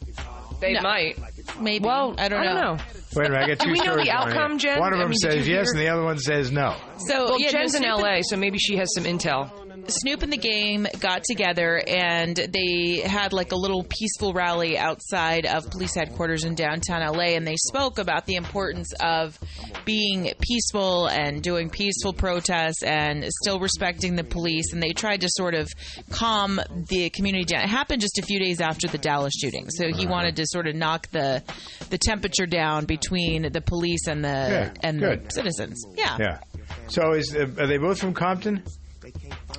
They 0.59 0.73
No. 0.73 0.81
might. 0.81 1.17
Maybe. 1.59 1.83
Well, 1.85 2.15
I 2.17 2.29
don't 2.29 2.39
I 2.41 2.45
know. 2.45 2.53
don't 2.53 2.77
know. 2.77 2.83
Wait 3.15 3.27
a 3.27 3.29
minute, 3.29 3.43
I 3.43 3.47
got 3.49 3.59
Do 3.59 3.65
two 3.65 3.71
we 3.73 3.77
know 3.79 3.83
stories 3.83 4.05
the 4.07 4.11
outcome, 4.11 4.57
Jen? 4.57 4.79
One 4.79 4.93
of 4.93 4.99
I 4.99 5.03
them 5.03 5.09
mean, 5.09 5.17
says 5.17 5.35
yes, 5.35 5.45
hear- 5.45 5.59
and 5.61 5.79
the 5.79 5.89
other 5.89 6.03
one 6.03 6.17
says 6.17 6.51
no. 6.51 6.75
So 6.99 7.25
Well, 7.25 7.39
yeah, 7.39 7.47
no, 7.47 7.51
Jen's 7.51 7.75
in 7.75 7.83
LA, 7.83 8.21
so 8.21 8.37
maybe 8.37 8.57
she 8.57 8.77
has 8.77 8.87
some 8.95 9.03
intel. 9.03 9.49
Snoop 9.87 10.23
and 10.23 10.31
the 10.31 10.37
Game 10.37 10.87
got 10.99 11.23
together 11.23 11.81
and 11.87 12.35
they 12.35 13.01
had 13.05 13.33
like 13.33 13.51
a 13.51 13.55
little 13.55 13.83
peaceful 13.83 14.33
rally 14.33 14.77
outside 14.77 15.45
of 15.45 15.69
police 15.69 15.95
headquarters 15.95 16.43
in 16.43 16.55
downtown 16.55 17.01
LA 17.01 17.35
and 17.35 17.45
they 17.45 17.55
spoke 17.55 17.99
about 17.99 18.25
the 18.25 18.35
importance 18.35 18.93
of 19.01 19.37
being 19.85 20.31
peaceful 20.39 21.07
and 21.07 21.41
doing 21.41 21.69
peaceful 21.69 22.13
protests 22.13 22.83
and 22.83 23.25
still 23.41 23.59
respecting 23.59 24.15
the 24.15 24.23
police 24.23 24.71
and 24.73 24.81
they 24.81 24.93
tried 24.93 25.21
to 25.21 25.27
sort 25.29 25.53
of 25.53 25.69
calm 26.09 26.59
the 26.89 27.09
community 27.09 27.45
down. 27.45 27.63
It 27.63 27.69
happened 27.69 28.01
just 28.01 28.17
a 28.19 28.21
few 28.21 28.39
days 28.39 28.61
after 28.61 28.87
the 28.87 28.97
Dallas 28.97 29.33
shooting. 29.39 29.69
So 29.69 29.87
he 29.93 30.05
wanted 30.05 30.37
to 30.37 30.45
sort 30.47 30.67
of 30.67 30.75
knock 30.75 31.09
the 31.09 31.43
the 31.89 31.97
temperature 31.97 32.45
down 32.45 32.85
between 32.85 33.51
the 33.51 33.61
police 33.61 34.07
and 34.07 34.23
the 34.23 34.73
and 34.81 34.99
good. 34.99 35.25
the 35.25 35.29
citizens. 35.29 35.83
Yeah. 35.95 36.17
Yeah. 36.19 36.39
So 36.87 37.13
is 37.13 37.35
uh, 37.35 37.47
are 37.59 37.67
they 37.67 37.77
both 37.77 37.99
from 37.99 38.13
Compton? 38.13 38.63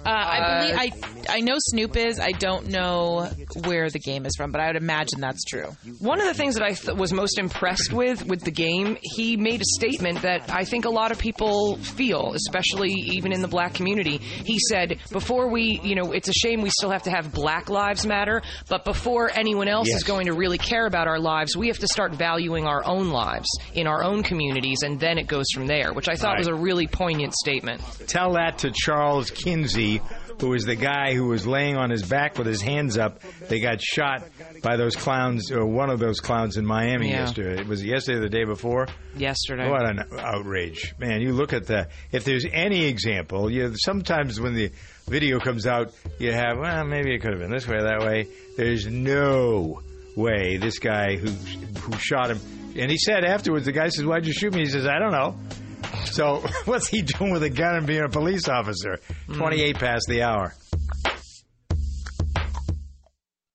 Uh, 0.05 0.09
I 0.11 0.61
believe 0.61 0.77
I 1.29 1.37
I 1.37 1.41
know 1.41 1.55
Snoop 1.59 1.97
is. 1.97 2.21
I 2.21 2.33
don't 2.33 2.69
know 2.69 3.29
where 3.65 3.89
the 3.89 3.99
game 3.99 4.27
is 4.27 4.33
from, 4.37 4.53
but 4.53 4.61
I 4.61 4.67
would 4.67 4.77
imagine 4.77 5.21
that's 5.21 5.43
true. 5.45 5.75
One 5.99 6.21
of 6.21 6.27
the 6.27 6.35
things 6.35 6.55
that 6.57 6.63
I 6.63 6.73
th- 6.75 6.97
was 6.99 7.13
most 7.13 7.39
impressed 7.39 7.93
with 7.93 8.27
with 8.27 8.43
the 8.43 8.51
game, 8.51 8.99
he 9.01 9.37
made 9.37 9.61
a 9.63 9.65
statement 9.79 10.23
that 10.23 10.51
I 10.51 10.65
think 10.65 10.85
a 10.85 10.91
lot 10.91 11.11
of 11.13 11.19
people 11.19 11.77
feel, 11.79 12.33
especially 12.35 12.91
even 12.93 13.33
in 13.33 13.41
the 13.41 13.49
black 13.49 13.75
community. 13.75 14.19
He 14.19 14.59
said, 14.69 14.99
"Before 15.11 15.49
we, 15.49 15.81
you 15.83 15.95
know, 15.95 16.13
it's 16.13 16.29
a 16.29 16.33
shame 16.35 16.61
we 16.61 16.71
still 16.71 16.91
have 16.91 17.05
to 17.05 17.11
have 17.11 17.33
Black 17.33 17.71
Lives 17.71 18.07
Matter, 18.07 18.43
but 18.69 18.85
before 18.85 19.31
anyone 19.35 19.69
else 19.69 19.89
Yes. 19.89 19.99
is 19.99 20.05
going 20.05 20.27
to 20.27 20.35
really 20.35 20.59
care 20.59 20.87
about 20.87 21.09
our 21.09 21.19
lives, 21.19 21.57
we 21.57 21.69
have 21.69 21.79
to 21.79 21.89
start 21.89 22.13
valuing 22.15 22.67
our 22.67 22.85
own 22.85 23.11
lives 23.11 23.49
in 23.75 23.87
our 23.87 24.05
own 24.05 24.23
communities, 24.23 24.79
and 24.85 25.01
then 25.01 25.17
it 25.19 25.27
goes 25.27 25.47
from 25.55 25.67
there." 25.67 25.93
Which 25.95 26.09
I 26.09 26.15
thought 26.17 26.33
Right. 26.35 26.39
was 26.39 26.49
a 26.49 26.55
really 26.55 26.87
poignant 26.87 27.33
statement. 27.35 27.81
Tell 28.07 28.33
that 28.35 28.59
to 28.59 28.71
Charles 28.75 29.31
Kinsey, 29.31 29.84
who 30.41 30.49
was 30.49 30.65
the 30.65 30.75
guy 30.75 31.15
who 31.15 31.27
was 31.29 31.47
laying 31.47 31.77
on 31.77 31.91
his 31.91 32.03
back 32.03 32.37
with 32.39 32.47
his 32.47 32.61
hands 32.61 32.99
up. 32.99 33.21
They 33.49 33.61
got 33.61 33.81
shot 33.81 34.25
by 34.63 34.77
those 34.77 34.97
clowns, 34.97 35.51
or 35.53 35.65
one 35.65 35.91
of 35.91 35.99
those 36.01 36.21
clowns 36.21 36.57
in 36.57 36.67
Miami 36.67 37.11
Yeah. 37.11 37.21
yesterday. 37.21 37.63
Was 37.63 37.85
yesterday 37.85 38.19
or 38.19 38.23
the 38.23 38.29
day 38.29 38.45
before? 38.45 38.87
Yesterday. 39.17 39.69
What 39.71 39.89
an 39.89 40.01
outrage, 40.19 40.95
man! 40.99 41.21
You 41.21 41.33
look 41.33 41.53
at 41.53 41.67
the. 41.67 41.89
If 42.13 42.25
there's 42.25 42.47
any 42.53 42.85
example, 42.87 43.51
you 43.51 43.69
know, 43.69 43.75
sometimes 43.77 44.41
when 44.41 44.55
the 44.55 44.71
video 45.09 45.39
comes 45.39 45.67
out, 45.67 45.93
you 46.19 46.33
have 46.33 46.59
well, 46.59 46.85
maybe 46.85 47.15
it 47.15 47.21
could 47.21 47.31
have 47.31 47.41
been 47.41 47.51
this 47.53 47.67
way, 47.69 47.77
or 47.77 47.83
that 47.83 48.01
way. 48.01 48.27
There's 48.57 48.87
no 48.87 49.81
way 50.17 50.57
this 50.57 50.79
guy 50.79 51.17
who 51.17 51.29
who 51.31 51.99
shot 51.99 52.31
him, 52.31 52.41
and 52.77 52.91
he 52.91 52.97
said 52.99 53.25
afterwards, 53.25 53.65
the 53.67 53.73
guy 53.73 53.89
says, 53.89 54.05
"Why'd 54.05 54.27
you 54.27 54.33
shoot 54.33 54.53
me?" 54.55 54.61
He 54.61 54.71
says, 54.71 54.87
"I 54.87 54.99
don't 54.99 55.13
know." 55.13 55.37
So 56.07 56.45
what's 56.65 56.89
he 56.89 57.03
doing 57.03 57.33
with 57.33 57.43
a 57.43 57.51
gun 57.51 57.77
and 57.77 57.87
being 57.87 58.03
a 58.05 58.09
police 58.09 58.49
officer? 58.49 59.01
Hmm. 59.27 59.39
Twenty-eight 59.39 59.79
past 59.79 60.07
the 60.09 60.23
hour. 60.23 60.55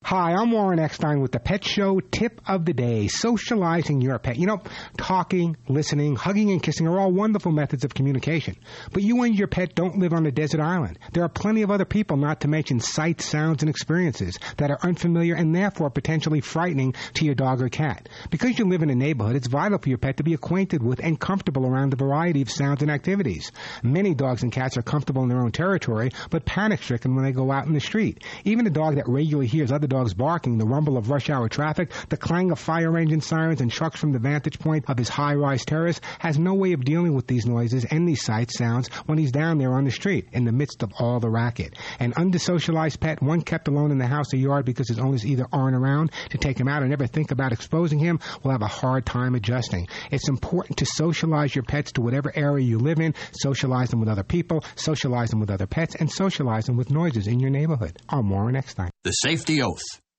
Hi, 0.09 0.33
I'm 0.33 0.49
Warren 0.49 0.79
Eckstein 0.79 1.21
with 1.21 1.33
the 1.33 1.39
Pet 1.39 1.63
Show 1.63 1.99
Tip 1.99 2.41
of 2.47 2.65
the 2.65 2.73
Day 2.73 3.07
Socializing 3.09 4.01
Your 4.01 4.17
Pet. 4.17 4.37
You 4.37 4.47
know, 4.47 4.59
talking, 4.97 5.55
listening, 5.67 6.15
hugging, 6.15 6.49
and 6.49 6.63
kissing 6.63 6.87
are 6.87 6.99
all 6.99 7.11
wonderful 7.11 7.51
methods 7.51 7.85
of 7.85 7.93
communication. 7.93 8.55
But 8.91 9.03
you 9.03 9.21
and 9.21 9.37
your 9.37 9.47
pet 9.47 9.75
don't 9.75 9.99
live 9.99 10.13
on 10.13 10.25
a 10.25 10.31
desert 10.31 10.61
island. 10.61 10.97
There 11.13 11.23
are 11.23 11.29
plenty 11.29 11.61
of 11.61 11.69
other 11.69 11.85
people, 11.85 12.17
not 12.17 12.41
to 12.41 12.47
mention 12.47 12.79
sights, 12.79 13.25
sounds, 13.27 13.61
and 13.61 13.69
experiences 13.69 14.39
that 14.57 14.71
are 14.71 14.79
unfamiliar 14.81 15.35
and 15.35 15.53
therefore 15.53 15.91
potentially 15.91 16.41
frightening 16.41 16.95
to 17.13 17.25
your 17.25 17.35
dog 17.35 17.61
or 17.61 17.69
cat. 17.69 18.09
Because 18.31 18.57
you 18.57 18.65
live 18.65 18.81
in 18.81 18.89
a 18.89 18.95
neighborhood, 18.95 19.35
it's 19.35 19.45
vital 19.45 19.77
for 19.77 19.89
your 19.89 19.99
pet 19.99 20.17
to 20.17 20.23
be 20.23 20.33
acquainted 20.33 20.81
with 20.81 20.99
and 21.03 21.19
comfortable 21.19 21.67
around 21.67 21.91
the 21.91 21.97
variety 21.97 22.41
of 22.41 22.49
sounds 22.49 22.81
and 22.81 22.89
activities. 22.89 23.51
Many 23.83 24.15
dogs 24.15 24.41
and 24.41 24.51
cats 24.51 24.75
are 24.75 24.81
comfortable 24.81 25.21
in 25.21 25.29
their 25.29 25.41
own 25.41 25.51
territory, 25.51 26.09
but 26.31 26.45
panic 26.45 26.81
stricken 26.81 27.13
when 27.13 27.25
they 27.25 27.31
go 27.31 27.51
out 27.51 27.67
in 27.67 27.73
the 27.73 27.79
street. 27.79 28.23
Even 28.43 28.65
a 28.65 28.71
dog 28.71 28.95
that 28.95 29.07
regularly 29.07 29.45
hears 29.45 29.71
other 29.71 29.85
dogs 29.85 29.98
barking, 30.13 30.57
the 30.57 30.65
rumble 30.65 30.97
of 30.97 31.09
rush 31.09 31.29
hour 31.29 31.49
traffic, 31.49 31.91
the 32.09 32.17
clang 32.17 32.51
of 32.51 32.59
fire 32.59 32.97
engine 32.97 33.21
sirens, 33.21 33.61
and 33.61 33.71
trucks 33.71 33.99
from 33.99 34.11
the 34.11 34.19
vantage 34.19 34.59
point 34.59 34.85
of 34.89 34.97
his 34.97 35.09
high 35.09 35.33
rise 35.33 35.65
terrace 35.65 35.99
has 36.19 36.39
no 36.39 36.53
way 36.53 36.73
of 36.73 36.85
dealing 36.85 37.13
with 37.13 37.27
these 37.27 37.45
noises 37.45 37.85
and 37.85 38.07
these 38.07 38.23
sights, 38.23 38.57
sounds 38.57 38.87
when 39.05 39.17
he's 39.17 39.31
down 39.31 39.57
there 39.57 39.73
on 39.73 39.85
the 39.85 39.91
street 39.91 40.27
in 40.31 40.45
the 40.45 40.51
midst 40.51 40.83
of 40.83 40.91
all 40.99 41.19
the 41.19 41.29
racket. 41.29 41.75
An 41.99 42.13
undersocialized 42.13 42.99
pet, 42.99 43.21
one 43.21 43.41
kept 43.41 43.67
alone 43.67 43.91
in 43.91 43.97
the 43.97 44.07
house 44.07 44.33
or 44.33 44.37
yard 44.37 44.65
because 44.65 44.87
his 44.87 44.99
owners 44.99 45.25
either 45.25 45.47
aren't 45.51 45.75
around 45.75 46.11
to 46.29 46.37
take 46.37 46.59
him 46.59 46.67
out 46.67 46.83
or 46.83 46.87
never 46.87 47.07
think 47.07 47.31
about 47.31 47.51
exposing 47.51 47.99
him, 47.99 48.19
will 48.43 48.51
have 48.51 48.61
a 48.61 48.67
hard 48.67 49.05
time 49.05 49.35
adjusting. 49.35 49.87
It's 50.11 50.29
important 50.29 50.77
to 50.77 50.85
socialize 50.85 51.55
your 51.55 51.63
pets 51.63 51.91
to 51.93 52.01
whatever 52.01 52.31
area 52.35 52.65
you 52.65 52.77
live 52.79 52.99
in, 52.99 53.13
socialize 53.31 53.89
them 53.89 53.99
with 53.99 54.09
other 54.09 54.23
people, 54.23 54.63
socialize 54.75 55.29
them 55.29 55.39
with 55.39 55.49
other 55.49 55.67
pets, 55.67 55.95
and 55.95 56.11
socialize 56.11 56.65
them 56.65 56.77
with 56.77 56.89
noises 56.89 57.27
in 57.27 57.39
your 57.39 57.49
neighborhood. 57.49 57.97
I'm 58.07 58.29
Warren 58.29 58.55
Eckstein. 58.55 58.89
The 59.03 59.11
safety 59.11 59.61
oath. 59.61 59.81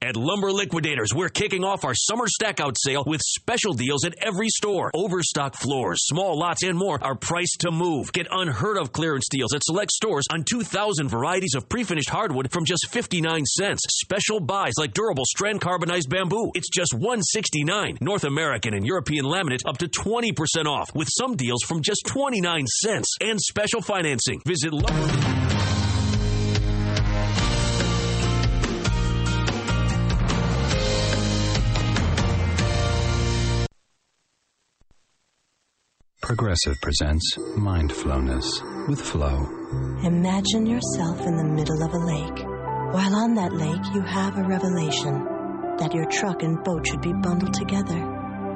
At 0.00 0.16
Lumber 0.16 0.52
Liquidators, 0.52 1.12
we're 1.12 1.28
kicking 1.28 1.64
off 1.64 1.84
our 1.84 1.92
summer 1.92 2.26
stackout 2.28 2.76
sale 2.78 3.02
with 3.04 3.20
special 3.20 3.72
deals 3.72 4.04
at 4.04 4.14
every 4.22 4.48
store. 4.48 4.92
Overstock 4.94 5.56
floors, 5.56 5.98
small 6.06 6.38
lots, 6.38 6.62
and 6.62 6.78
more 6.78 7.02
are 7.02 7.16
priced 7.16 7.62
to 7.62 7.72
move. 7.72 8.12
Get 8.12 8.28
unheard 8.30 8.78
of 8.78 8.92
clearance 8.92 9.26
deals 9.28 9.52
at 9.52 9.64
select 9.64 9.90
stores 9.90 10.26
on 10.30 10.44
2,000 10.44 11.08
varieties 11.08 11.56
of 11.56 11.68
pre-finished 11.68 12.10
hardwood 12.10 12.52
from 12.52 12.64
just 12.64 12.86
59 12.90 13.44
cents. 13.44 13.82
Special 13.90 14.38
buys 14.38 14.74
like 14.78 14.94
durable 14.94 15.24
strand 15.26 15.60
carbonized 15.60 16.08
bamboo. 16.08 16.52
It's 16.54 16.70
just 16.70 16.94
169. 16.94 17.98
North 18.00 18.22
American 18.22 18.74
and 18.74 18.86
European 18.86 19.24
laminate 19.24 19.66
up 19.66 19.78
to 19.78 19.88
20% 19.88 20.66
off 20.66 20.94
with 20.94 21.08
some 21.10 21.34
deals 21.34 21.64
from 21.64 21.82
just 21.82 22.06
29 22.06 22.66
cents 22.68 23.16
and 23.20 23.40
special 23.40 23.82
financing. 23.82 24.40
Visit 24.46 24.72
Lumber 24.72 25.57
Progressive 36.28 36.78
presents 36.82 37.38
Mindfulness 37.56 38.60
with 38.86 39.00
Flow. 39.00 39.48
Imagine 40.04 40.66
yourself 40.66 41.22
in 41.22 41.38
the 41.38 41.42
middle 41.42 41.82
of 41.82 41.94
a 41.94 42.04
lake. 42.04 42.44
While 42.92 43.16
on 43.16 43.34
that 43.36 43.54
lake, 43.54 43.80
you 43.94 44.02
have 44.02 44.36
a 44.36 44.42
revelation 44.42 45.24
that 45.78 45.94
your 45.94 46.04
truck 46.10 46.42
and 46.42 46.62
boat 46.64 46.86
should 46.86 47.00
be 47.00 47.14
bundled 47.14 47.54
together. 47.54 47.96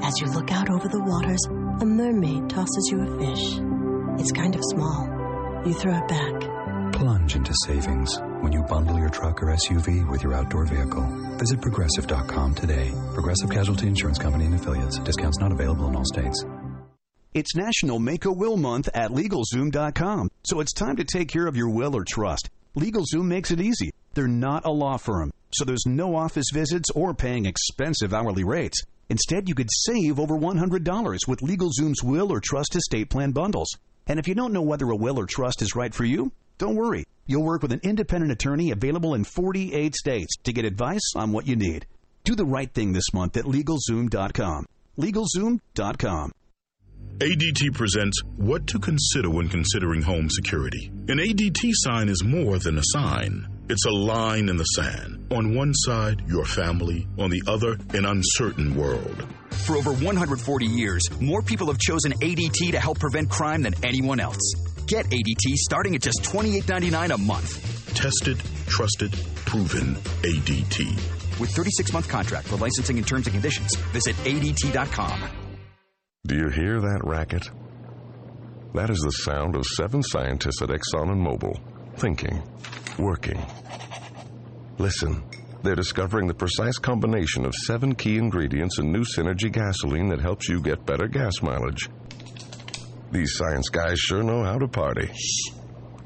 As 0.02 0.12
you 0.20 0.26
look 0.26 0.52
out 0.52 0.68
over 0.68 0.87
the 0.87 1.02
waters, 1.02 1.40
a 1.80 1.87
mermaid 1.87 2.50
tosses 2.50 2.90
you 2.92 3.00
a 3.00 3.18
fish. 3.18 4.20
It's 4.20 4.32
kind 4.32 4.54
of 4.54 4.61
small. 4.64 5.08
You 5.64 5.72
throw 5.72 5.96
it 5.96 6.08
back. 6.08 6.92
Plunge 6.92 7.37
into 7.37 7.54
savings 7.64 8.18
when 8.42 8.52
you 8.52 8.62
bundle 8.64 8.98
your 8.98 9.08
truck 9.08 9.42
or 9.42 9.46
SUV 9.46 10.06
with 10.11 10.22
your 10.22 10.35
outdoor 10.35 10.66
vehicle. 10.66 11.08
Visit 11.38 11.62
progressive.com 11.62 12.54
today. 12.54 12.92
Progressive 13.14 13.48
Casualty 13.48 13.87
Insurance 13.87 14.18
Company 14.18 14.44
and 14.44 14.56
affiliates. 14.56 14.98
Discounts 14.98 15.38
not 15.38 15.52
available 15.52 15.88
in 15.88 15.96
all 15.96 16.04
states. 16.04 16.44
It's 17.34 17.56
National 17.56 17.98
Make 17.98 18.26
a 18.26 18.30
Will 18.30 18.58
Month 18.58 18.90
at 18.92 19.10
LegalZoom.com, 19.10 20.30
so 20.44 20.60
it's 20.60 20.74
time 20.74 20.96
to 20.96 21.04
take 21.04 21.30
care 21.30 21.46
of 21.46 21.56
your 21.56 21.70
will 21.70 21.96
or 21.96 22.04
trust. 22.04 22.50
LegalZoom 22.76 23.24
makes 23.24 23.50
it 23.50 23.58
easy. 23.58 23.90
They're 24.12 24.28
not 24.28 24.66
a 24.66 24.70
law 24.70 24.98
firm, 24.98 25.30
so 25.50 25.64
there's 25.64 25.86
no 25.86 26.14
office 26.14 26.50
visits 26.52 26.90
or 26.90 27.14
paying 27.14 27.46
expensive 27.46 28.12
hourly 28.12 28.44
rates. 28.44 28.82
Instead, 29.08 29.48
you 29.48 29.54
could 29.54 29.70
save 29.72 30.20
over 30.20 30.34
$100 30.34 31.26
with 31.26 31.40
LegalZoom's 31.40 32.02
will 32.02 32.30
or 32.30 32.38
trust 32.38 32.76
estate 32.76 33.08
plan 33.08 33.32
bundles. 33.32 33.78
And 34.06 34.18
if 34.18 34.28
you 34.28 34.34
don't 34.34 34.52
know 34.52 34.60
whether 34.60 34.90
a 34.90 34.96
will 34.96 35.18
or 35.18 35.24
trust 35.24 35.62
is 35.62 35.74
right 35.74 35.94
for 35.94 36.04
you, 36.04 36.32
don't 36.58 36.76
worry. 36.76 37.04
You'll 37.24 37.44
work 37.44 37.62
with 37.62 37.72
an 37.72 37.80
independent 37.82 38.32
attorney 38.32 38.72
available 38.72 39.14
in 39.14 39.24
48 39.24 39.94
states 39.94 40.36
to 40.44 40.52
get 40.52 40.66
advice 40.66 41.14
on 41.16 41.32
what 41.32 41.46
you 41.46 41.56
need. 41.56 41.86
Do 42.24 42.34
the 42.34 42.44
right 42.44 42.70
thing 42.70 42.92
this 42.92 43.14
month 43.14 43.38
at 43.38 43.46
LegalZoom.com. 43.46 44.66
LegalZoom.com. 44.98 46.32
ADT 47.18 47.75
presents 47.75 48.20
What 48.37 48.66
to 48.68 48.81
Consider 48.81 49.31
When 49.31 49.48
Considering 49.48 50.03
Home 50.03 50.29
Security. 50.29 50.90
An 51.09 51.18
ADT 51.18 51.70
sign 51.75 52.09
is 52.09 52.25
more 52.25 52.59
than 52.59 52.79
a 52.79 52.83
sign. 52.85 53.46
It's 53.68 53.85
a 53.87 53.90
line 53.90 54.48
in 54.48 54.57
the 54.57 54.64
sand. 54.64 55.27
On 55.31 55.55
one 55.55 55.72
side, 55.72 56.22
your 56.27 56.44
family. 56.44 57.07
On 57.18 57.31
the 57.31 57.42
other, 57.46 57.79
an 57.94 58.07
uncertain 58.07 58.75
world. 58.75 59.25
For 59.51 59.77
over 59.77 59.92
140 59.92 60.66
years, 60.66 61.03
more 61.20 61.42
people 61.42 61.68
have 61.68 61.79
chosen 61.79 62.12
ADT 62.12 62.72
to 62.72 62.81
help 62.81 62.98
prevent 62.98 63.31
crime 63.31 63.62
than 63.62 63.75
anyone 63.85 64.18
else. 64.18 64.55
Get 64.87 65.07
ADT 65.07 65.55
starting 65.55 65.94
at 65.94 66.03
just 66.03 66.22
$28.99 66.25 67.14
a 67.14 67.18
month. 67.18 67.94
Tested, 67.94 68.42
trusted, 68.66 69.12
proven 69.44 69.94
ADT. 70.22 71.38
With 71.38 71.51
36 71.51 71.92
month 71.92 72.09
contract 72.09 72.48
for 72.48 72.57
licensing 72.57 72.98
and 72.98 73.07
terms 73.07 73.27
and 73.27 73.35
conditions, 73.35 73.77
visit 73.92 74.16
ADT.com. 74.25 75.41
Do 76.24 76.37
you 76.37 76.48
hear 76.50 76.80
that 76.80 77.00
racket? 77.02 77.50
That 78.74 78.90
is 78.90 79.00
the 79.00 79.11
sound 79.11 79.56
of 79.56 79.66
seven 79.66 80.04
scientists 80.04 80.62
at 80.62 80.68
Exxon 80.68 81.11
and 81.11 81.20
Mobil, 81.20 81.58
thinking, 81.96 82.40
working. 82.96 83.44
Listen, 84.78 85.24
they're 85.64 85.74
discovering 85.74 86.28
the 86.28 86.35
precise 86.35 86.78
combination 86.78 87.44
of 87.44 87.52
seven 87.66 87.96
key 87.96 88.18
ingredients 88.18 88.78
in 88.78 88.92
new 88.92 89.02
Synergy 89.02 89.50
gasoline 89.50 90.08
that 90.11 90.20
helps 90.20 90.48
you 90.48 90.62
get 90.62 90.87
better 90.87 91.08
gas 91.08 91.42
mileage. 91.42 91.88
These 93.11 93.37
science 93.37 93.68
guys 93.68 93.98
sure 93.98 94.22
know 94.22 94.44
how 94.44 94.58
to 94.58 94.68
party. 94.68 95.11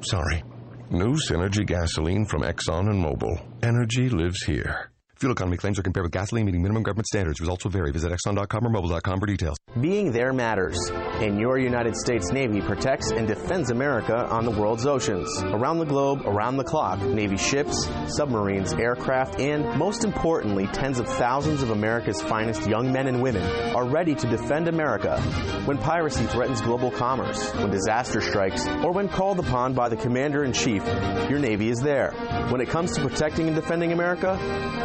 Sorry. 0.01 0.43
New 0.89 1.17
Synergy 1.17 1.67
gasoline 1.67 2.25
from 2.25 2.41
Exxon 2.41 2.89
and 2.89 3.05
Mobil. 3.05 3.39
Energy 3.63 4.09
lives 4.09 4.43
here. 4.45 4.91
Fuel 5.21 5.33
economy 5.33 5.57
claims 5.57 5.79
are 5.79 5.83
compared 5.83 6.05
with 6.05 6.13
gasoline 6.13 6.45
meeting 6.45 6.61
minimum 6.61 6.83
government 6.83 7.07
standards. 7.07 7.41
Results 7.41 7.65
will 7.65 7.71
vary. 7.71 7.91
Visit 7.91 8.13
Exxon.com 8.13 8.67
or 8.67 8.69
Mobil.com 8.69 9.19
for 9.19 9.25
details. 9.25 9.57
Being 9.81 10.13
there 10.13 10.35
matters, 10.35 10.77
and 10.93 11.41
your 11.41 11.59
United 11.59 11.97
States 11.97 12.31
Navy 12.33 12.61
protects 12.61 13.13
and 13.13 13.27
defends 13.27 13.71
America 13.71 14.15
on 14.15 14.45
the 14.45 14.51
world's 14.51 14.85
oceans. 14.85 15.43
Around 15.43 15.79
the 15.79 15.87
globe, 15.87 16.21
around 16.27 16.59
the 16.59 16.65
clock, 16.65 17.01
Navy 17.01 17.39
ships, 17.39 17.89
submarines, 18.09 18.75
aircraft, 18.75 19.41
and 19.41 19.79
most 19.79 20.05
importantly, 20.05 20.67
tens 20.67 20.99
of 20.99 21.09
thousands 21.09 21.63
of 21.63 21.71
America's 21.71 22.21
finest 22.21 22.69
young 22.69 22.93
men 22.93 23.07
and 23.07 23.23
women 23.23 23.43
are 23.75 23.87
ready 23.87 24.15
to 24.15 24.27
defend 24.27 24.69
America 24.69 25.19
when 25.65 25.79
piracy 25.79 26.27
threatens 26.27 26.61
global 26.61 26.91
commerce, 26.91 27.55
when 27.55 27.71
disaster 27.71 28.21
strikes, 28.21 28.67
or 28.85 28.93
when 28.93 29.09
called 29.09 29.39
upon 29.39 29.73
by 29.73 29.89
the 29.89 29.97
Commander 29.97 30.45
in 30.45 30.53
Chief. 30.53 30.85
Your 31.31 31.39
Navy 31.39 31.71
is 31.71 31.81
there. 31.81 32.11
When 32.51 32.61
it 32.61 32.69
comes 32.69 32.93
to 32.97 33.01
protecting 33.01 33.47
and 33.47 33.57
defending 33.57 33.93
America, 33.93 34.37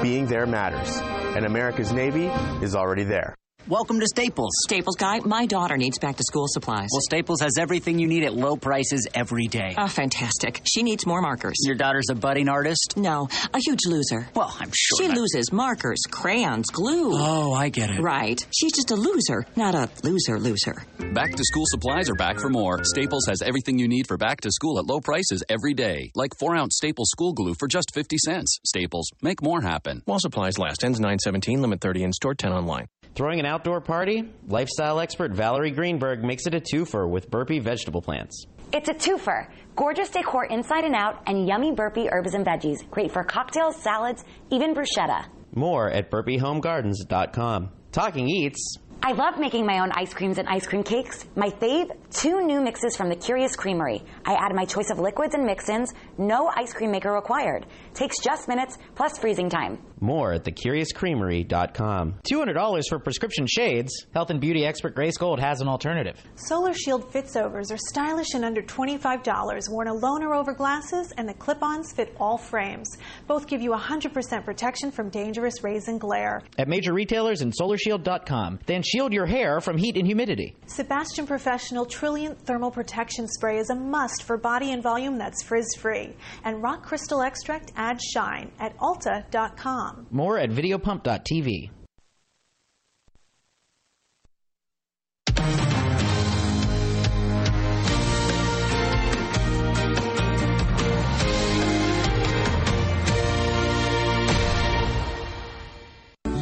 being 0.01 0.20
there 0.27 0.45
matters. 0.45 0.97
And 1.35 1.45
America's 1.45 1.91
Navy 1.91 2.27
is 2.63 2.75
already 2.75 3.03
there. 3.03 3.35
Welcome 3.67 3.99
to 3.99 4.07
Staples. 4.07 4.51
Staples 4.67 4.95
guy, 4.97 5.19
my 5.19 5.45
daughter 5.45 5.77
needs 5.77 5.99
back 5.99 6.17
to 6.17 6.23
school 6.23 6.45
supplies. 6.47 6.89
Well, 6.91 7.01
Staples 7.01 7.41
has 7.41 7.53
everything 7.59 7.99
you 7.99 8.07
need 8.07 8.23
at 8.23 8.33
low 8.33 8.57
prices 8.57 9.07
every 9.13 9.45
day. 9.47 9.75
Oh, 9.77 9.87
fantastic. 9.87 10.61
She 10.65 10.81
needs 10.83 11.05
more 11.05 11.21
markers. 11.21 11.55
Your 11.63 11.75
daughter's 11.75 12.07
a 12.11 12.15
budding 12.15 12.49
artist? 12.49 12.95
No, 12.97 13.29
a 13.53 13.59
huge 13.59 13.81
loser. 13.85 14.27
Well, 14.35 14.53
I'm 14.59 14.71
sure. 14.73 14.97
She 14.97 15.07
that- 15.07 15.15
loses 15.15 15.53
markers, 15.53 15.99
crayons, 16.09 16.69
glue. 16.71 17.11
Oh, 17.13 17.53
I 17.53 17.69
get 17.69 17.91
it. 17.91 18.01
Right. 18.01 18.39
She's 18.51 18.73
just 18.73 18.91
a 18.91 18.95
loser, 18.95 19.45
not 19.55 19.75
a 19.75 19.89
loser 20.03 20.39
loser. 20.39 20.83
Back 21.13 21.35
to 21.35 21.43
school 21.43 21.65
supplies 21.67 22.09
are 22.09 22.15
back 22.15 22.39
for 22.39 22.49
more. 22.49 22.83
Staples 22.83 23.25
has 23.27 23.41
everything 23.43 23.77
you 23.77 23.87
need 23.87 24.07
for 24.07 24.17
back 24.17 24.41
to 24.41 24.51
school 24.51 24.79
at 24.79 24.85
low 24.87 24.99
prices 24.99 25.43
every 25.49 25.75
day. 25.75 26.11
Like 26.15 26.31
4 26.39 26.55
ounce 26.55 26.75
Staples 26.77 27.09
school 27.11 27.31
glue 27.33 27.53
for 27.59 27.67
just 27.67 27.93
50 27.93 28.17
cents. 28.17 28.57
Staples, 28.65 29.07
make 29.21 29.41
more 29.43 29.61
happen. 29.61 30.01
While 30.05 30.19
supplies 30.19 30.57
last. 30.57 30.83
Ends 30.83 30.99
917, 30.99 31.61
limit 31.61 31.79
30 31.79 32.03
in 32.03 32.11
store, 32.13 32.33
10 32.33 32.51
online. 32.51 32.87
Throwing 33.13 33.39
an 33.39 33.45
outdoor 33.45 33.81
party? 33.81 34.31
Lifestyle 34.47 34.99
expert 34.99 35.33
Valerie 35.33 35.71
Greenberg 35.71 36.23
makes 36.23 36.47
it 36.47 36.53
a 36.53 36.61
twofer 36.61 37.09
with 37.09 37.29
burpee 37.29 37.59
vegetable 37.59 38.01
plants. 38.01 38.45
It's 38.73 38.87
a 38.87 38.93
twofer. 38.93 39.47
Gorgeous 39.75 40.09
decor 40.09 40.45
inside 40.45 40.85
and 40.85 40.95
out, 40.95 41.21
and 41.27 41.45
yummy 41.45 41.73
burpee 41.73 42.07
herbs 42.09 42.33
and 42.33 42.45
veggies. 42.45 42.89
Great 42.89 43.11
for 43.11 43.23
cocktails, 43.23 43.75
salads, 43.81 44.23
even 44.49 44.73
bruschetta. 44.73 45.25
More 45.53 45.89
at 45.91 46.09
burpeehomegardens.com. 46.09 47.69
Talking 47.91 48.29
Eats. 48.29 48.77
I 49.03 49.11
love 49.13 49.39
making 49.39 49.65
my 49.65 49.79
own 49.79 49.91
ice 49.91 50.13
creams 50.13 50.37
and 50.37 50.47
ice 50.47 50.65
cream 50.65 50.83
cakes. 50.83 51.25
My 51.35 51.49
fave, 51.49 51.89
two 52.11 52.45
new 52.45 52.61
mixes 52.61 52.95
from 52.95 53.09
the 53.09 53.15
Curious 53.15 53.55
Creamery. 53.55 54.03
I 54.25 54.35
add 54.35 54.55
my 54.55 54.63
choice 54.63 54.89
of 54.91 54.99
liquids 54.99 55.33
and 55.33 55.43
mix-ins, 55.45 55.91
no 56.17 56.49
ice 56.55 56.71
cream 56.71 56.91
maker 56.91 57.11
required. 57.11 57.65
Takes 57.93 58.19
just 58.21 58.47
minutes 58.47 58.77
plus 58.95 59.17
freezing 59.17 59.49
time. 59.49 59.79
More 60.01 60.33
at 60.33 60.43
thecuriouscreamery.com. 60.43 62.15
$200 62.29 62.83
for 62.89 62.97
prescription 62.99 63.45
shades. 63.45 64.07
Health 64.13 64.31
and 64.31 64.41
beauty 64.41 64.65
expert 64.65 64.95
Grace 64.95 65.15
Gold 65.15 65.39
has 65.39 65.61
an 65.61 65.67
alternative. 65.67 66.19
Solar 66.35 66.73
Shield 66.73 67.13
fitsovers 67.13 67.71
are 67.71 67.77
stylish 67.77 68.33
and 68.33 68.43
under 68.43 68.63
$25, 68.63 69.69
worn 69.69 69.87
alone 69.87 70.23
or 70.23 70.33
over 70.33 70.53
glasses, 70.53 71.13
and 71.17 71.29
the 71.29 71.33
clip-ons 71.35 71.93
fit 71.93 72.15
all 72.19 72.37
frames. 72.37 72.89
Both 73.27 73.45
give 73.47 73.61
you 73.61 73.71
100% 73.71 74.43
protection 74.43 74.89
from 74.91 75.09
dangerous 75.09 75.63
rays 75.63 75.87
and 75.87 76.01
glare. 76.01 76.41
At 76.57 76.67
major 76.67 76.93
retailers 76.93 77.41
and 77.41 77.53
solarshield.com. 77.53 78.59
Then 78.65 78.81
shield 78.81 79.13
your 79.13 79.27
hair 79.27 79.61
from 79.61 79.77
heat 79.77 79.97
and 79.97 80.07
humidity. 80.07 80.55
Sebastian 80.65 81.27
Professional 81.27 81.85
Trilliant 81.85 82.41
Thermal 82.41 82.71
Protection 82.71 83.27
Spray 83.27 83.59
is 83.59 83.69
a 83.69 83.75
must 83.75 84.23
for 84.23 84.37
body 84.37 84.71
and 84.71 84.81
volume 84.81 85.19
that's 85.19 85.43
frizz-free. 85.43 86.15
And 86.43 86.63
Rock 86.63 86.83
Crystal 86.83 87.21
Extract 87.21 87.71
adds 87.75 88.03
shine 88.03 88.51
at 88.59 88.75
ulta.com. 88.79 89.90
More 90.09 90.37
at 90.37 90.49
videopump.tv. 90.49 91.69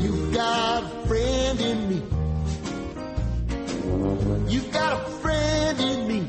You 0.02 0.32
got 0.34 0.84
a 0.84 1.08
friend 1.08 1.62
in 1.62 1.90
me. 1.90 2.02
You 4.52 4.62
got 4.72 4.94
a 4.94 5.06
friend 5.22 5.80
in 5.80 6.08
me. 6.08 6.20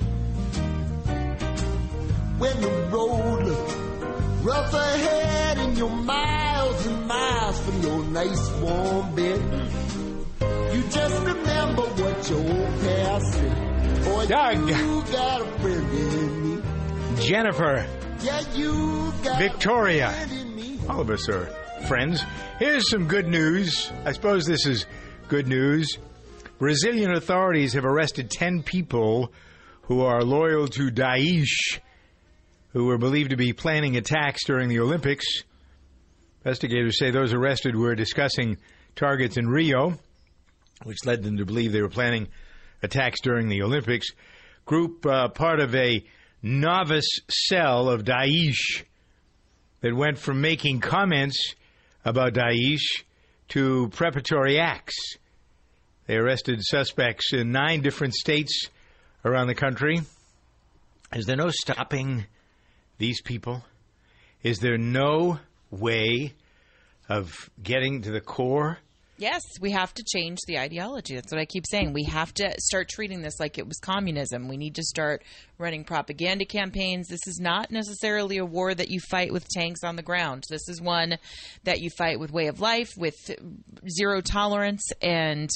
When 2.38 2.60
the 2.60 2.88
road 2.92 3.44
looks 3.44 3.74
rough 4.42 4.74
ahead 4.74 5.58
and 5.58 5.78
you're 5.78 5.88
miles 5.88 6.39
miles 7.50 7.60
from 7.66 7.82
your 7.82 8.04
nice 8.04 8.50
warm 8.60 9.14
bed, 9.14 9.40
you 10.74 10.82
just 10.88 11.24
remember 11.24 11.82
what 11.82 12.30
your 12.30 12.38
old 12.38 12.80
past 12.80 13.32
said. 13.32 14.04
Boy, 14.04 14.26
Doug. 14.26 14.68
you 14.68 15.02
got 15.12 15.40
a 15.40 15.44
friend 15.60 15.92
in 15.92 16.56
me. 16.56 16.62
Jennifer, 17.20 17.86
Yeah, 18.22 18.42
you 18.54 19.12
got 19.22 19.38
Victoria. 19.38 20.14
All 20.88 21.00
of 21.00 21.10
us 21.10 21.28
are 21.28 21.46
friends. 21.86 22.24
Here's 22.58 22.88
some 22.88 23.06
good 23.06 23.26
news. 23.26 23.90
I 24.04 24.12
suppose 24.12 24.46
this 24.46 24.66
is 24.66 24.86
good 25.28 25.46
news. 25.48 25.98
Brazilian 26.58 27.12
authorities 27.12 27.72
have 27.72 27.84
arrested 27.84 28.30
10 28.30 28.62
people 28.62 29.32
who 29.82 30.02
are 30.02 30.22
loyal 30.22 30.68
to 30.68 30.90
Daesh, 30.90 31.80
who 32.72 32.84
were 32.84 32.98
believed 32.98 33.30
to 33.30 33.36
be 33.36 33.52
planning 33.52 33.96
attacks 33.96 34.44
during 34.44 34.68
the 34.68 34.80
Olympics. 34.80 35.42
Investigators 36.44 36.98
say 36.98 37.10
those 37.10 37.34
arrested 37.34 37.76
were 37.76 37.94
discussing 37.94 38.56
targets 38.96 39.36
in 39.36 39.46
Rio, 39.46 39.98
which 40.84 41.04
led 41.04 41.22
them 41.22 41.36
to 41.36 41.44
believe 41.44 41.72
they 41.72 41.82
were 41.82 41.90
planning 41.90 42.28
attacks 42.82 43.20
during 43.20 43.48
the 43.48 43.62
Olympics. 43.62 44.08
Group 44.64 45.04
uh, 45.04 45.28
part 45.28 45.60
of 45.60 45.74
a 45.74 46.02
novice 46.42 47.20
cell 47.28 47.90
of 47.90 48.04
Daesh 48.04 48.84
that 49.82 49.94
went 49.94 50.16
from 50.16 50.40
making 50.40 50.80
comments 50.80 51.54
about 52.06 52.32
Daesh 52.32 53.04
to 53.48 53.90
preparatory 53.90 54.58
acts. 54.58 54.96
They 56.06 56.16
arrested 56.16 56.62
suspects 56.62 57.34
in 57.34 57.52
nine 57.52 57.82
different 57.82 58.14
states 58.14 58.68
around 59.26 59.48
the 59.48 59.54
country. 59.54 60.00
Is 61.14 61.26
there 61.26 61.36
no 61.36 61.50
stopping 61.50 62.24
these 62.96 63.20
people? 63.20 63.62
Is 64.42 64.60
there 64.60 64.78
no 64.78 65.38
way 65.70 66.34
of 67.08 67.50
getting 67.62 68.02
to 68.02 68.10
the 68.10 68.20
core 68.20 68.78
Yes, 69.20 69.42
we 69.60 69.72
have 69.72 69.92
to 69.92 70.02
change 70.02 70.38
the 70.46 70.58
ideology. 70.58 71.14
That's 71.14 71.30
what 71.30 71.42
I 71.42 71.44
keep 71.44 71.66
saying. 71.70 71.92
We 71.92 72.04
have 72.04 72.32
to 72.34 72.54
start 72.58 72.88
treating 72.88 73.20
this 73.20 73.38
like 73.38 73.58
it 73.58 73.68
was 73.68 73.76
communism. 73.78 74.48
We 74.48 74.56
need 74.56 74.76
to 74.76 74.82
start 74.82 75.22
running 75.58 75.84
propaganda 75.84 76.46
campaigns. 76.46 77.06
This 77.06 77.26
is 77.26 77.38
not 77.38 77.70
necessarily 77.70 78.38
a 78.38 78.46
war 78.46 78.74
that 78.74 78.88
you 78.88 78.98
fight 79.10 79.30
with 79.30 79.46
tanks 79.48 79.84
on 79.84 79.96
the 79.96 80.02
ground. 80.02 80.44
This 80.48 80.66
is 80.70 80.80
one 80.80 81.18
that 81.64 81.82
you 81.82 81.90
fight 81.98 82.18
with 82.18 82.32
way 82.32 82.46
of 82.46 82.60
life, 82.60 82.88
with 82.96 83.14
zero 83.90 84.22
tolerance, 84.22 84.90
and 85.02 85.50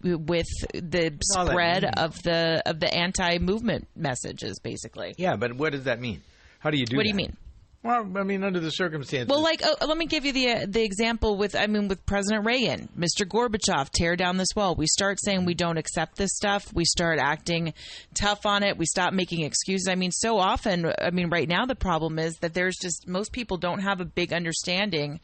with 0.00 0.46
the 0.72 1.18
spread 1.20 1.86
of 1.96 2.22
the 2.22 2.62
of 2.66 2.78
the 2.78 2.94
anti-movement 2.94 3.88
messages, 3.96 4.60
basically. 4.60 5.16
Yeah, 5.18 5.34
but 5.34 5.54
what 5.54 5.72
does 5.72 5.84
that 5.84 6.00
mean? 6.00 6.22
How 6.60 6.70
do 6.70 6.78
you 6.78 6.86
do 6.86 6.96
What 6.96 7.02
do 7.02 7.08
you 7.08 7.16
mean? 7.16 7.36
Well, 7.84 8.10
I 8.16 8.24
mean, 8.24 8.42
under 8.42 8.58
the 8.58 8.70
circumstances. 8.70 9.28
Well, 9.28 9.40
like, 9.40 9.62
oh, 9.64 9.86
let 9.86 9.96
me 9.96 10.06
give 10.06 10.24
you 10.24 10.32
the 10.32 10.50
uh, 10.50 10.66
the 10.68 10.82
example 10.82 11.36
with, 11.36 11.54
I 11.54 11.68
mean, 11.68 11.86
with 11.86 12.04
President 12.06 12.44
Reagan, 12.44 12.88
Mr. 12.98 13.24
Gorbachev, 13.24 13.90
tear 13.90 14.16
down 14.16 14.36
this 14.36 14.48
wall. 14.56 14.74
We 14.74 14.86
start 14.88 15.18
saying 15.22 15.44
we 15.44 15.54
don't 15.54 15.76
accept 15.78 16.16
this 16.16 16.34
stuff. 16.34 16.72
We 16.74 16.84
start 16.84 17.20
acting 17.20 17.74
tough 18.14 18.46
on 18.46 18.64
it. 18.64 18.76
We 18.76 18.84
stop 18.86 19.12
making 19.12 19.42
excuses. 19.44 19.86
I 19.88 19.94
mean, 19.94 20.10
so 20.10 20.38
often, 20.38 20.92
I 21.00 21.10
mean, 21.10 21.30
right 21.30 21.48
now 21.48 21.66
the 21.66 21.76
problem 21.76 22.18
is 22.18 22.34
that 22.38 22.52
there's 22.52 22.76
just 22.76 23.06
most 23.06 23.32
people 23.32 23.56
don't 23.58 23.80
have 23.80 24.00
a 24.00 24.04
big 24.04 24.32
understanding 24.32 25.20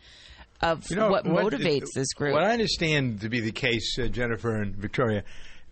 of 0.60 0.88
You 0.88 0.96
know, 0.96 1.10
what, 1.10 1.24
motivates 1.24 1.88
this 1.92 2.12
group. 2.12 2.34
What 2.34 2.44
I 2.44 2.52
understand 2.52 3.20
to 3.22 3.28
be 3.28 3.40
the 3.40 3.52
case, 3.52 3.98
uh, 3.98 4.06
Jennifer 4.06 4.54
and 4.54 4.76
Victoria, 4.76 5.24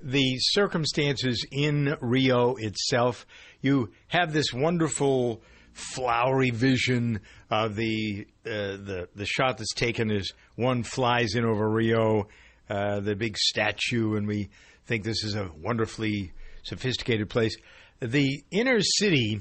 the 0.03 0.37
circumstances 0.39 1.47
in 1.53 1.97
Rio 2.01 2.57
itself, 2.57 3.25
you 3.61 3.93
have 4.09 4.33
this 4.33 4.53
wonderful 4.53 5.43
flowery 5.73 6.51
vision 6.51 7.21
of 7.51 7.75
the 7.77 8.27
uh, 8.47 8.77
the 8.77 9.09
the 9.15 9.27
shot 9.27 9.59
that's 9.59 9.75
taken 9.75 10.11
as 10.11 10.29
one 10.57 10.83
flies 10.83 11.35
in 11.35 11.45
over 11.45 11.69
Rio, 11.69 12.29
uh, 12.69 13.01
the 13.01 13.15
big 13.15 13.37
statue, 13.37 14.17
and 14.17 14.27
we 14.27 14.49
think 14.87 15.05
this 15.05 15.25
is 15.25 15.35
a 15.35 15.51
wonderfully 15.61 16.33
sophisticated 16.63 17.29
place. 17.29 17.57
The 18.01 18.43
inner 18.51 18.81
city 18.81 19.41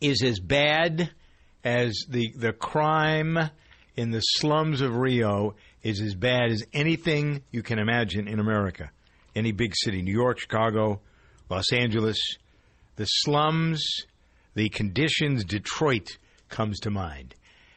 is 0.00 0.22
as 0.22 0.40
bad 0.40 1.10
as 1.64 2.04
the 2.08 2.32
the 2.36 2.52
crime 2.52 3.38
in 3.96 4.10
the 4.10 4.20
slums 4.20 4.80
of 4.80 4.96
Rio 4.96 5.54
is 5.82 6.00
as 6.00 6.14
bad 6.14 6.50
as 6.50 6.64
anything 6.72 7.42
you 7.50 7.62
can 7.62 7.78
imagine 7.78 8.28
in 8.28 8.40
America. 8.40 8.90
Any 9.34 9.52
big 9.52 9.72
city, 9.74 10.02
New 10.02 10.12
York, 10.12 10.38
Chicago, 10.38 11.00
Los 11.48 11.72
Angeles, 11.72 12.18
the 12.96 13.04
slums, 13.04 13.82
the 14.54 14.68
conditions, 14.68 15.44
Detroit 15.44 16.18
comes 16.48 16.80
to 16.80 16.90
mind. 16.90 17.34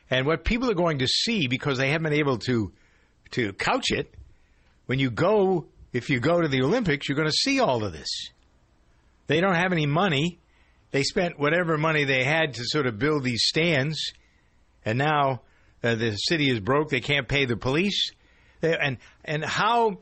And 0.10 0.26
what 0.26 0.44
people 0.44 0.70
are 0.70 0.76
going 0.76 1.00
to 1.00 1.08
see 1.08 1.48
because 1.48 1.78
they 1.78 1.90
haven't 1.90 2.10
been 2.10 2.20
able 2.20 2.38
to 2.40 2.72
to 3.32 3.54
couch 3.54 3.90
it, 3.90 4.14
when 4.86 5.00
you 5.00 5.10
go 5.10 5.66
if 5.94 6.10
you 6.10 6.20
go 6.20 6.42
to 6.42 6.48
the 6.48 6.62
Olympics, 6.62 7.08
you're 7.08 7.16
going 7.16 7.30
to 7.30 7.36
see 7.36 7.60
all 7.60 7.84
of 7.84 7.94
this. 7.94 8.10
They 9.28 9.42
don't 9.42 9.56
have 9.56 9.72
any 9.72 9.86
money. 9.86 10.40
They 10.92 11.04
spent 11.04 11.40
whatever 11.40 11.78
money 11.78 12.04
they 12.04 12.24
had 12.24 12.54
to 12.56 12.64
sort 12.66 12.86
of 12.86 13.00
build 13.00 13.24
these 13.24 13.44
stands, 13.46 13.98
and 14.84 14.98
now 14.98 15.42
uh, 15.84 15.96
the 15.96 16.16
city 16.16 16.50
is 16.50 16.60
broke. 16.60 16.90
They 16.90 17.00
can't 17.00 17.28
pay 17.28 17.46
the 17.46 17.58
police. 17.58 18.12
They, 18.62 18.76
and 18.78 18.98
and 19.24 19.44
how 19.44 20.00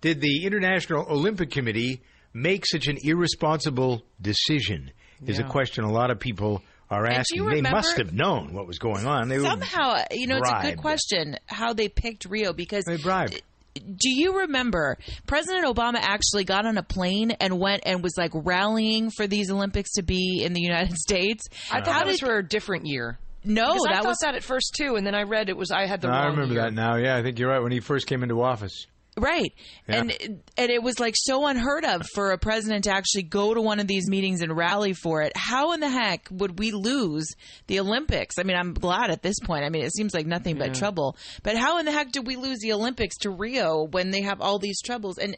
did 0.00 0.20
the 0.20 0.44
International 0.44 1.06
Olympic 1.08 1.50
Committee 1.50 2.02
make 2.32 2.66
such 2.66 2.88
an 2.88 2.98
irresponsible 3.02 4.02
decision? 4.20 4.90
Is 5.26 5.38
a 5.38 5.44
question 5.44 5.84
a 5.84 5.90
lot 5.92 6.10
of 6.10 6.18
people 6.20 6.62
are 6.90 7.06
asking. 7.06 7.42
you 7.44 7.50
They 7.50 7.62
must 7.62 7.96
have 7.96 8.12
known 8.12 8.52
what 8.52 8.66
was 8.66 8.78
going 8.78 9.06
on. 9.06 9.28
They 9.28 9.38
were 9.38 9.44
Somehow, 9.44 10.02
you 10.10 10.26
know, 10.26 10.38
it's 10.38 10.50
a 10.50 10.62
good 10.62 10.78
question 10.78 11.36
how 11.46 11.72
they 11.72 11.88
picked 11.88 12.26
Rio 12.26 12.52
because 12.52 12.84
they 12.84 12.96
bribed. 12.96 13.42
Do 13.74 14.08
you 14.08 14.38
remember 14.40 14.98
President 15.26 15.64
Obama 15.66 15.96
actually 15.96 16.44
got 16.44 16.64
on 16.64 16.78
a 16.78 16.82
plane 16.84 17.32
and 17.32 17.58
went 17.58 17.82
and 17.84 18.04
was 18.04 18.14
like 18.16 18.30
rallying 18.32 19.10
for 19.10 19.26
these 19.26 19.50
Olympics 19.50 19.92
to 19.94 20.02
be 20.02 20.42
in 20.44 20.52
the 20.52 20.60
United 20.60 20.96
States? 20.96 21.42
I 21.72 21.80
thought 21.80 21.86
that 21.86 22.06
was 22.06 22.20
for 22.20 22.38
a 22.38 22.46
different 22.46 22.86
year. 22.86 23.18
No, 23.46 23.72
Because 23.72 23.86
I 23.88 23.92
that 23.94 24.02
thought 24.04 24.08
was 24.08 24.18
that 24.22 24.34
at 24.36 24.42
first 24.44 24.74
too, 24.76 24.94
and 24.96 25.04
then 25.06 25.14
I 25.14 25.22
read 25.24 25.48
it 25.48 25.56
was 25.56 25.70
I 25.70 25.86
had 25.86 26.00
the 26.00 26.08
I 26.08 26.22
wrong 26.26 26.30
remember 26.36 26.54
year. 26.54 26.62
that 26.62 26.72
now. 26.72 26.96
Yeah, 26.96 27.16
I 27.16 27.22
think 27.22 27.38
you're 27.38 27.50
right. 27.50 27.60
When 27.62 27.72
he 27.72 27.80
first 27.80 28.06
came 28.06 28.22
into 28.22 28.40
office. 28.40 28.86
Right. 29.16 29.52
Yeah. 29.88 30.00
And 30.00 30.10
and 30.56 30.70
it 30.70 30.82
was 30.82 30.98
like 30.98 31.14
so 31.16 31.46
unheard 31.46 31.84
of 31.84 32.04
for 32.14 32.32
a 32.32 32.38
president 32.38 32.84
to 32.84 32.90
actually 32.90 33.22
go 33.22 33.54
to 33.54 33.60
one 33.60 33.78
of 33.78 33.86
these 33.86 34.08
meetings 34.08 34.40
and 34.42 34.56
rally 34.56 34.92
for 34.92 35.22
it. 35.22 35.32
How 35.36 35.72
in 35.72 35.80
the 35.80 35.88
heck 35.88 36.26
would 36.32 36.58
we 36.58 36.72
lose 36.72 37.28
the 37.68 37.78
Olympics? 37.78 38.38
I 38.38 38.42
mean, 38.42 38.56
I'm 38.56 38.74
glad 38.74 39.10
at 39.10 39.22
this 39.22 39.38
point. 39.44 39.64
I 39.64 39.68
mean, 39.68 39.84
it 39.84 39.94
seems 39.94 40.14
like 40.14 40.26
nothing 40.26 40.58
but 40.58 40.74
trouble. 40.74 41.16
But 41.44 41.56
how 41.56 41.78
in 41.78 41.86
the 41.86 41.92
heck 41.92 42.10
did 42.10 42.26
we 42.26 42.34
lose 42.36 42.58
the 42.60 42.72
Olympics 42.72 43.16
to 43.18 43.30
Rio 43.30 43.84
when 43.84 44.10
they 44.10 44.22
have 44.22 44.40
all 44.40 44.58
these 44.58 44.80
troubles? 44.82 45.18
And 45.18 45.36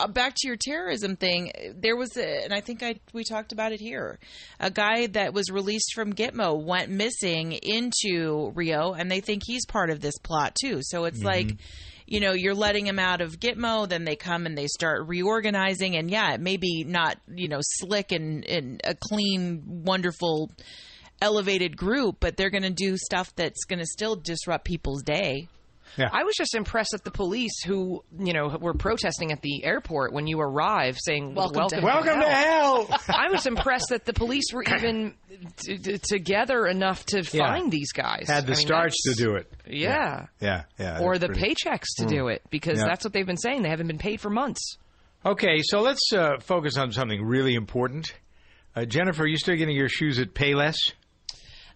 uh, 0.00 0.08
back 0.08 0.34
to 0.36 0.46
your 0.48 0.56
terrorism 0.60 1.16
thing, 1.16 1.50
there 1.74 1.96
was 1.96 2.14
a, 2.18 2.44
and 2.44 2.52
I 2.52 2.60
think 2.60 2.82
I 2.82 2.96
we 3.14 3.24
talked 3.24 3.52
about 3.52 3.72
it 3.72 3.80
here. 3.80 4.18
A 4.60 4.70
guy 4.70 5.06
that 5.06 5.32
was 5.32 5.50
released 5.50 5.94
from 5.94 6.12
Gitmo 6.12 6.62
went 6.62 6.90
missing 6.90 7.52
into 7.52 8.50
Rio, 8.54 8.92
and 8.92 9.10
they 9.10 9.20
think 9.20 9.44
he's 9.46 9.64
part 9.64 9.88
of 9.88 10.00
this 10.00 10.18
plot 10.18 10.56
too. 10.60 10.80
So 10.82 11.04
it's 11.06 11.20
Mhm. 11.20 11.24
like 11.24 11.52
you 12.10 12.20
know, 12.20 12.32
you're 12.32 12.54
letting 12.54 12.86
them 12.86 12.98
out 12.98 13.20
of 13.20 13.38
Gitmo, 13.38 13.86
then 13.86 14.04
they 14.04 14.16
come 14.16 14.46
and 14.46 14.56
they 14.56 14.66
start 14.66 15.06
reorganizing. 15.06 15.94
And 15.96 16.10
yeah, 16.10 16.32
it 16.32 16.40
may 16.40 16.56
be 16.56 16.84
not, 16.84 17.18
you 17.28 17.48
know, 17.48 17.60
slick 17.60 18.12
and, 18.12 18.44
and 18.46 18.80
a 18.84 18.94
clean, 18.94 19.62
wonderful, 19.66 20.50
elevated 21.20 21.76
group, 21.76 22.16
but 22.18 22.36
they're 22.36 22.50
going 22.50 22.62
to 22.62 22.70
do 22.70 22.96
stuff 22.96 23.34
that's 23.36 23.64
going 23.64 23.80
to 23.80 23.86
still 23.86 24.16
disrupt 24.16 24.64
people's 24.64 25.02
day. 25.02 25.48
I 25.98 26.24
was 26.24 26.34
just 26.36 26.54
impressed 26.54 26.94
at 26.94 27.04
the 27.04 27.10
police 27.10 27.62
who, 27.64 28.02
you 28.18 28.32
know, 28.32 28.56
were 28.60 28.74
protesting 28.74 29.32
at 29.32 29.42
the 29.42 29.64
airport 29.64 30.12
when 30.12 30.26
you 30.26 30.40
arrived 30.40 30.98
saying 31.02 31.34
Welcome 31.34 31.68
to 31.68 31.80
"Welcome, 31.80 32.20
hell." 32.20 32.86
to, 32.86 32.92
hell." 32.92 33.00
I 33.08 33.30
was 33.30 33.46
impressed 33.46 33.86
that 33.90 34.04
the 34.04 34.12
police 34.12 34.52
were 34.52 34.64
even 34.64 35.14
t- 35.56 35.78
t- 35.78 35.98
together 35.98 36.66
enough 36.66 37.04
to 37.06 37.18
Yeah. 37.32 37.46
find 37.46 37.70
these 37.70 37.92
guys. 37.92 38.26
Had 38.28 38.46
the 38.46 38.52
I 38.52 38.56
mean, 38.56 38.66
starch 38.66 38.94
to 39.06 39.14
do 39.14 39.34
it. 39.36 39.50
Yeah. 39.66 40.26
Yeah, 40.40 40.64
yeah. 40.78 41.00
or 41.00 41.18
the 41.18 41.28
pretty- 41.28 41.54
paychecks 41.54 41.86
to 41.98 42.04
Mm. 42.06 42.08
do 42.08 42.28
it 42.28 42.42
because 42.50 42.78
Yeah. 42.78 42.84
that's 42.86 43.04
what 43.04 43.12
they've 43.12 43.26
been 43.26 43.36
saying. 43.36 43.62
They 43.62 43.68
haven't 43.70 43.86
been 43.88 43.98
paid 43.98 44.20
for 44.20 44.30
months. 44.30 44.76
Okay, 45.26 45.62
so 45.62 45.80
let's 45.80 46.12
uh, 46.14 46.38
focus 46.40 46.76
on 46.76 46.92
something 46.92 47.22
really 47.24 47.54
important. 47.54 48.14
Uh, 48.76 48.84
Jennifer, 48.84 49.24
are 49.24 49.26
you 49.26 49.36
still 49.36 49.56
getting 49.56 49.76
your 49.76 49.88
shoes 49.88 50.18
at 50.20 50.32
Payless? 50.34 50.76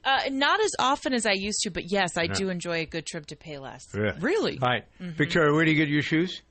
Uh, 0.04 0.20
not 0.30 0.60
as 0.60 0.70
often 0.78 1.12
as 1.14 1.26
I 1.26 1.32
used 1.32 1.60
to, 1.62 1.70
but 1.70 1.84
yes, 1.90 2.16
I 2.16 2.22
Yeah. 2.24 2.32
do 2.34 2.48
enjoy 2.48 2.80
a 2.80 2.86
good 2.86 3.06
trip 3.06 3.26
to 3.26 3.36
Payless. 3.36 3.82
Really? 4.20 4.58
All 4.60 4.68
right. 4.68 4.84
Mhm. 5.00 5.12
Victoria, 5.14 5.52
where 5.54 5.64
do 5.64 5.70
you 5.70 5.76
get 5.76 5.88
your 5.88 6.02
shoes? 6.02 6.42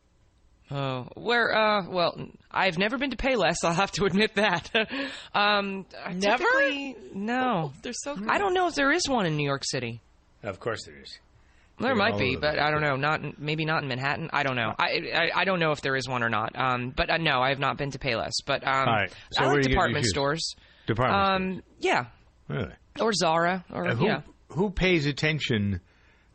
Oh, 0.74 1.08
where? 1.16 1.54
Uh, 1.54 1.84
well, 1.90 2.18
I've 2.50 2.78
never 2.78 2.98
been 2.98 3.10
to 3.12 3.18
Payless. 3.18 3.58
I'll 3.64 3.74
have 3.74 3.92
to 3.94 4.06
admit 4.06 4.36
that. 4.36 4.70
um, 5.36 5.86
I 6.06 6.14
Never? 6.14 6.38
typically- 6.44 6.96
No, 7.14 7.74
they're 7.82 7.92
so. 7.94 8.16
I 8.30 8.38
don't 8.38 8.54
know 8.54 8.68
if 8.68 8.76
there 8.76 8.92
is 8.92 9.08
one 9.10 9.26
in 9.26 9.36
New 9.36 9.46
York 9.46 9.64
City. 9.66 10.00
Of 10.44 10.60
course 10.62 10.86
there 10.86 10.96
is. 10.96 11.20
There 11.80 11.90
They're 11.90 11.96
might 11.96 12.18
be, 12.18 12.38
over 12.38 12.42
but 12.42 12.60
I 12.60 12.70
don't 12.72 12.82
know. 12.82 12.96
Not 12.96 13.40
maybe 13.40 13.66
not 13.66 13.82
in 13.82 13.90
Manhattan. 13.90 14.30
I 14.32 14.44
don't 14.44 14.56
know. 14.56 14.74
I, 14.78 15.02
I 15.36 15.42
I 15.42 15.46
don't 15.46 15.60
know 15.60 15.72
if 15.72 15.82
there 15.82 15.96
is 15.96 16.08
one 16.08 16.22
or 16.24 16.30
not. 16.30 16.56
Um, 16.56 16.92
but 16.92 17.10
uh, 17.10 17.18
no, 17.18 17.42
I 17.42 17.50
have 17.50 17.60
not 17.60 17.78
been 17.78 17.90
to 17.92 17.98
Payless. 18.00 18.34
But 18.46 18.66
um, 18.68 18.88
All 18.88 18.94
right. 18.94 19.12
So 19.32 19.44
I 19.44 19.48
like 19.48 19.54
do 19.54 19.58
you 19.58 19.64
get 19.64 19.70
your 19.72 19.76
department 19.78 20.06
stores. 20.06 20.56
Department 20.86 21.58
Um, 21.58 21.64
yeah, 21.80 22.06
Really? 22.48 22.72
Or 22.99 23.13
Zara, 23.13 23.63
or 23.71 23.88
Uh, 23.88 23.95
who, 23.95 24.06
yeah. 24.06 24.21
who 24.49 24.69
pays 24.69 25.06
attention? 25.06 25.80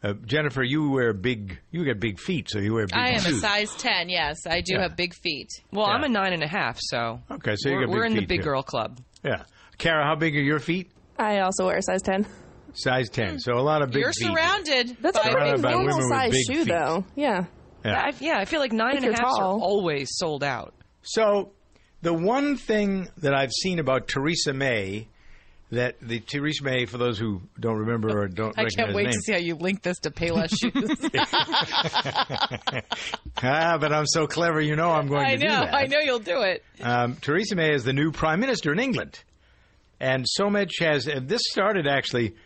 Uh, 0.03 0.13
Jennifer, 0.25 0.63
you 0.63 0.91
wear 0.91 1.13
big. 1.13 1.59
You 1.71 1.85
got 1.85 1.99
big 2.01 2.19
feet, 2.21 2.49
so 2.51 2.59
you 2.59 2.75
wear 2.75 2.87
big 2.87 2.97
I 2.97 3.09
am 3.11 3.21
shoes. 3.21 3.39
a 3.39 3.41
size 3.41 3.75
10, 3.77 4.09
yes. 4.09 4.47
I 4.47 4.61
do 4.61 4.75
Yeah. 4.75 4.83
have 4.83 4.97
big 4.97 5.15
feet. 5.15 5.49
Well, 5.73 5.87
I'm 5.87 6.05
a 6.05 6.09
nine 6.09 6.33
and 6.33 6.43
a 6.43 6.49
half, 6.49 6.79
so 6.81 7.21
Okay, 7.31 7.55
so 7.57 7.69
you 7.71 7.75
we're, 7.77 7.81
got 7.83 7.87
big 7.89 7.95
we're 7.97 8.05
in 8.07 8.15
the 8.15 8.27
big 8.27 8.41
too. 8.41 8.45
girl 8.45 8.63
club. 8.63 8.99
Yeah. 9.25 9.43
Cara, 9.79 10.05
how 10.05 10.15
big 10.15 10.37
are 10.37 10.41
your 10.43 10.61
feet? 10.61 10.91
I 11.19 11.41
also 11.41 11.67
wear 11.67 11.77
a 11.79 11.83
size 11.83 12.03
10. 12.03 12.27
Size 12.75 13.09
10. 13.11 13.39
So 13.41 13.55
a 13.55 13.61
lot 13.63 13.83
of 13.83 13.91
big 13.91 14.03
You're 14.03 14.13
feet. 14.13 14.27
surrounded. 14.29 14.97
That's 15.01 15.19
by 15.19 15.29
a 15.29 15.33
pretty 15.33 15.47
Surrounded 15.47 15.63
by 15.63 15.73
normal 15.73 15.97
women 15.99 16.09
size 16.11 16.35
shoe, 16.47 16.65
feet. 16.65 16.69
though. 16.69 17.05
Yeah. 17.17 17.45
Yeah. 17.85 18.03
I, 18.07 18.13
yeah, 18.21 18.39
I 18.39 18.45
feel 18.45 18.61
like 18.61 18.73
nine 18.73 18.97
If 18.97 19.05
and 19.05 19.15
a 19.15 19.17
you're 19.19 19.27
are 19.27 19.59
always 19.59 20.09
sold 20.13 20.43
out. 20.45 20.75
So, 21.03 21.53
the 22.03 22.13
one 22.13 22.57
thing 22.57 23.09
that 23.19 23.33
I've 23.35 23.53
seen 23.53 23.79
about 23.79 24.09
Theresa 24.09 24.53
May, 24.53 25.09
that 25.71 25.97
the 26.01 26.21
Theresa 26.21 26.63
May, 26.63 26.87
for 26.87 26.97
those 26.97 27.19
who 27.19 27.43
don't 27.59 27.79
remember 27.79 28.23
or 28.23 28.29
don't 28.29 28.57
I 28.59 28.67
can't 28.67 28.95
wait 28.95 29.05
name, 29.05 29.13
to 29.13 29.21
see 29.21 29.33
how 29.33 29.39
you 29.39 29.57
link 29.57 29.83
this 29.83 29.99
to 30.01 30.11
Payless 30.11 30.57
shoes. 30.57 30.97
ah, 33.43 33.77
but 33.81 33.93
I'm 33.93 34.07
so 34.07 34.27
clever, 34.27 34.61
you 34.61 34.77
know 34.77 34.91
I'm 34.91 35.09
going 35.09 35.27
I 35.27 35.35
to 35.35 35.43
do 35.43 35.49
that. 35.49 35.75
I 35.75 35.87
know 35.87 35.99
you'll 35.99 36.21
do 36.21 36.43
it. 36.43 36.63
Um, 36.81 37.17
Theresa 37.17 37.57
May 37.57 37.75
is 37.75 37.85
the 37.85 37.93
new 37.93 38.13
prime 38.13 38.39
minister 38.39 38.73
in 38.73 38.79
England, 38.79 39.19
and 39.99 40.25
so 40.29 40.49
much 40.49 40.75
has. 40.81 41.09
And 41.09 41.29
this 41.29 41.43
started 41.51 41.89
actually 41.89 42.37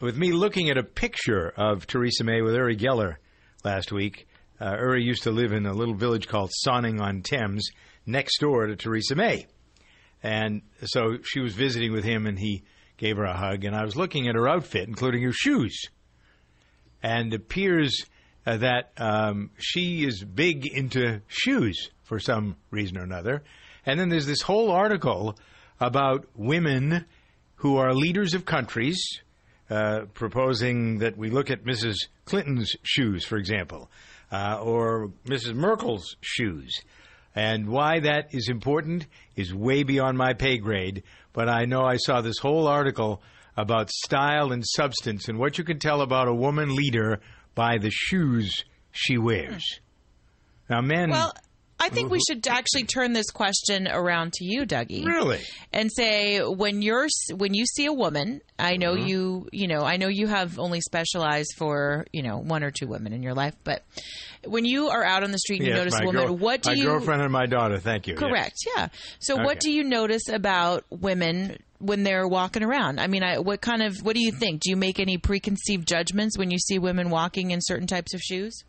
with 0.00 0.16
me 0.16 0.32
looking 0.32 0.68
at 0.68 0.76
a 0.76 0.82
picture 0.82 1.52
of 1.56 1.86
Theresa 1.86 2.24
May 2.24 2.42
with 2.42 2.54
Uri 2.54 2.76
Geller 2.76 3.16
last 3.64 3.90
week. 3.90 4.26
Uh, 4.60 4.76
Uri 4.78 5.02
used 5.02 5.22
to 5.22 5.30
live 5.30 5.52
in 5.52 5.64
a 5.64 5.72
little 5.72 5.94
village 5.94 6.28
called 6.28 6.50
Sonning 6.66 7.00
on 7.00 7.22
Thames, 7.22 7.70
next 8.04 8.38
door 8.40 8.66
to 8.66 8.76
Theresa 8.76 9.14
May, 9.14 9.46
and 10.22 10.62
so 10.84 11.18
she 11.22 11.40
was 11.40 11.54
visiting 11.54 11.92
with 11.92 12.04
him, 12.04 12.26
and 12.26 12.38
he 12.38 12.62
gave 12.96 13.16
her 13.16 13.24
a 13.24 13.36
hug. 13.36 13.64
And 13.64 13.74
I 13.74 13.84
was 13.84 13.96
looking 13.96 14.28
at 14.28 14.34
her 14.34 14.48
outfit, 14.48 14.88
including 14.88 15.22
her 15.22 15.32
shoes, 15.32 15.86
and 17.02 17.32
it 17.32 17.36
appears 17.36 18.04
uh, 18.46 18.58
that 18.58 18.92
um, 18.96 19.50
she 19.58 20.04
is 20.04 20.24
big 20.24 20.66
into 20.66 21.20
shoes 21.28 21.90
for 22.02 22.18
some 22.18 22.56
reason 22.70 22.98
or 22.98 23.02
another. 23.02 23.42
And 23.86 23.98
then 23.98 24.08
there's 24.08 24.26
this 24.26 24.42
whole 24.42 24.70
article 24.70 25.38
about 25.78 26.26
women 26.34 27.06
who 27.56 27.76
are 27.76 27.94
leaders 27.94 28.34
of 28.34 28.44
countries 28.44 29.00
uh, 29.70 30.06
proposing 30.14 30.98
that 30.98 31.16
we 31.16 31.30
look 31.30 31.50
at 31.50 31.64
Mrs. 31.64 31.94
Clinton's 32.24 32.74
shoes, 32.82 33.24
for 33.24 33.36
example, 33.36 33.90
uh, 34.32 34.58
or 34.60 35.12
Mrs. 35.26 35.54
Merkel's 35.54 36.16
shoes. 36.20 36.80
And 37.34 37.68
why 37.68 38.00
that 38.00 38.34
is 38.34 38.48
important 38.48 39.06
is 39.40 39.54
way 39.54 39.82
beyond 39.82 40.18
my 40.18 40.34
pay 40.34 40.58
grade, 40.58 41.02
but 41.32 41.48
I 41.48 41.64
know 41.64 41.82
I 41.82 41.96
saw 41.96 42.20
this 42.20 42.38
whole 42.38 42.66
article 42.66 43.22
about 43.56 43.90
style 43.90 44.52
and 44.52 44.64
substance 44.66 45.28
and 45.28 45.38
what 45.38 45.58
you 45.58 45.64
can 45.64 45.78
tell 45.78 46.00
about 46.02 46.28
a 46.28 46.34
woman 46.34 46.74
leader 46.74 47.20
by 47.54 47.78
the 47.78 47.90
shoes 47.90 48.64
she 48.92 49.18
wears. 49.18 49.80
Now, 50.68 50.80
men. 50.80 51.10
Well, 51.10 51.32
I 51.82 51.88
think 51.88 52.10
we 52.10 52.20
should 52.28 52.46
actually 52.46 52.84
turn 52.84 53.14
this 53.14 53.30
question 53.30 53.88
around 53.88 54.34
to 54.34 54.44
you, 54.44 54.66
Dougie. 54.66 55.04
Really? 55.04 55.40
And 55.72 55.90
say 55.90 56.38
when 56.40 56.82
you're 56.82 57.08
when 57.34 57.54
you 57.54 57.64
see 57.64 57.86
a 57.86 57.92
woman, 57.92 58.42
I 58.58 58.76
know 58.76 58.94
Mhm. 58.94 59.08
you 59.08 59.48
you 59.50 59.66
know 59.66 59.82
I 59.82 59.96
know 59.96 60.08
you 60.08 60.26
have 60.26 60.58
only 60.58 60.80
specialized 60.82 61.54
for 61.56 62.06
you 62.12 62.22
know 62.22 62.36
one 62.38 62.62
or 62.62 62.70
two 62.70 62.86
women 62.86 63.12
in 63.14 63.22
your 63.22 63.34
life, 63.34 63.54
but 63.64 63.82
when 64.44 64.64
you 64.64 64.88
are 64.88 65.02
out 65.04 65.22
on 65.24 65.30
the 65.32 65.38
street 65.38 65.60
and 65.60 65.68
you 65.68 65.74
notice 65.74 65.98
a 65.98 66.04
woman, 66.04 66.26
girl- 66.26 66.36
what 66.36 66.62
do 66.62 66.70
my 66.70 66.74
you 66.76 66.84
girlfriend 66.84 67.22
and 67.22 67.32
my 67.32 67.46
daughter? 67.46 67.78
Thank 67.78 68.06
you. 68.06 68.12
yes. 68.14 68.20
Correct. 68.20 68.56
Yeah. 68.76 68.88
So 69.18 69.34
Okay. 69.34 69.44
what 69.44 69.60
do 69.60 69.70
you 69.72 69.82
notice 69.84 70.28
about 70.28 70.84
women 70.90 71.56
when 71.78 72.02
they're 72.02 72.28
walking 72.28 72.62
around? 72.62 73.00
I 73.00 73.06
mean, 73.06 73.22
I, 73.22 73.38
what 73.38 73.62
kind 73.62 73.82
of 73.82 73.96
what 74.02 74.14
do 74.16 74.20
you 74.22 74.32
think? 74.32 74.60
Do 74.60 74.70
you 74.70 74.76
make 74.76 75.00
any 75.00 75.16
preconceived 75.16 75.88
judgments 75.88 76.36
when 76.36 76.50
you 76.50 76.58
see 76.58 76.78
women 76.78 77.08
walking 77.08 77.52
in 77.52 77.60
certain 77.62 77.86
types 77.86 78.12
of 78.12 78.20
shoes? 78.20 78.64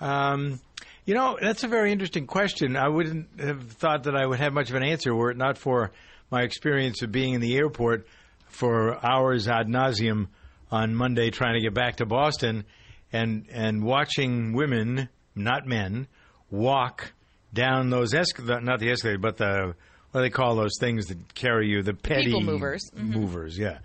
Um, 0.00 0.60
you 1.06 1.14
know, 1.14 1.38
that's 1.40 1.62
a 1.62 1.68
very 1.68 1.92
interesting 1.92 2.26
question. 2.26 2.76
I 2.76 2.88
wouldn't 2.88 3.40
have 3.40 3.70
thought 3.72 4.02
that 4.04 4.16
I 4.16 4.26
would 4.26 4.40
have 4.40 4.52
much 4.52 4.68
of 4.70 4.76
an 4.76 4.82
answer 4.82 5.14
were 5.14 5.30
it 5.30 5.36
not 5.36 5.56
for 5.56 5.92
my 6.30 6.42
experience 6.42 7.00
of 7.02 7.12
being 7.12 7.34
in 7.34 7.40
the 7.40 7.56
airport 7.56 8.06
for 8.48 9.04
hours 9.06 9.48
ad 9.48 9.68
nauseum 9.68 10.26
on 10.70 10.94
Monday 10.94 11.30
trying 11.30 11.54
to 11.54 11.60
get 11.60 11.72
back 11.74 11.96
to 11.96 12.06
Boston 12.06 12.64
and 13.12 13.46
and 13.52 13.84
watching 13.84 14.52
women, 14.52 15.08
not 15.36 15.64
men, 15.66 16.08
walk 16.50 17.12
down 17.54 17.88
those 17.90 18.12
escalators, 18.12 18.64
not 18.64 18.80
the 18.80 18.90
escalator, 18.90 19.18
but 19.18 19.36
the 19.36 19.74
what 20.10 20.20
do 20.20 20.24
they 20.26 20.30
call 20.30 20.56
those 20.56 20.76
things 20.80 21.06
that 21.06 21.34
carry 21.34 21.68
you, 21.68 21.82
the 21.82 21.94
petty 21.94 22.26
People 22.26 22.42
movers. 22.42 22.82
Mhm. 22.96 23.10
movers, 23.14 23.56
yeah. 23.58 23.78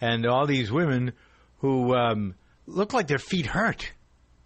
And 0.00 0.26
all 0.26 0.46
these 0.46 0.72
women 0.72 1.12
who 1.60 1.94
um, 1.94 2.34
look 2.66 2.92
like 2.92 3.06
their 3.06 3.18
feet 3.18 3.46
hurt 3.46 3.92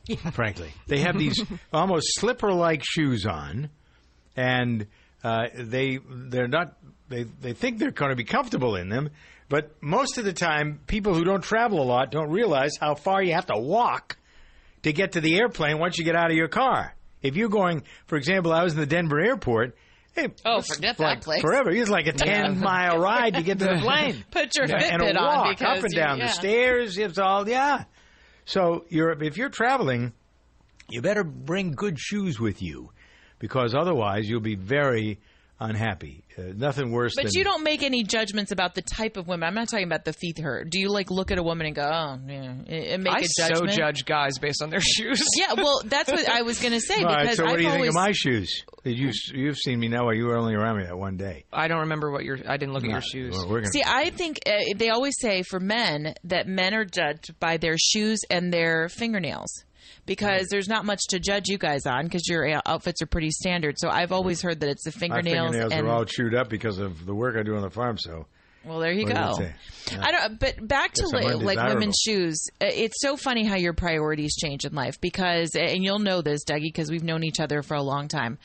frankly. 0.33 0.71
They 0.87 1.01
have 1.01 1.19
these 1.19 1.43
almost 1.73 2.07
slipper-like 2.19 2.83
shoes 2.85 3.27
on, 3.27 3.71
and 4.37 4.87
uh, 5.25 5.47
they 5.55 5.99
they're 6.09 6.49
not 6.49 6.77
they 7.09 7.25
they 7.25 7.53
think 7.53 7.79
they're 7.79 7.91
going 7.91 8.11
to 8.11 8.17
be 8.17 8.25
comfortable 8.25 8.77
in 8.77 8.89
them, 8.89 9.11
but 9.49 9.75
most 9.83 10.19
of 10.19 10.25
the 10.25 10.33
time, 10.33 10.81
people 10.87 11.15
who 11.15 11.25
don't 11.25 11.43
travel 11.43 11.81
a 11.83 11.85
lot 11.85 12.11
don't 12.11 12.31
realize 12.31 12.73
how 12.81 12.95
far 12.95 13.23
you 13.23 13.35
have 13.35 13.47
to 13.47 13.57
walk 13.59 14.17
to 14.83 14.93
get 14.93 15.13
to 15.13 15.21
the 15.21 15.37
airplane 15.39 15.79
once 15.79 15.99
you 15.99 16.05
get 16.05 16.17
out 16.17 16.31
of 16.31 16.37
your 16.37 16.49
car. 16.49 16.95
If 17.23 17.37
you're 17.37 17.51
going, 17.51 17.83
for 18.07 18.17
example, 18.17 18.53
I 18.53 18.63
was 18.65 18.73
in 18.73 18.81
the 18.81 18.87
Denver 18.87 19.21
airport. 19.21 19.77
Hey, 20.15 20.29
Oh, 20.45 20.59
it's 20.59 20.75
forget 20.75 20.97
that 20.97 21.05
like 21.05 21.21
place. 21.21 21.41
Forever. 21.43 21.71
It's 21.71 21.91
like 21.91 22.07
a 22.07 22.15
Yeah. 22.17 22.45
ten 22.47 22.59
mile 22.61 22.99
ride 22.99 23.35
to 23.35 23.43
get 23.43 23.59
to 23.61 23.67
the 23.67 23.79
plane. 23.83 24.25
Put 24.31 24.57
your 24.57 24.65
and 24.65 25.03
a 25.03 25.07
Fitbit 25.07 25.17
on 25.19 25.25
walk 25.25 25.49
because 25.59 25.79
up 25.79 25.85
and 25.85 25.93
you- 25.93 25.99
down 25.99 26.19
yeah. 26.19 26.27
the 26.27 26.33
stairs. 26.33 26.99
It's 26.99 27.19
all 27.19 27.49
yeah. 27.49 27.85
So 28.51 28.85
you're 28.89 29.13
if 29.23 29.37
you're 29.37 29.49
traveling, 29.49 30.13
you 30.89 31.01
better 31.01 31.23
bring 31.23 31.71
good 31.71 32.01
shoes 32.01 32.41
with 32.41 32.61
you, 32.61 32.91
because 33.39 33.77
otherwise 33.77 34.29
you'll 34.29 34.41
be 34.41 34.57
very 34.57 35.21
unhappy. 35.61 36.25
Uh, 36.39 36.53
nothing 36.57 36.91
worse 36.91 37.15
But 37.15 37.25
than 37.25 37.33
you 37.35 37.45
don't 37.45 37.63
make 37.63 37.83
any 37.83 38.03
judgments 38.03 38.51
about 38.51 38.75
the 38.75 38.83
type 38.83 39.17
of 39.17 39.29
women. 39.29 39.47
I'm 39.47 39.55
not 39.55 39.69
talking 39.69 39.87
about 39.87 40.05
the 40.05 40.13
feet 40.13 40.39
hurt. 40.39 40.71
Do 40.71 40.81
you 40.81 40.89
like 40.89 41.11
look 41.11 41.31
at 41.31 41.39
a 41.39 41.43
woman 41.43 41.67
and 41.67 41.77
go, 41.77 41.83
oh, 41.83 42.19
yeah, 42.27 42.35
and 42.35 42.69
and 42.69 43.03
make 43.03 43.15
I 43.15 43.21
a 43.21 43.55
so 43.55 43.67
judge 43.67 44.05
guys 44.05 44.39
based 44.39 44.63
on 44.63 44.71
their 44.71 44.81
shoes. 44.81 45.23
Yeah, 45.39 45.55
well, 45.55 45.83
that's 45.85 46.11
what 46.11 46.29
I 46.29 46.43
was 46.43 46.61
going 46.61 46.73
to 46.73 46.81
say 46.81 46.97
All 47.03 47.05
right, 47.05 47.23
because 47.23 47.37
so 47.37 47.45
what 47.45 47.53
I've 47.53 47.59
do 47.59 47.63
you 47.65 47.69
always 47.69 47.83
think 47.83 47.89
of 47.91 47.95
my 47.95 48.13
shoes? 48.13 48.65
You 48.85 49.13
you've 49.35 49.59
seen 49.59 49.79
me 49.79 49.89
now? 49.89 50.07
Well, 50.07 50.15
you 50.15 50.25
were 50.27 50.37
only 50.37 50.55
around 50.55 50.79
me 50.79 50.85
that 50.85 50.97
one 50.97 51.17
day. 51.17 51.45
I 51.53 51.69
don't 51.69 51.81
remember 51.81 52.11
what 52.11 52.25
your. 52.25 52.39
I 52.47 52.57
didn't 52.57 52.73
look 52.73 52.85
at 52.85 52.91
your 52.91 53.03
shoes. 53.03 53.37
Well, 53.37 53.49
we're 53.49 53.61
gonna- 53.61 53.73
See, 53.73 53.83
I 53.87 54.11
think 54.11 54.39
uh, 54.47 54.53
they 54.77 54.89
always 54.89 55.15
say 55.21 55.43
for 55.43 55.61
men 55.61 56.15
that 56.25 56.47
men 56.47 56.75
are 56.75 56.85
judged 56.87 57.39
by 57.39 57.59
their 57.59 57.77
shoes 57.77 58.21
and 58.31 58.53
their 58.53 58.89
fingernails 58.89 59.65
because 60.07 60.49
there's 60.51 60.69
not 60.69 60.85
much 60.85 61.01
to 61.11 61.19
judge 61.19 61.49
you 61.49 61.59
guys 61.59 61.87
on 61.87 62.05
because 62.05 62.29
your 62.29 62.49
uh, 62.49 62.61
outfits 62.67 63.03
are 63.03 63.07
pretty 63.07 63.31
standard. 63.31 63.77
So 63.79 63.89
I've 63.89 64.13
always 64.13 64.43
heard 64.43 64.61
that 64.61 64.69
it's 64.69 64.85
the 64.85 64.93
fingernails. 64.93 65.53
my 65.53 65.53
fingernails, 65.53 65.73
and 65.73 65.87
are 65.89 65.91
all 65.91 66.05
chewed 66.05 66.35
up 66.35 66.49
because 66.49 66.79
of 66.79 67.05
the 67.07 67.15
work 67.15 67.37
I 67.37 67.43
do 67.43 67.57
on 67.57 67.63
the 67.63 67.71
farm. 67.71 67.99
So 67.99 68.27
well, 68.65 68.79
there 68.79 68.93
you 68.93 69.05
What 69.07 69.15
go. 69.15 69.39
Yeah. 69.41 69.53
I 70.03 70.13
don't. 70.13 70.39
But 70.39 70.67
back 70.67 70.93
to 70.95 71.07
li- 71.07 71.35
like 71.35 71.59
women's 71.69 71.97
shoes. 72.05 72.45
It's 72.61 73.01
so 73.01 73.17
funny 73.17 73.45
how 73.45 73.57
your 73.57 73.73
priorities 73.73 74.37
change 74.37 74.67
in 74.67 74.75
life 74.75 75.01
because, 75.01 75.55
and 75.55 75.83
you'll 75.83 75.99
know 75.99 76.21
this, 76.21 76.45
Dougie, 76.45 76.65
because 76.65 76.91
we've 76.91 77.03
known 77.03 77.25
each 77.25 77.41
other 77.41 77.63
for 77.63 77.75
a 77.75 77.83
long 77.83 78.09
time. 78.09 78.39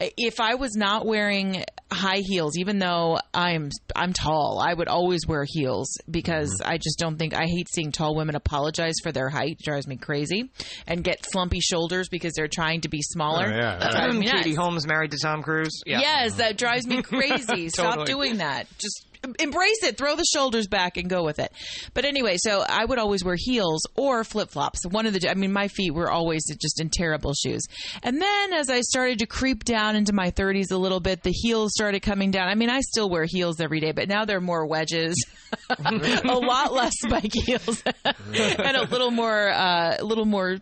If 0.00 0.38
I 0.38 0.54
was 0.54 0.76
not 0.76 1.06
wearing 1.06 1.64
high 1.90 2.20
heels, 2.24 2.56
even 2.56 2.78
though 2.78 3.18
I'm 3.34 3.70
I'm 3.96 4.12
tall, 4.12 4.62
I 4.64 4.72
would 4.72 4.86
always 4.86 5.26
wear 5.26 5.44
heels 5.46 5.88
because 6.10 6.48
Mm-hmm. 6.60 6.70
I 6.70 6.78
just 6.78 6.98
don't 6.98 7.18
think 7.18 7.34
I 7.34 7.46
hate 7.46 7.68
seeing 7.72 7.90
tall 7.90 8.14
women 8.14 8.36
apologize 8.36 8.94
for 9.02 9.10
their 9.10 9.28
height. 9.28 9.56
It 9.58 9.64
drives 9.64 9.88
me 9.88 9.96
crazy, 9.96 10.50
and 10.86 11.02
get 11.02 11.24
slumpy 11.24 11.58
shoulders 11.60 12.08
because 12.08 12.32
they're 12.34 12.46
trying 12.48 12.82
to 12.82 12.88
be 12.88 13.00
smaller. 13.02 13.46
Oh, 13.46 13.56
yeah. 13.56 13.78
That 13.78 13.90
drives. 14.12 14.30
Katie 14.30 14.54
Holmes 14.54 14.86
married 14.86 15.10
to 15.10 15.18
Tom 15.18 15.42
Cruise. 15.42 15.82
Yeah. 15.84 16.00
Yes, 16.00 16.34
that 16.36 16.56
drives 16.58 16.86
me 16.86 17.02
crazy. 17.02 17.68
Stop 17.70 17.96
Totally. 17.96 18.06
doing 18.06 18.36
that. 18.38 18.66
Just 18.78 19.04
embrace 19.38 19.82
it. 19.82 19.96
Throw 19.96 20.16
the 20.16 20.24
shoulders 20.24 20.66
back 20.66 20.96
and 20.96 21.08
go 21.08 21.24
with 21.24 21.38
it. 21.38 21.52
But 21.94 22.04
anyway, 22.04 22.36
so 22.38 22.64
I 22.66 22.84
would 22.84 22.98
always 22.98 23.24
wear 23.24 23.36
heels 23.38 23.82
or 23.96 24.24
flip 24.24 24.50
flops. 24.50 24.86
One 24.86 25.06
of 25.06 25.12
the, 25.12 25.30
I 25.30 25.34
mean, 25.34 25.52
my 25.52 25.68
feet 25.68 25.92
were 25.92 26.10
always 26.10 26.44
just 26.46 26.80
in 26.80 26.90
terrible 26.90 27.34
shoes. 27.34 27.62
And 28.02 28.20
then 28.20 28.52
as 28.52 28.70
I 28.70 28.80
started 28.80 29.20
to 29.20 29.26
creep 29.26 29.64
down 29.64 29.96
into 29.96 30.12
my 30.12 30.30
30s 30.30 30.72
a 30.72 30.76
little 30.76 31.00
bit, 31.00 31.22
the 31.22 31.32
heels 31.32 31.72
started 31.74 32.00
coming 32.00 32.30
down. 32.30 32.48
I 32.48 32.54
mean, 32.54 32.70
I 32.70 32.80
still 32.80 33.08
wear 33.08 33.24
heels 33.26 33.60
every 33.60 33.80
day, 33.80 33.92
but 33.92 34.08
now 34.08 34.24
they're 34.24 34.40
more 34.40 34.66
wedges, 34.66 35.14
a 35.70 36.24
lot 36.24 36.72
less 36.72 36.92
spike 36.98 37.32
heels, 37.32 37.82
and 38.04 38.76
a 38.76 38.86
little 38.90 39.10
more, 39.10 39.48
uh, 39.50 39.96
a 39.98 40.04
little 40.04 40.26
more. 40.26 40.58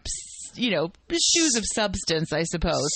You 0.59 0.71
know, 0.71 0.91
shoes 1.11 1.55
of 1.57 1.65
substance, 1.67 2.33
I 2.33 2.45
suppose. 2.45 2.89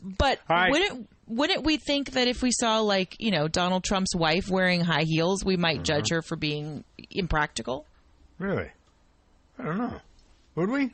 But 0.00 0.38
right. 0.48 0.70
wouldn't 0.70 1.08
wouldn't 1.26 1.64
we 1.64 1.76
think 1.78 2.12
that 2.12 2.28
if 2.28 2.42
we 2.42 2.50
saw 2.52 2.80
like 2.80 3.16
you 3.18 3.30
know 3.30 3.48
Donald 3.48 3.84
Trump's 3.84 4.14
wife 4.14 4.48
wearing 4.50 4.80
high 4.82 5.04
heels, 5.06 5.44
we 5.44 5.56
might 5.56 5.82
judge 5.82 6.10
her 6.10 6.22
for 6.22 6.36
being 6.36 6.84
impractical? 7.10 7.86
really, 8.38 8.68
I 9.58 9.62
don't 9.64 9.78
know. 9.78 10.00
Would 10.56 10.70
we? 10.70 10.92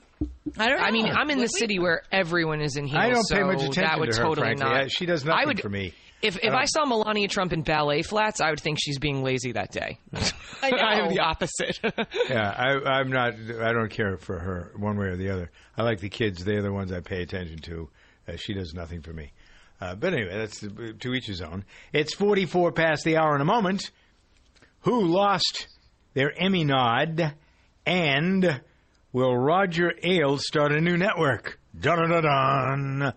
I 0.59 0.69
don't. 0.69 0.79
Know. 0.79 0.85
I 0.85 0.91
mean, 0.91 1.07
I'm 1.07 1.31
in 1.31 1.39
the 1.39 1.45
we? 1.45 1.49
city 1.59 1.79
where 1.79 2.03
everyone 2.13 2.61
is 2.61 2.77
in 2.77 2.87
heels. 2.87 3.03
I 3.03 3.11
don't 3.11 3.27
pay 3.31 3.43
much 3.43 3.57
attention 3.57 3.73
to 3.75 3.81
that 3.83 3.99
would 4.01 4.11
to 4.13 4.17
her. 4.17 4.23
totally 4.23 4.47
frankly. 4.47 4.65
not. 4.65 4.77
I- 4.85 4.89
she 4.89 5.07
does 5.07 5.25
nothing 5.25 5.41
I 5.43 5.47
would, 5.47 5.61
for 5.61 5.69
me. 5.69 5.93
If 6.23 6.37
I 6.37 6.41
if 6.49 6.53
I, 6.53 6.57
don't- 6.59 6.67
saw 6.69 6.85
Melania 6.85 7.29
Trump 7.29 7.53
in 7.55 7.63
ballet 7.63 8.03
flats, 8.03 8.41
I 8.43 8.51
would 8.51 8.61
think 8.61 8.79
she's 8.81 8.99
being 8.99 9.23
lazy 9.23 9.53
that 9.53 9.71
day. 9.73 9.99
I 10.63 10.71
know. 10.71 10.77
am 10.79 11.09
the 11.15 11.21
opposite. 11.21 11.79
yeah, 12.29 12.51
I, 12.51 12.99
I'm 12.99 13.11
not. 13.11 13.35
I 13.61 13.73
don't 13.73 13.91
care 13.91 14.17
for 14.19 14.39
her 14.39 14.73
one 14.77 14.99
way 14.99 15.07
or 15.07 15.17
the 15.17 15.31
other. 15.31 15.51
I 15.77 15.83
like 15.83 16.01
the 16.01 16.11
kids; 16.11 16.45
they're 16.45 16.63
the 16.63 16.73
ones 16.73 16.93
I 16.93 17.01
pay 17.01 17.23
attention 17.23 17.59
to. 17.61 17.89
Uh, 18.29 18.37
she 18.37 18.53
does 18.55 18.73
nothing 18.75 19.01
for 19.01 19.13
me. 19.15 19.33
Uh, 19.81 19.95
but 19.95 20.13
anyway, 20.13 20.37
that's 20.37 20.61
to 20.61 21.15
each 21.15 21.27
his 21.27 21.41
own. 21.41 21.65
It's 21.93 22.15
44 22.15 22.73
past 22.73 23.05
the 23.05 23.17
hour 23.17 23.35
in 23.35 23.41
a 23.41 23.47
moment. 23.47 23.91
Who 24.81 25.07
lost 25.07 25.69
their 26.15 26.33
Emmy 26.39 26.65
nod? 26.65 27.35
And 27.87 28.61
will 29.13 29.35
Roger 29.37 29.93
Ailes 30.03 30.47
start 30.47 30.73
a 30.73 30.81
new 30.81 30.97
network? 30.99 31.59
Dun 31.79 32.11
dun 32.11 32.23
dun. 32.23 33.15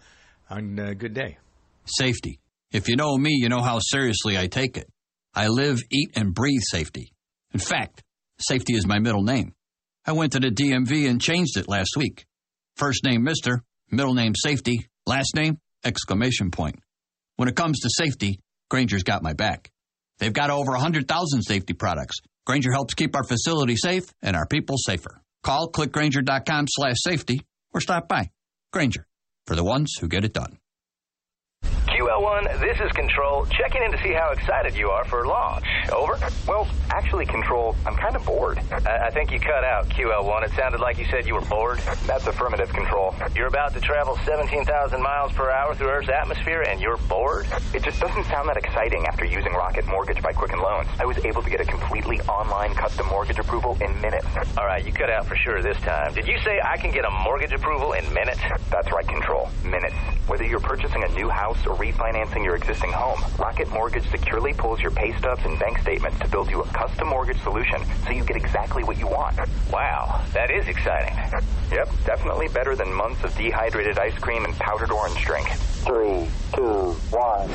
On 0.50 0.80
uh, 0.80 0.94
Good 0.94 1.14
Day. 1.14 1.38
Safety. 1.86 2.40
If 2.72 2.88
you 2.88 2.96
know 2.96 3.18
me, 3.18 3.32
you 3.32 3.50
know 3.50 3.62
how 3.62 3.80
seriously 3.80 4.38
I 4.38 4.48
take 4.48 4.78
it. 4.78 4.88
I 5.36 5.48
live, 5.48 5.82
eat, 5.92 6.12
and 6.16 6.34
breathe 6.34 6.62
safety. 6.70 7.12
In 7.54 7.60
fact, 7.60 8.04
safety 8.40 8.74
is 8.76 8.88
my 8.88 9.00
middle 9.00 9.24
name. 9.24 9.54
I 10.06 10.14
went 10.14 10.34
to 10.34 10.40
the 10.40 10.50
DMV 10.50 11.10
and 11.10 11.22
changed 11.22 11.58
it 11.58 11.68
last 11.68 11.98
week. 11.98 12.26
First 12.76 13.04
name 13.04 13.26
Mr., 13.26 13.60
middle 13.92 14.14
name 14.14 14.34
Safety, 14.36 14.88
last 15.06 15.36
name 15.36 15.58
exclamation 15.84 16.52
point. 16.52 16.80
When 17.36 17.50
it 17.50 17.56
comes 17.56 17.80
to 17.82 17.90
safety, 17.92 18.40
Grainger's 18.70 19.04
got 19.04 19.24
my 19.24 19.34
back. 19.34 19.72
They've 20.20 20.34
got 20.34 20.50
over 20.50 20.72
100,000 20.72 21.42
safety 21.42 21.74
products. 21.74 22.18
Grainger 22.46 22.72
helps 22.72 22.94
keep 22.94 23.16
our 23.16 23.24
facility 23.24 23.76
safe 23.76 24.06
and 24.22 24.36
our 24.36 24.46
people 24.48 24.78
safer. 24.78 25.22
Call 25.44 25.72
clickgrainger.com 25.72 26.66
slash 26.70 26.96
safety 26.98 27.42
or 27.74 27.82
stop 27.82 28.08
by. 28.08 28.30
Grainger, 28.72 29.06
for 29.48 29.56
the 29.56 29.64
ones 29.64 29.96
who 30.00 30.08
get 30.08 30.24
it 30.24 30.34
done. 30.34 30.58
QL1, 32.14 32.60
this 32.60 32.80
is 32.80 32.92
Control, 32.92 33.46
checking 33.48 33.82
in 33.82 33.92
to 33.92 33.98
see 34.04 34.14
how 34.14 34.30
excited 34.32 34.76
you 34.76 34.90
are 34.90 35.04
for 35.06 35.26
launch. 35.26 35.66
Over? 35.92 36.20
Well, 36.48 36.68
actually, 36.92 37.26
Control, 37.26 37.76
I'm 37.88 37.96
kind 37.96 38.16
of 38.16 38.24
bored. 38.24 38.60
I, 38.72 39.08
I 39.08 39.10
think 39.10 39.32
you 39.32 39.40
cut 39.40 39.64
out, 39.64 39.90
QL1. 39.90 40.44
It 40.44 40.52
sounded 40.52 40.80
like 40.80 41.00
you 41.00 41.06
said 41.06 41.26
you 41.26 41.34
were 41.34 41.42
bored. 41.42 41.80
That's 42.06 42.28
affirmative, 42.28 42.72
Control. 42.72 43.16
You're 43.36 43.48
about 43.48 43.74
to 43.74 43.82
travel 43.82 44.16
17,000 44.26 45.02
miles 45.02 45.32
per 45.32 45.50
hour 45.50 45.74
through 45.74 45.90
Earth's 45.90 46.10
atmosphere 46.10 46.62
and 46.62 46.80
you're 46.80 46.98
bored? 46.98 47.48
It 47.74 47.84
just 47.84 48.00
doesn't 48.00 48.26
sound 48.26 48.48
that 48.48 48.58
exciting 48.58 49.08
after 49.08 49.26
using 49.26 49.52
Rocket 49.54 49.88
Mortgage 49.88 50.22
by 50.22 50.34
Quicken 50.34 50.60
Loans. 50.60 50.90
I 51.00 51.06
was 51.06 51.18
able 51.26 51.42
to 51.42 51.50
get 51.50 51.62
a 51.62 51.66
completely 51.66 52.22
online 52.22 52.76
custom 52.76 53.08
mortgage 53.08 53.40
approval 53.40 53.76
in 53.82 54.00
minutes. 54.02 54.28
All 54.56 54.66
right, 54.66 54.86
you 54.86 54.94
cut 54.94 55.10
out 55.10 55.26
for 55.26 55.36
sure 55.36 55.64
this 55.64 55.78
time. 55.78 56.14
Did 56.14 56.28
you 56.28 56.38
say 56.46 56.60
I 56.64 56.78
can 56.78 56.92
get 56.92 57.06
a 57.06 57.12
mortgage 57.24 57.54
approval 57.54 57.94
in 57.94 58.06
minutes? 58.14 58.42
That's 58.70 58.92
right, 58.92 59.08
Control. 59.08 59.50
Minutes. 59.64 59.96
Whether 60.28 60.46
you're 60.46 60.60
purchasing 60.60 61.04
a 61.04 61.08
new 61.10 61.28
house 61.28 61.58
or 61.66 61.76
refinancing 61.76 62.03
your 62.44 62.56
existing 62.56 62.92
home, 62.92 63.20
Rocket 63.40 63.70
Mortgage 63.72 64.10
securely 64.12 64.54
pulls 64.54 64.80
your 64.80 64.92
pay 64.92 65.12
stubs 65.18 65.44
and 65.46 65.58
bank 65.60 65.80
statements 65.80 66.20
to 66.20 66.28
build 66.28 66.50
you 66.50 66.62
a 66.62 66.68
custom 66.68 67.08
mortgage 67.08 67.42
solution 67.42 67.82
so 68.06 68.12
you 68.12 68.24
get 68.24 68.36
exactly 68.36 68.84
what 68.84 68.98
you 69.00 69.08
want. 69.08 69.38
Wow, 69.72 70.24
that 70.34 70.52
is 70.52 70.68
exciting. 70.68 71.16
Yep, 71.72 71.90
definitely 72.06 72.48
better 72.50 72.76
than 72.76 72.94
months 72.94 73.24
of 73.24 73.36
dehydrated 73.36 73.98
ice 73.98 74.18
cream 74.20 74.46
and 74.46 74.54
powdered 74.56 74.92
orange 74.92 75.24
drink. 75.26 75.48
Three, 75.88 76.28
two, 76.54 76.92
one. 77.10 77.50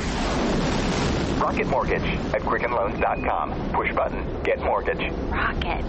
Rocket 1.39 1.67
Mortgage 1.67 2.03
at 2.33 2.41
QuickenLoans.com. 2.41 3.71
Push 3.73 3.95
button, 3.95 4.43
get 4.43 4.59
mortgage. 4.59 5.11
Rocket. 5.29 5.85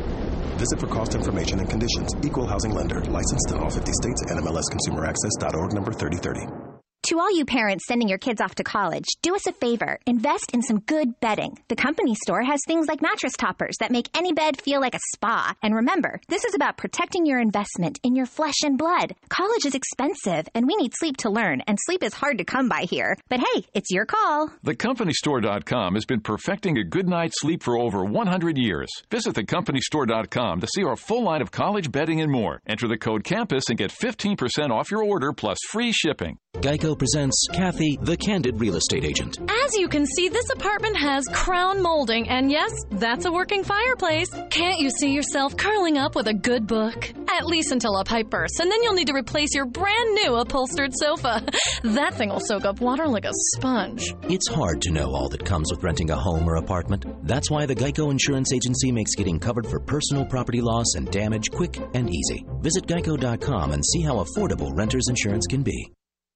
Visit 0.59 0.79
for 0.79 0.87
cost 0.87 1.15
information 1.15 1.59
and 1.59 1.69
conditions. 1.69 2.13
Equal 2.23 2.47
housing 2.47 2.73
lender. 2.73 3.01
Licensed 3.05 3.51
in 3.51 3.59
all 3.59 3.71
50 3.71 3.93
states. 3.93 4.23
NMLSConsumerAccess.org 4.31 5.73
number 5.73 5.93
3030. 5.93 6.70
To 7.11 7.19
all 7.19 7.37
you 7.37 7.45
parents 7.45 7.87
sending 7.89 8.09
your 8.09 8.19
kids 8.19 8.41
off 8.41 8.55
to 8.55 8.63
college, 8.63 9.09
do 9.21 9.35
us 9.35 9.49
a 9.49 9.53
favor. 9.53 9.99
Invest 10.07 10.53
in 10.55 10.63
some 10.63 10.79
good 10.79 11.19
bedding. 11.19 11.59
The 11.67 11.75
company 11.75 12.15
store 12.15 12.45
has 12.45 12.61
things 12.65 12.87
like 12.87 13.03
mattress 13.03 13.33
toppers 13.37 13.75
that 13.81 13.91
make 13.91 14.17
any 14.17 14.33
bed 14.33 14.63
feel 14.63 14.81
like 14.81 14.95
a 14.95 15.01
spa. 15.13 15.53
And 15.61 15.75
remember, 15.75 16.21
this 16.29 16.45
is 16.45 16.55
about 16.55 16.77
protecting 16.77 17.27
your 17.27 17.41
investment 17.41 17.99
in 18.05 18.15
your 18.15 18.27
flesh 18.27 18.55
and 18.63 18.79
blood. 18.79 19.17
College 19.29 19.67
is 19.67 19.75
expensive, 19.75 20.49
and 20.55 20.69
we 20.69 20.77
need 20.77 20.93
sleep 20.95 21.17
to 21.17 21.31
learn, 21.31 21.63
and 21.63 21.79
sleep 21.81 22.05
is 22.05 22.15
hard 22.15 22.39
to 22.39 22.45
come 22.45 22.69
by 22.69 22.83
here. 22.83 23.17
But 23.29 23.41
hey, 23.41 23.65
it's 23.75 23.91
your 23.91 24.07
call. 24.07 24.49
TheCompanyStore.com 24.65 25.95
has 25.95 26.05
been 26.05 26.21
perfecting 26.21 26.79
a 26.79 26.85
good 26.85 27.09
night's 27.09 27.41
sleep 27.41 27.65
for 27.65 27.77
over 27.77 28.05
100 28.05 28.57
years. 28.57 28.89
Visit 29.11 29.35
TheCompanyStore.com 29.35 30.61
to 30.61 30.69
see 30.69 30.85
our 30.85 30.95
full 30.95 31.25
line 31.25 31.43
of 31.43 31.51
college 31.51 31.91
bedding 31.91 32.21
and 32.21 32.31
more. 32.31 32.63
Enter 32.69 32.87
the 32.87 32.97
code 32.97 33.25
CAMPUS 33.25 33.69
and 33.69 33.79
get 33.79 33.91
15% 33.91 34.71
off 34.71 34.93
your 34.93 35.03
order 35.03 35.33
plus 35.33 35.59
free 35.73 35.91
shipping. 35.91 36.39
Geico 36.61 36.99
presents 36.99 37.47
Kathy, 37.55 37.97
the 38.03 38.19
candid 38.19 38.61
real 38.61 38.77
estate 38.77 39.03
agent. 39.03 39.39
As 39.65 39.75
you 39.77 39.89
can 39.89 40.05
see, 40.05 40.29
this 40.29 40.51
apartment 40.51 40.95
has 40.99 41.25
crown 41.33 41.81
molding, 41.81 42.29
and 42.29 42.51
yes, 42.51 42.71
that's 42.91 43.25
a 43.25 43.33
working 43.33 43.65
fireplace. 43.65 44.29
Can't 44.51 44.79
you 44.79 44.91
see 44.91 45.15
yourself 45.15 45.57
curling 45.57 45.97
up 45.97 46.15
with 46.15 46.27
a 46.27 46.35
good 46.35 46.67
book? 46.67 47.11
At 47.31 47.47
least 47.47 47.73
until 47.73 47.97
a 47.97 48.05
pipe 48.05 48.29
bursts, 48.29 48.61
and 48.61 48.71
then 48.71 48.83
you'll 48.83 48.93
need 48.93 49.07
to 49.07 49.15
replace 49.15 49.55
your 49.55 49.65
brand 49.65 50.15
new 50.17 50.35
upholstered 50.37 50.93
sofa. 50.95 51.43
That 51.83 52.15
thing 52.15 52.29
will 52.29 52.41
soak 52.41 52.67
up 52.67 52.81
water 52.83 53.09
like 53.09 53.25
a 53.25 53.33
sponge. 53.55 54.15
It's 54.25 54.47
hard 54.49 54.83
to 54.83 54.91
know 54.91 55.15
all 55.15 55.31
that 55.31 55.45
comes 55.47 55.71
with 55.71 55.83
renting 55.83 56.11
a 56.11 56.17
home 56.17 56.47
or 56.47 56.57
apartment. 56.57 57.07
That's 57.27 57.51
why 57.51 57.65
the 57.65 57.75
Geico 57.75 58.11
Insurance 58.11 58.53
Agency 58.53 58.93
makes 58.93 59.15
getting 59.15 59.39
covered 59.39 59.67
for 59.67 59.81
personal 59.81 60.27
property 60.27 60.61
loss 60.61 60.95
and 60.97 61.11
damage 61.11 61.51
quick 61.51 61.79
and 61.95 62.11
easy. 62.11 62.45
Visit 62.61 62.87
geico.com 62.87 63.73
and 63.73 63.83
see 63.85 64.03
how 64.03 64.17
affordable 64.23 64.77
renter's 64.77 65.09
insurance 65.09 65.47
can 65.47 65.63
be. 65.63 65.91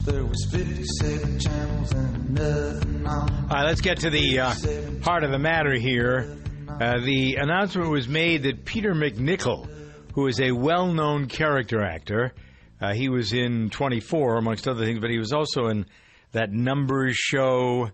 There 0.04 0.26
was 0.26 0.46
57 0.50 1.40
channels 1.40 1.92
and 1.92 2.30
nothing 2.34 3.06
on. 3.06 3.30
All 3.30 3.48
right, 3.48 3.64
let's 3.64 3.80
get 3.80 4.00
to 4.00 4.10
the 4.10 4.38
uh, 4.38 4.54
heart 5.02 5.24
of 5.24 5.30
the 5.30 5.38
matter 5.38 5.74
here. 5.78 6.36
Uh, 6.68 7.00
the 7.00 7.36
announcement 7.36 7.88
was 7.90 8.06
made 8.06 8.42
that 8.42 8.66
Peter 8.66 8.92
MacNicol, 8.92 9.66
who 10.12 10.26
is 10.26 10.40
a 10.40 10.52
well 10.52 10.92
known 10.92 11.26
character 11.26 11.82
actor, 11.82 12.34
uh, 12.82 12.92
he 12.92 13.08
was 13.08 13.32
in 13.32 13.70
24, 13.70 14.36
amongst 14.36 14.68
other 14.68 14.84
things, 14.84 14.98
but 14.98 15.08
he 15.08 15.16
was 15.16 15.32
also 15.32 15.68
in 15.68 15.86
that 16.32 16.52
Numbers 16.52 17.16
show. 17.16 17.90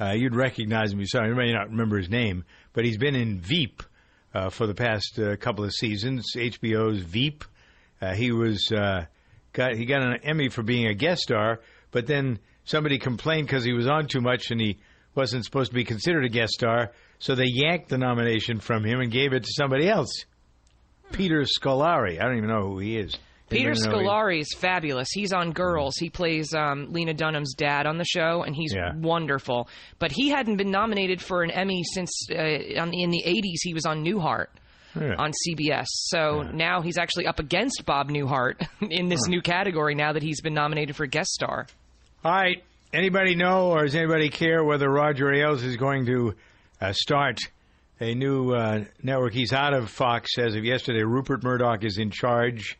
Uh, 0.00 0.12
you'd 0.12 0.34
recognize 0.34 0.94
him. 0.94 1.04
Sorry, 1.04 1.28
you 1.28 1.34
may 1.34 1.52
not 1.52 1.68
remember 1.68 1.98
his 1.98 2.08
name, 2.08 2.44
but 2.72 2.86
he's 2.86 2.96
been 2.96 3.14
in 3.14 3.38
Veep 3.38 3.82
uh, 4.32 4.48
for 4.48 4.66
the 4.66 4.74
past 4.74 5.18
uh, 5.18 5.36
couple 5.36 5.62
of 5.64 5.72
seasons, 5.72 6.32
HBO's 6.34 7.00
Veep. 7.02 7.44
He 8.14 8.32
was 8.32 8.72
got 9.52 9.74
he 9.74 9.84
got 9.84 10.02
an 10.02 10.18
Emmy 10.22 10.48
for 10.48 10.62
being 10.62 10.86
a 10.86 10.94
guest 10.94 11.22
star, 11.22 11.60
but 11.90 12.06
then 12.06 12.38
somebody 12.64 12.98
complained 12.98 13.46
because 13.46 13.64
he 13.64 13.72
was 13.72 13.86
on 13.88 14.06
too 14.06 14.20
much 14.20 14.50
and 14.50 14.60
he 14.60 14.78
wasn't 15.14 15.44
supposed 15.44 15.70
to 15.70 15.74
be 15.74 15.84
considered 15.84 16.24
a 16.24 16.28
guest 16.28 16.52
star, 16.52 16.92
so 17.18 17.34
they 17.34 17.46
yanked 17.46 17.88
the 17.88 17.98
nomination 17.98 18.60
from 18.60 18.84
him 18.84 19.00
and 19.00 19.10
gave 19.10 19.32
it 19.32 19.42
to 19.44 19.50
somebody 19.56 19.88
else. 19.88 20.24
Peter 21.12 21.42
Scolari. 21.42 22.20
I 22.20 22.24
don't 22.26 22.36
even 22.36 22.48
know 22.48 22.68
who 22.68 22.78
he 22.78 22.96
is. 22.96 23.16
Peter 23.48 23.70
Anybody 23.70 23.88
know 23.88 23.92
who 23.94 23.98
he- 23.98 24.06
Scolari 24.06 24.40
is 24.42 24.54
fabulous. 24.56 25.08
He's 25.12 25.32
on 25.32 25.50
Girls. 25.50 25.96
He 25.98 26.08
plays 26.08 26.54
um, 26.54 26.92
Lena 26.92 27.12
Dunham's 27.14 27.54
dad 27.54 27.84
on 27.86 27.98
the 27.98 28.04
show, 28.04 28.44
and 28.44 28.54
he's 28.54 28.72
Yeah. 28.72 28.92
wonderful. 28.94 29.68
But 29.98 30.12
he 30.12 30.28
hadn't 30.28 30.56
been 30.56 30.70
nominated 30.70 31.20
for 31.20 31.42
an 31.42 31.50
Emmy 31.50 31.82
since 31.92 32.10
uh, 32.30 32.80
on, 32.80 32.92
in 32.94 33.10
the 33.10 33.24
'80s. 33.26 33.58
He 33.62 33.74
was 33.74 33.86
on 33.86 34.04
Newhart 34.04 34.46
Yeah. 34.94 35.14
on 35.18 35.30
CBS. 35.30 35.86
So 35.88 36.42
now 36.42 36.80
he's 36.82 36.98
actually 36.98 37.26
up 37.26 37.38
against 37.38 37.84
Bob 37.86 38.08
Newhart 38.10 38.66
in 38.90 39.08
this 39.08 39.26
new 39.28 39.40
category. 39.40 39.94
Now 39.94 40.12
that 40.12 40.22
he's 40.22 40.40
been 40.40 40.54
nominated 40.54 40.96
for 40.96 41.06
guest 41.06 41.30
star. 41.30 41.66
All 42.24 42.32
right. 42.32 42.62
Anybody 42.92 43.36
know 43.36 43.70
or 43.70 43.84
does 43.84 43.94
anybody 43.94 44.30
care 44.30 44.64
whether 44.64 44.90
Roger 44.90 45.32
Ailes 45.32 45.62
is 45.62 45.76
going 45.76 46.06
to 46.06 46.34
uh, 46.80 46.92
start 46.92 47.38
a 48.00 48.14
new 48.14 48.52
uh, 48.52 48.84
network? 49.02 49.32
He's 49.32 49.52
out 49.52 49.74
of 49.74 49.90
Fox 49.90 50.36
as 50.38 50.56
of 50.56 50.64
yesterday. 50.64 51.04
Rupert 51.04 51.44
Murdoch 51.44 51.84
is 51.84 51.98
in 51.98 52.10
charge. 52.10 52.76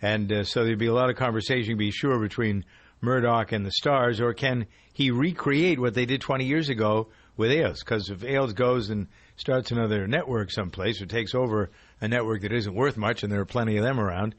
And 0.00 0.32
uh, 0.32 0.44
so 0.44 0.64
there'd 0.64 0.78
be 0.78 0.86
a 0.86 0.94
lot 0.94 1.10
of 1.10 1.16
conversation, 1.16 1.76
be 1.76 1.90
sure, 1.90 2.18
between 2.18 2.64
Murdoch 3.02 3.52
and 3.52 3.64
the 3.66 3.70
stars. 3.72 4.20
Or 4.20 4.32
can 4.32 4.66
he 4.94 5.10
recreate 5.10 5.78
what 5.78 5.94
they 5.94 6.06
did 6.06 6.22
20 6.22 6.44
years 6.46 6.70
ago 6.70 7.08
with 7.36 7.50
Ailes? 7.50 7.80
Because 7.80 8.08
if 8.08 8.24
Ailes 8.24 8.54
goes 8.54 8.88
and 8.90 9.06
starts 9.36 9.70
another 9.70 10.06
network 10.06 10.50
someplace 10.50 11.00
or 11.00 11.06
takes 11.06 11.34
over 11.34 11.70
a 12.00 12.08
network 12.08 12.42
that 12.42 12.52
isn't 12.52 12.74
worth 12.74 12.96
much, 12.96 13.22
and 13.22 13.32
there 13.32 13.40
are 13.40 13.46
plenty 13.46 13.76
of 13.76 13.84
them 13.84 13.98
around, 13.98 14.34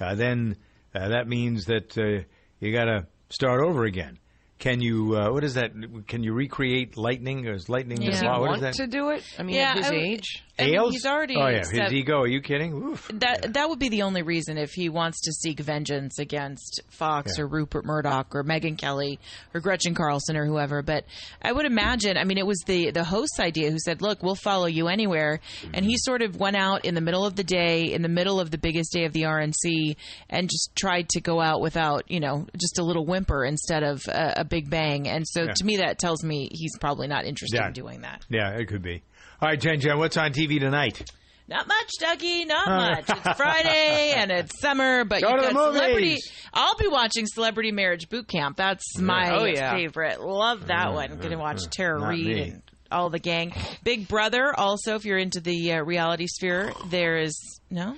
uh, 0.00 0.14
then 0.14 0.56
uh, 0.94 1.08
that 1.08 1.28
means 1.28 1.66
that 1.66 1.96
uh, 1.98 2.24
you 2.60 2.72
got 2.72 2.84
to 2.84 3.06
start 3.30 3.62
over 3.62 3.84
again. 3.84 4.18
Can 4.58 4.80
you? 4.80 5.16
Uh, 5.16 5.30
what 5.32 5.44
is 5.44 5.54
that? 5.54 5.72
Can 6.06 6.22
you 6.22 6.32
recreate 6.32 6.96
lightning? 6.96 7.46
Or 7.46 7.52
is 7.52 7.68
lightning? 7.68 7.98
Does 7.98 8.20
the 8.20 8.24
he 8.24 8.26
law? 8.26 8.40
What 8.40 8.48
want 8.48 8.56
is 8.62 8.76
that? 8.76 8.84
to 8.84 8.86
do 8.86 9.10
it? 9.10 9.22
I 9.38 9.42
mean, 9.42 9.56
Yeah, 9.56 9.72
at 9.72 9.76
his 9.76 9.86
I 9.88 9.94
age. 9.94 10.42
I 10.58 10.70
mean, 10.70 10.92
he's 10.92 11.04
already 11.06 11.36
Oh 11.36 11.46
yeah, 11.48 11.58
his 11.68 11.92
ego. 11.92 12.20
Are 12.20 12.26
you 12.26 12.40
kidding? 12.40 12.72
Oof. 12.72 13.10
That 13.14 13.54
that 13.54 13.68
would 13.68 13.78
be 13.78 13.88
the 13.90 14.02
only 14.02 14.22
reason 14.22 14.56
if 14.56 14.72
he 14.72 14.88
wants 14.88 15.20
to 15.22 15.32
seek 15.32 15.60
vengeance 15.60 16.18
against 16.18 16.80
Fox 16.88 17.32
Yeah. 17.36 17.44
or 17.44 17.48
Rupert 17.48 17.84
Murdoch 17.84 18.34
or 18.34 18.42
Megyn 18.42 18.78
Kelly 18.78 19.18
or 19.54 19.60
Gretchen 19.60 19.94
Carlson 19.94 20.36
or 20.36 20.46
whoever. 20.46 20.82
But 20.82 21.04
I 21.42 21.52
would 21.52 21.66
imagine. 21.66 22.16
I 22.16 22.24
mean, 22.24 22.38
it 22.38 22.46
was 22.46 22.58
the 22.66 22.90
the 22.90 23.04
host's 23.04 23.38
idea 23.38 23.70
who 23.70 23.78
said, 23.78 24.00
"Look, 24.00 24.22
we'll 24.22 24.34
follow 24.34 24.66
you 24.66 24.88
anywhere," 24.88 25.40
mm-hmm. 25.60 25.72
and 25.74 25.84
he 25.84 25.96
sort 25.98 26.22
of 26.22 26.36
went 26.36 26.56
out 26.56 26.84
in 26.84 26.94
the 26.94 27.00
middle 27.02 27.26
of 27.26 27.36
the 27.36 27.44
day, 27.44 27.92
in 27.92 28.02
the 28.02 28.08
middle 28.08 28.40
of 28.40 28.50
the 28.50 28.58
biggest 28.58 28.92
day 28.92 29.04
of 29.04 29.12
the 29.12 29.22
RNC, 29.22 29.96
and 30.30 30.48
just 30.48 30.70
tried 30.74 31.08
to 31.10 31.20
go 31.20 31.40
out 31.40 31.60
without, 31.60 32.10
you 32.10 32.20
know, 32.20 32.46
just 32.58 32.78
a 32.78 32.82
little 32.82 33.04
whimper 33.04 33.44
instead 33.44 33.82
of 33.82 34.02
a, 34.08 34.34
a 34.38 34.44
big 34.44 34.70
bang. 34.70 35.06
And 35.08 35.26
so, 35.28 35.42
Yeah. 35.44 35.52
to 35.54 35.64
me, 35.64 35.76
that 35.78 35.98
tells 35.98 36.24
me 36.24 36.48
he's 36.52 36.76
probably 36.78 37.08
not 37.08 37.24
interested 37.26 37.58
Yeah. 37.58 37.66
in 37.68 37.72
doing 37.72 38.00
that. 38.02 38.24
Yeah, 38.30 38.50
it 38.50 38.66
could 38.68 38.82
be. 38.82 39.02
All 39.40 39.48
right, 39.48 39.60
Jen, 39.60 39.80
Jen, 39.80 39.98
what's 39.98 40.16
on 40.16 40.32
TV 40.32 40.58
tonight? 40.58 41.10
Not 41.48 41.68
much, 41.68 41.90
Dougie. 42.02 42.46
Not 42.46 42.66
much. 42.66 43.04
It's 43.08 43.36
Friday 43.36 44.12
and 44.16 44.30
it's 44.32 44.58
summer, 44.60 45.04
but 45.04 45.20
Go 45.22 45.30
you 45.30 45.36
to 45.36 45.42
got 45.42 45.72
celebrity. 45.74 46.16
I'll 46.52 46.74
be 46.76 46.88
watching 46.88 47.26
Celebrity 47.26 47.70
Marriage 47.70 48.08
Boot 48.08 48.26
Camp. 48.26 48.56
That's 48.56 48.98
my 48.98 49.30
Oh, 49.36 49.44
yeah. 49.44 49.72
favorite. 49.76 50.20
Love 50.20 50.66
that 50.68 50.92
one. 50.92 51.12
I'm 51.12 51.18
gonna 51.18 51.38
watch 51.38 51.60
Tara 51.70 52.00
Not 52.00 52.08
Reid 52.08 52.26
me. 52.26 52.42
and 52.50 52.62
all 52.90 53.10
the 53.10 53.18
gang. 53.20 53.52
Big 53.84 54.08
Brother. 54.08 54.52
Also, 54.58 54.94
if 54.96 55.04
you're 55.04 55.18
into 55.18 55.40
the 55.40 55.74
uh, 55.74 55.82
reality 55.84 56.26
sphere, 56.26 56.72
there 56.88 57.18
is 57.18 57.60
no 57.70 57.94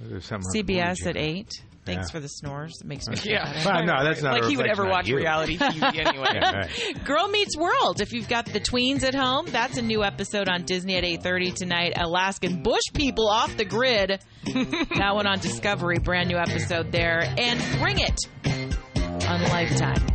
There's 0.00 0.28
CBS 0.28 1.04
at 1.06 1.16
eight. 1.16 1.50
Thanks 1.84 2.08
Yeah. 2.08 2.12
for 2.12 2.20
the 2.20 2.28
snores. 2.28 2.74
It 2.80 2.86
makes 2.86 3.08
me 3.08 3.16
feel 3.16 3.32
Yeah. 3.32 3.64
Well, 3.64 3.84
no, 3.84 4.04
that's 4.04 4.22
not 4.22 4.34
like 4.34 4.44
a 4.44 4.48
he 4.48 4.56
would 4.56 4.66
ever 4.66 4.86
watch 4.86 5.08
you. 5.08 5.16
reality 5.16 5.58
TV 5.58 5.82
anyway. 6.06 6.26
Yeah, 6.32 6.56
right. 6.60 7.04
Girl 7.04 7.26
Meets 7.28 7.56
World. 7.56 8.00
If 8.00 8.12
you've 8.12 8.28
got 8.28 8.46
the 8.46 8.60
tweens 8.60 9.02
at 9.02 9.14
home, 9.14 9.46
that's 9.46 9.78
a 9.78 9.82
new 9.82 10.04
episode 10.04 10.48
on 10.48 10.62
Disney 10.62 10.94
at 10.96 11.02
8:30 11.04 11.54
tonight. 11.54 11.94
Alaskan 11.96 12.62
bush 12.62 12.82
people 12.94 13.28
off 13.28 13.56
the 13.56 13.64
grid. 13.64 14.20
that 14.44 15.10
one 15.14 15.26
on 15.26 15.38
Discovery, 15.40 15.98
brand 15.98 16.28
new 16.28 16.36
episode 16.36 16.92
there. 16.92 17.22
And 17.36 17.60
Bring 17.80 17.98
It 17.98 18.18
on 19.28 19.42
Lifetime. 19.50 20.06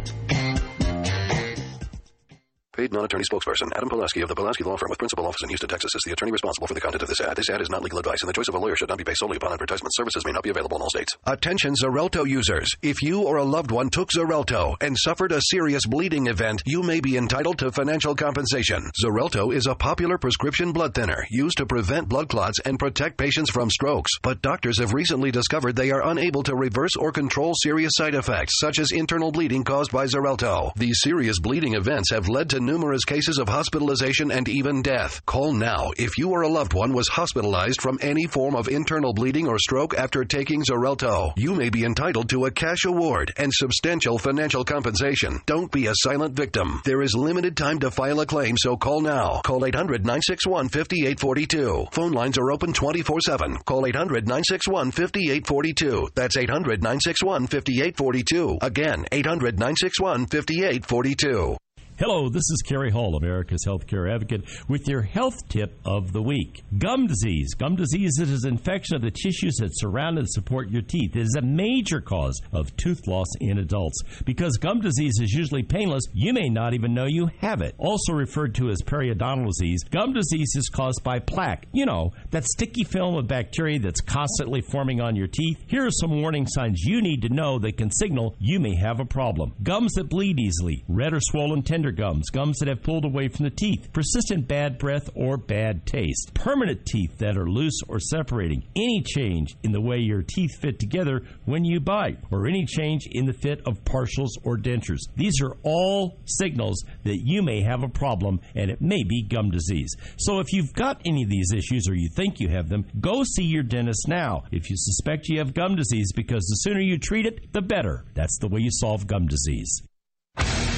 Paid 2.78 2.94
non-attorney 2.94 3.24
spokesperson 3.24 3.72
Adam 3.76 3.90
Pulaski 3.90 4.22
of 4.22 4.30
the 4.30 4.36
Pulaski 4.36 4.64
Law 4.64 4.78
Firm 4.78 4.92
with 4.92 5.00
principal 5.00 5.26
office 5.26 5.42
in 5.42 5.50
Houston, 5.50 5.68
Texas 5.68 5.96
is 5.96 6.02
the 6.06 6.12
attorney 6.12 6.32
responsible 6.32 6.68
for 6.68 6.76
the 6.76 6.80
content 6.80 7.02
of 7.02 7.10
this 7.10 7.20
ad. 7.20 7.36
This 7.36 7.50
ad 7.50 7.60
is 7.60 7.72
not 7.72 7.82
legal 7.82 7.98
advice, 7.98 8.22
and 8.22 8.30
the 8.30 8.34
choice 8.34 8.48
of 8.50 8.54
a 8.54 8.60
lawyer 8.60 8.76
should 8.76 8.90
not 8.90 9.00
be 9.00 9.04
based 9.04 9.18
solely 9.18 9.38
upon 9.38 9.52
advertisement. 9.52 9.96
Services 9.96 10.24
may 10.28 10.32
not 10.32 10.44
be 10.44 10.52
available 10.52 10.78
in 10.78 10.84
all 10.84 10.90
states. 10.92 11.18
Attention 11.26 11.74
Xarelto 11.74 12.30
users. 12.30 12.70
If 12.84 13.02
you 13.02 13.24
or 13.24 13.38
a 13.38 13.44
loved 13.44 13.72
one 13.72 13.90
took 13.90 14.10
Xarelto 14.16 14.76
and 14.80 14.96
suffered 14.96 15.32
a 15.32 15.42
serious 15.42 15.88
bleeding 15.88 16.28
event, 16.28 16.62
you 16.68 16.84
may 16.84 17.00
be 17.00 17.18
entitled 17.18 17.58
to 17.60 17.72
financial 17.72 18.14
compensation. 18.14 18.92
Xarelto 19.04 19.52
is 19.52 19.66
a 19.66 19.74
popular 19.74 20.20
prescription 20.20 20.72
blood 20.72 20.94
thinner 20.94 21.26
used 21.32 21.58
to 21.58 21.66
prevent 21.66 22.08
blood 22.08 22.30
clots 22.30 22.60
and 22.64 22.78
protect 22.78 23.18
patients 23.18 23.50
from 23.50 23.72
strokes. 23.72 24.12
But 24.22 24.44
doctors 24.44 24.78
have 24.78 24.94
recently 24.94 25.32
discovered 25.32 25.76
they 25.76 25.90
are 25.90 26.08
unable 26.08 26.44
to 26.44 26.56
reverse 26.56 26.96
or 26.96 27.12
control 27.12 27.54
serious 27.56 27.94
side 27.96 28.14
effects, 28.14 28.60
such 28.60 28.78
as 28.78 28.92
internal 28.92 29.32
bleeding 29.32 29.64
caused 29.64 29.92
by 29.92 30.06
Xarelto. 30.06 30.76
These 30.76 31.00
serious 31.02 31.40
bleeding 31.40 31.74
events 31.74 32.12
have 32.12 32.30
led 32.30 32.52
to 32.52 32.67
numerous 32.68 33.06
cases 33.06 33.40
of 33.40 33.48
hospitalization 33.48 34.30
and 34.30 34.48
even 34.50 34.82
death. 34.82 35.26
Call 35.26 35.54
now 35.54 35.92
if 35.98 36.18
you 36.18 36.30
or 36.30 36.42
a 36.42 36.50
loved 36.50 36.74
one 36.74 36.94
was 36.94 37.08
hospitalized 37.08 37.82
from 37.82 37.98
any 38.02 38.28
form 38.28 38.56
of 38.56 38.68
internal 38.68 39.14
bleeding 39.14 39.48
or 39.48 39.58
stroke 39.58 39.96
after 39.96 40.26
taking 40.26 40.62
Xarelto. 40.62 41.32
You 41.38 41.56
may 41.56 41.70
be 41.70 41.86
entitled 41.86 42.30
to 42.30 42.46
a 42.46 42.52
cash 42.52 42.84
award 42.86 43.34
and 43.38 43.52
substantial 43.54 44.18
financial 44.18 44.66
compensation. 44.66 45.42
Don't 45.46 45.72
be 45.72 45.88
a 45.88 45.94
silent 45.96 46.36
victim. 46.36 46.82
There 46.84 47.02
is 47.02 47.16
limited 47.16 47.56
time 47.56 47.80
to 47.80 47.90
file 47.90 48.20
a 48.20 48.26
claim, 48.26 48.56
so 48.58 48.76
call 48.76 49.02
now. 49.02 49.42
Call 49.46 49.66
800 49.66 50.02
961 50.02 50.70
5842. 50.70 51.88
Phone 51.92 52.12
lines 52.12 52.38
are 52.38 52.52
open 52.52 52.74
24 52.74 53.22
7. 53.22 53.58
Call 53.66 53.86
800 53.88 54.28
961 54.28 54.92
5842. 54.92 56.10
That's 56.16 56.36
800 56.36 56.84
961 56.84 57.48
5842. 57.48 58.58
Again, 58.62 59.06
800 59.12 59.58
961 59.58 60.28
5842. 60.28 61.58
Hello, 62.00 62.30
this 62.30 62.44
is 62.52 62.62
Kerry 62.64 62.92
Hall, 62.92 63.16
America's 63.16 63.66
Healthcare 63.66 64.14
Advocate, 64.14 64.44
with 64.68 64.88
your 64.88 65.02
health 65.02 65.34
tip 65.50 65.80
of 65.84 66.14
the 66.14 66.22
week. 66.22 66.64
Gum 66.78 67.08
disease. 67.08 67.56
Gum 67.56 67.76
disease 67.76 68.20
is 68.20 68.44
an 68.44 68.52
infection 68.52 68.96
of 68.96 69.02
the 69.02 69.10
tissues 69.10 69.56
that 69.56 69.72
surround 69.74 70.20
and 70.20 70.30
support 70.30 70.70
your 70.70 70.84
teeth. 70.84 71.16
It 71.16 71.22
is 71.22 71.36
a 71.36 71.42
major 71.42 72.00
cause 72.00 72.40
of 72.54 72.78
tooth 72.78 73.08
loss 73.08 73.26
in 73.42 73.58
adults. 73.58 73.98
Because 74.26 74.58
gum 74.58 74.80
disease 74.80 75.20
is 75.20 75.32
usually 75.32 75.64
painless, 75.64 76.04
you 76.14 76.34
may 76.34 76.50
not 76.50 76.76
even 76.76 76.94
know 76.94 77.08
you 77.08 77.32
have 77.40 77.64
it. 77.64 77.74
Also 77.80 78.14
referred 78.14 78.54
to 78.54 78.70
as 78.70 78.84
periodontal 78.84 79.48
disease, 79.48 79.84
gum 79.86 80.14
disease 80.14 80.52
is 80.56 80.70
caused 80.70 81.04
by 81.04 81.18
plaque. 81.18 81.66
You 81.74 81.88
know, 81.88 82.14
that 82.30 82.46
sticky 82.46 82.84
film 82.84 83.16
of 83.16 83.28
bacteria 83.28 83.80
that's 83.80 84.02
constantly 84.02 84.62
forming 84.62 85.02
on 85.02 85.16
your 85.16 85.26
teeth. 85.26 85.58
Here 85.66 85.88
are 85.88 85.92
some 85.92 86.22
warning 86.22 86.46
signs 86.46 86.84
you 86.84 87.02
need 87.02 87.24
to 87.24 87.30
know 87.30 87.58
that 87.58 87.78
can 87.78 87.90
signal 87.90 88.36
you 88.38 88.60
may 88.60 88.76
have 88.76 89.00
a 89.00 89.06
problem. 89.06 89.56
Gums 89.64 89.94
that 89.94 90.10
bleed 90.10 90.40
easily, 90.40 90.86
red 90.88 91.16
or 91.16 91.20
swollen 91.20 91.64
tender 91.64 91.87
gums, 91.92 92.30
gums 92.30 92.60
that 92.60 92.68
have 92.68 92.84
pulled 92.84 93.06
away 93.06 93.28
from 93.28 93.46
the 93.46 93.52
teeth, 93.52 93.90
persistent 93.94 94.48
bad 94.48 94.78
breath 94.78 95.10
or 95.16 95.38
bad 95.38 95.86
taste, 95.86 96.32
permanent 96.34 96.86
teeth 96.86 97.18
that 97.18 97.38
are 97.38 97.50
loose 97.50 97.80
or 97.88 98.00
separating, 98.00 98.64
any 98.76 99.02
change 99.06 99.56
in 99.64 99.72
the 99.72 99.82
way 99.82 99.98
your 99.98 100.24
teeth 100.24 100.58
fit 100.60 100.80
together 100.80 101.24
when 101.46 101.64
you 101.64 101.80
bite, 101.80 102.20
or 102.32 102.48
any 102.48 102.66
change 102.66 103.08
in 103.12 103.26
the 103.26 103.34
fit 103.34 103.62
of 103.66 103.84
partials 103.84 104.32
or 104.44 104.58
dentures. 104.58 105.00
These 105.16 105.42
are 105.42 105.56
all 105.64 106.18
signals 106.26 106.84
that 107.04 107.22
you 107.24 107.42
may 107.42 107.62
have 107.62 107.84
a 107.84 107.90
problem 107.90 108.40
and 108.56 108.70
it 108.70 108.82
may 108.82 109.04
be 109.04 109.24
gum 109.24 109.52
disease. 109.52 109.96
So 110.18 110.40
if 110.40 110.54
you've 110.54 110.74
got 110.74 111.02
any 111.06 111.24
of 111.24 111.30
these 111.30 111.52
issues 111.54 111.88
or 111.88 111.96
you 111.96 112.10
think 112.16 112.40
you 112.40 112.50
have 112.50 112.70
them, 112.70 112.86
go 113.00 113.24
see 113.24 113.44
your 113.44 113.64
dentist 113.64 114.08
now 114.08 114.44
if 114.52 114.70
you 114.70 114.76
suspect 114.78 115.28
you 115.28 115.40
have 115.40 115.54
gum 115.54 115.76
disease 115.76 116.12
because 116.16 116.46
the 116.46 116.56
sooner 116.56 116.80
you 116.80 116.98
treat 116.98 117.26
it, 117.26 117.54
the 117.54 117.62
better. 117.62 118.06
That's 118.14 118.38
the 118.40 118.48
way 118.48 118.62
you 118.62 118.72
solve 118.72 119.08
gum 119.08 119.28
disease. 119.28 119.82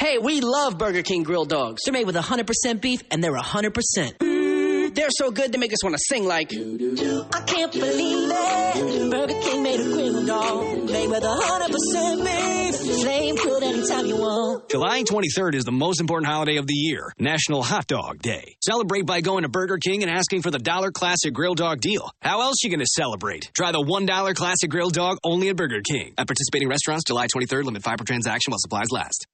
Hey, 0.00 0.16
we 0.16 0.40
love 0.40 0.78
Burger 0.78 1.02
King 1.02 1.24
grilled 1.24 1.50
dogs. 1.50 1.82
They're 1.84 1.92
made 1.92 2.06
with 2.06 2.16
100% 2.16 2.80
beef 2.80 3.02
and 3.10 3.22
they're 3.22 3.36
100%. 3.36 3.70
Mm, 4.16 4.94
they're 4.94 5.10
so 5.10 5.30
good 5.30 5.52
they 5.52 5.58
make 5.58 5.74
us 5.74 5.84
want 5.84 5.94
to 5.94 6.02
sing 6.08 6.24
like. 6.24 6.54
I 6.54 7.40
can't 7.42 7.70
believe 7.70 8.30
it. 8.32 9.10
Burger 9.10 9.40
King 9.42 9.62
made 9.62 9.78
a 9.78 9.84
grilled 9.84 10.26
dog. 10.26 10.90
Made 10.90 11.06
with 11.06 11.22
100% 11.22 12.24
beef. 12.24 13.02
Flame 13.02 13.36
grilled 13.36 13.62
anytime 13.62 14.06
you 14.06 14.16
want. 14.16 14.70
July 14.70 15.02
23rd 15.02 15.54
is 15.54 15.64
the 15.64 15.70
most 15.70 16.00
important 16.00 16.32
holiday 16.32 16.56
of 16.56 16.66
the 16.66 16.72
year, 16.72 17.12
National 17.18 17.62
Hot 17.62 17.86
Dog 17.86 18.22
Day. 18.22 18.56
Celebrate 18.64 19.04
by 19.04 19.20
going 19.20 19.42
to 19.42 19.50
Burger 19.50 19.76
King 19.76 20.02
and 20.02 20.10
asking 20.10 20.40
for 20.40 20.50
the 20.50 20.58
Dollar 20.58 20.92
Classic 20.92 21.34
Grilled 21.34 21.58
Dog 21.58 21.82
deal. 21.82 22.10
How 22.22 22.40
else 22.40 22.64
you 22.64 22.70
going 22.70 22.80
to 22.80 22.86
celebrate? 22.86 23.50
Try 23.54 23.72
the 23.72 23.84
$1 23.84 24.34
Classic 24.34 24.70
Grilled 24.70 24.94
Dog 24.94 25.18
only 25.22 25.50
at 25.50 25.56
Burger 25.56 25.82
King. 25.86 26.14
At 26.16 26.26
participating 26.26 26.70
restaurants, 26.70 27.04
July 27.04 27.26
23rd, 27.26 27.64
limit 27.64 27.82
5 27.82 27.98
per 27.98 28.04
transaction 28.04 28.50
while 28.50 28.58
supplies 28.60 28.90
last. 28.90 29.26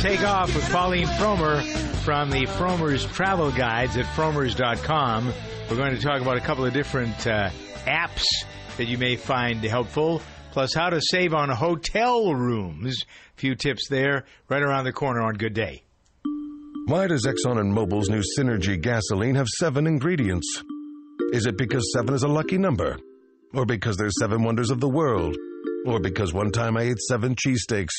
Take 0.00 0.22
off 0.22 0.54
with 0.54 0.68
Pauline 0.70 1.06
Frommer 1.06 1.62
from 2.02 2.30
the 2.30 2.46
Frommer's 2.46 3.04
Travel 3.04 3.50
Guides 3.52 3.96
at 3.98 4.06
frommers.com. 4.06 5.32
We're 5.68 5.76
going 5.76 5.94
to 5.94 6.00
talk 6.00 6.22
about 6.22 6.38
a 6.38 6.40
couple 6.40 6.64
of 6.64 6.72
different 6.72 7.26
uh, 7.26 7.50
apps 7.84 8.24
that 8.78 8.86
you 8.86 8.96
may 8.96 9.16
find 9.16 9.62
helpful, 9.62 10.22
plus 10.52 10.72
how 10.72 10.88
to 10.88 11.00
save 11.02 11.34
on 11.34 11.50
hotel 11.50 12.34
rooms. 12.34 13.04
A 13.36 13.40
few 13.40 13.54
tips 13.54 13.88
there 13.88 14.24
right 14.48 14.62
around 14.62 14.84
the 14.84 14.92
corner 14.92 15.20
on 15.20 15.34
Good 15.34 15.52
Day. 15.52 15.82
Why 16.86 17.06
does 17.06 17.26
Exxon 17.26 17.60
and 17.60 17.72
Mobil's 17.72 18.08
new 18.08 18.22
Synergy 18.38 18.80
gasoline 18.80 19.34
have 19.34 19.48
seven 19.48 19.86
ingredients? 19.86 20.62
Is 21.32 21.44
it 21.44 21.58
because 21.58 21.92
seven 21.92 22.14
is 22.14 22.22
a 22.22 22.28
lucky 22.28 22.56
number? 22.56 22.98
Or 23.52 23.66
because 23.66 23.98
there's 23.98 24.18
seven 24.18 24.42
wonders 24.42 24.70
of 24.70 24.80
the 24.80 24.88
world? 24.88 25.36
Or 25.84 26.00
because 26.00 26.32
one 26.32 26.50
time 26.50 26.76
I 26.76 26.84
ate 26.84 26.98
seven 26.98 27.34
cheesesteaks? 27.36 27.90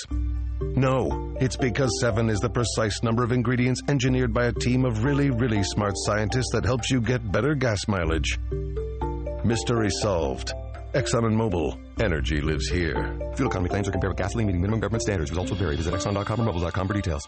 No, 0.75 1.35
it's 1.41 1.57
because 1.57 1.99
seven 1.99 2.29
is 2.29 2.39
the 2.39 2.49
precise 2.49 3.03
number 3.03 3.23
of 3.23 3.31
ingredients 3.31 3.81
engineered 3.89 4.33
by 4.33 4.45
a 4.45 4.53
team 4.53 4.85
of 4.85 5.03
really, 5.03 5.29
really 5.29 5.63
smart 5.63 5.93
scientists 6.05 6.51
that 6.53 6.63
helps 6.63 6.89
you 6.89 7.01
get 7.01 7.31
better 7.31 7.55
gas 7.55 7.87
mileage. 7.87 8.39
Mystery 9.43 9.89
solved. 9.89 10.53
Exxon 10.93 11.25
and 11.25 11.37
Mobil. 11.37 11.77
Energy 12.01 12.41
lives 12.41 12.69
here. 12.69 13.17
Fuel 13.35 13.49
economy 13.49 13.69
claims 13.69 13.87
are 13.87 13.91
compared 13.91 14.11
with 14.11 14.17
gasoline 14.17 14.47
meeting 14.47 14.61
minimum 14.61 14.79
government 14.79 15.01
standards. 15.01 15.31
Results 15.31 15.51
will 15.51 15.57
vary. 15.57 15.75
Visit 15.75 15.93
Exxon.com 15.93 16.41
or 16.41 16.53
Mobil.com 16.53 16.87
for 16.87 16.93
details. 16.93 17.27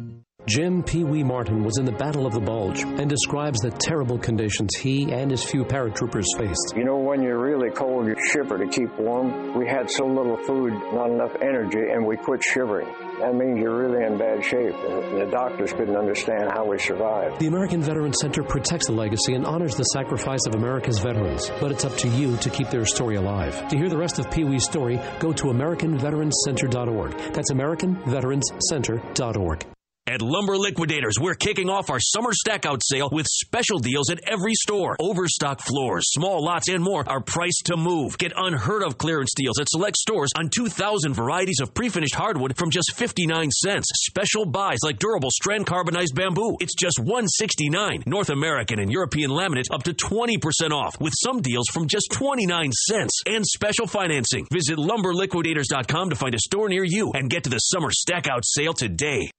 Jim 0.47 0.81
Pee 0.83 1.03
Wee 1.03 1.23
Martin 1.23 1.63
was 1.63 1.77
in 1.77 1.85
the 1.85 1.91
Battle 1.91 2.25
of 2.25 2.33
the 2.33 2.39
Bulge 2.39 2.81
and 2.81 3.07
describes 3.09 3.59
the 3.59 3.69
terrible 3.69 4.17
conditions 4.17 4.75
he 4.75 5.11
and 5.11 5.29
his 5.29 5.43
few 5.43 5.63
paratroopers 5.63 6.25
faced. 6.37 6.73
You 6.75 6.83
know, 6.83 6.97
when 6.97 7.21
you're 7.21 7.39
really 7.39 7.69
cold, 7.69 8.07
you 8.07 8.15
shiver 8.31 8.57
to 8.57 8.67
keep 8.67 8.89
warm. 8.99 9.53
We 9.57 9.67
had 9.67 9.89
so 9.89 10.05
little 10.05 10.37
food, 10.37 10.73
not 10.93 11.09
enough 11.11 11.35
energy, 11.41 11.91
and 11.91 12.05
we 12.05 12.17
quit 12.17 12.43
shivering. 12.43 12.87
that 13.19 13.35
means 13.35 13.59
you're 13.59 13.77
really 13.77 14.03
in 14.03 14.17
bad 14.17 14.43
shape. 14.43 14.73
The 14.73 15.27
doctors 15.31 15.71
couldn't 15.73 15.95
understand 15.95 16.49
how 16.51 16.65
we 16.65 16.79
survived. 16.79 17.39
The 17.39 17.47
American 17.47 17.81
Veterans 17.81 18.17
Center 18.19 18.43
protects 18.43 18.87
the 18.87 18.93
legacy 18.93 19.35
and 19.35 19.45
honors 19.45 19.75
the 19.75 19.83
sacrifice 19.83 20.45
of 20.47 20.55
America's 20.55 20.99
veterans, 20.99 21.49
but 21.61 21.71
it's 21.71 21.85
up 21.85 21.95
to 21.97 22.07
you 22.09 22.35
to 22.37 22.49
keep 22.49 22.69
their 22.69 22.85
story 22.85 23.15
alive. 23.15 23.67
To 23.69 23.77
hear 23.77 23.89
the 23.89 23.97
rest 23.97 24.17
of 24.19 24.29
Pee 24.31 24.43
Wee's 24.43 24.65
story, 24.65 24.99
go 25.19 25.31
to 25.33 25.43
AmericanVeteransCenter.org. 25.45 27.33
That's 27.33 27.51
AmericanVeteransCenter.org. 27.53 29.70
At 30.11 30.21
Lumber 30.21 30.57
Liquidators, 30.57 31.21
we're 31.21 31.35
kicking 31.35 31.69
off 31.69 31.89
our 31.89 32.01
summer 32.01 32.31
stackout 32.33 32.81
sale 32.83 33.07
with 33.13 33.25
special 33.29 33.79
deals 33.79 34.11
at 34.11 34.19
every 34.27 34.53
store. 34.55 34.97
Overstock 34.99 35.61
floors, 35.61 36.03
small 36.11 36.43
lots, 36.43 36.67
and 36.67 36.83
more 36.83 37.07
are 37.07 37.21
priced 37.21 37.67
to 37.67 37.77
move. 37.77 38.17
Get 38.17 38.33
unheard 38.35 38.83
of 38.83 38.97
clearance 38.97 39.31
deals 39.33 39.57
at 39.57 39.69
select 39.69 39.95
stores 39.95 40.31
on 40.35 40.49
2,000 40.49 41.13
varieties 41.13 41.61
of 41.61 41.73
pre-finished 41.73 42.13
hardwood 42.13 42.57
from 42.57 42.71
just 42.71 42.93
59 42.93 43.51
cents. 43.51 43.87
Special 43.95 44.45
buys 44.45 44.79
like 44.83 44.99
durable 44.99 45.31
strand 45.31 45.65
carbonized 45.65 46.13
bamboo. 46.13 46.57
It's 46.59 46.75
just 46.75 46.99
169. 46.99 48.03
North 48.05 48.31
American 48.31 48.79
and 48.79 48.91
European 48.91 49.31
laminate 49.31 49.71
up 49.71 49.83
to 49.83 49.93
20% 49.93 50.71
off 50.71 50.99
with 50.99 51.13
some 51.23 51.41
deals 51.41 51.67
from 51.71 51.87
just 51.87 52.11
29 52.11 52.73
cents 52.73 53.21
and 53.27 53.47
special 53.47 53.87
financing. 53.87 54.45
Visit 54.51 54.77
lumberliquidators.com 54.77 56.09
to 56.09 56.17
find 56.17 56.35
a 56.35 56.39
store 56.39 56.67
near 56.67 56.83
you 56.83 57.13
and 57.13 57.29
get 57.29 57.45
to 57.45 57.49
the 57.49 57.59
summer 57.59 57.91
stackout 57.91 58.43
sale 58.43 58.73
today. 58.73 59.31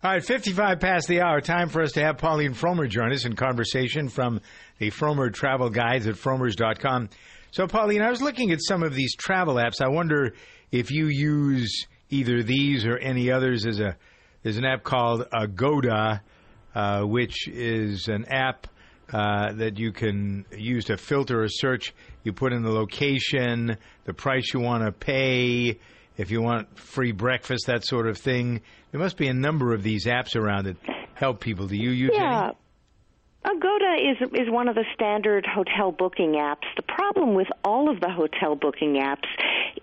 All 0.00 0.12
right, 0.12 0.24
55 0.24 0.78
past 0.78 1.08
the 1.08 1.22
hour. 1.22 1.40
Time 1.40 1.68
for 1.68 1.82
us 1.82 1.90
to 1.92 2.00
have 2.00 2.18
Pauline 2.18 2.54
Frommer 2.54 2.88
join 2.88 3.12
us 3.12 3.24
in 3.24 3.34
conversation 3.34 4.08
from 4.08 4.40
the 4.78 4.92
Frommer 4.92 5.34
Travel 5.34 5.70
Guides 5.70 6.06
at 6.06 6.14
frommers.com. 6.14 7.08
So, 7.50 7.66
Pauline, 7.66 8.00
I 8.00 8.08
was 8.08 8.22
looking 8.22 8.52
at 8.52 8.60
some 8.62 8.84
of 8.84 8.94
these 8.94 9.16
travel 9.16 9.56
apps. 9.56 9.80
I 9.80 9.88
wonder 9.88 10.34
if 10.70 10.92
you 10.92 11.08
use 11.08 11.88
either 12.10 12.44
these 12.44 12.86
or 12.86 12.96
any 12.96 13.32
others. 13.32 13.64
There's, 13.64 13.80
a, 13.80 13.96
there's 14.44 14.56
an 14.56 14.64
app 14.64 14.84
called 14.84 15.26
Agoda, 15.32 16.22
uh, 16.76 17.02
which 17.02 17.48
is 17.48 18.06
an 18.06 18.26
app 18.26 18.68
uh, 19.12 19.52
that 19.54 19.80
you 19.80 19.90
can 19.90 20.44
use 20.56 20.84
to 20.84 20.96
filter 20.96 21.42
a 21.42 21.48
search. 21.50 21.92
You 22.22 22.32
put 22.32 22.52
in 22.52 22.62
the 22.62 22.70
location, 22.70 23.76
the 24.04 24.14
price 24.14 24.54
you 24.54 24.60
want 24.60 24.84
to 24.84 24.92
pay, 24.92 25.80
if 26.18 26.30
you 26.30 26.42
want 26.42 26.78
free 26.78 27.12
breakfast, 27.12 27.66
that 27.68 27.86
sort 27.86 28.06
of 28.06 28.18
thing. 28.18 28.60
There 28.90 29.00
must 29.00 29.16
be 29.16 29.28
a 29.28 29.34
number 29.34 29.72
of 29.72 29.82
these 29.82 30.04
apps 30.04 30.36
around 30.36 30.64
that 30.64 30.76
help 31.14 31.40
people. 31.40 31.66
Do 31.66 31.76
you 31.76 31.90
use 31.90 32.10
yeah. 32.12 32.44
any? 32.44 32.54
Agoda 33.44 33.94
is 33.94 34.28
is 34.34 34.50
one 34.50 34.68
of 34.68 34.74
the 34.74 34.84
standard 34.94 35.46
hotel 35.46 35.92
booking 35.92 36.32
apps. 36.32 36.66
The 36.76 36.82
problem 36.82 37.34
with 37.34 37.46
all 37.64 37.88
of 37.88 38.00
the 38.00 38.10
hotel 38.10 38.56
booking 38.56 38.94
apps 38.94 39.28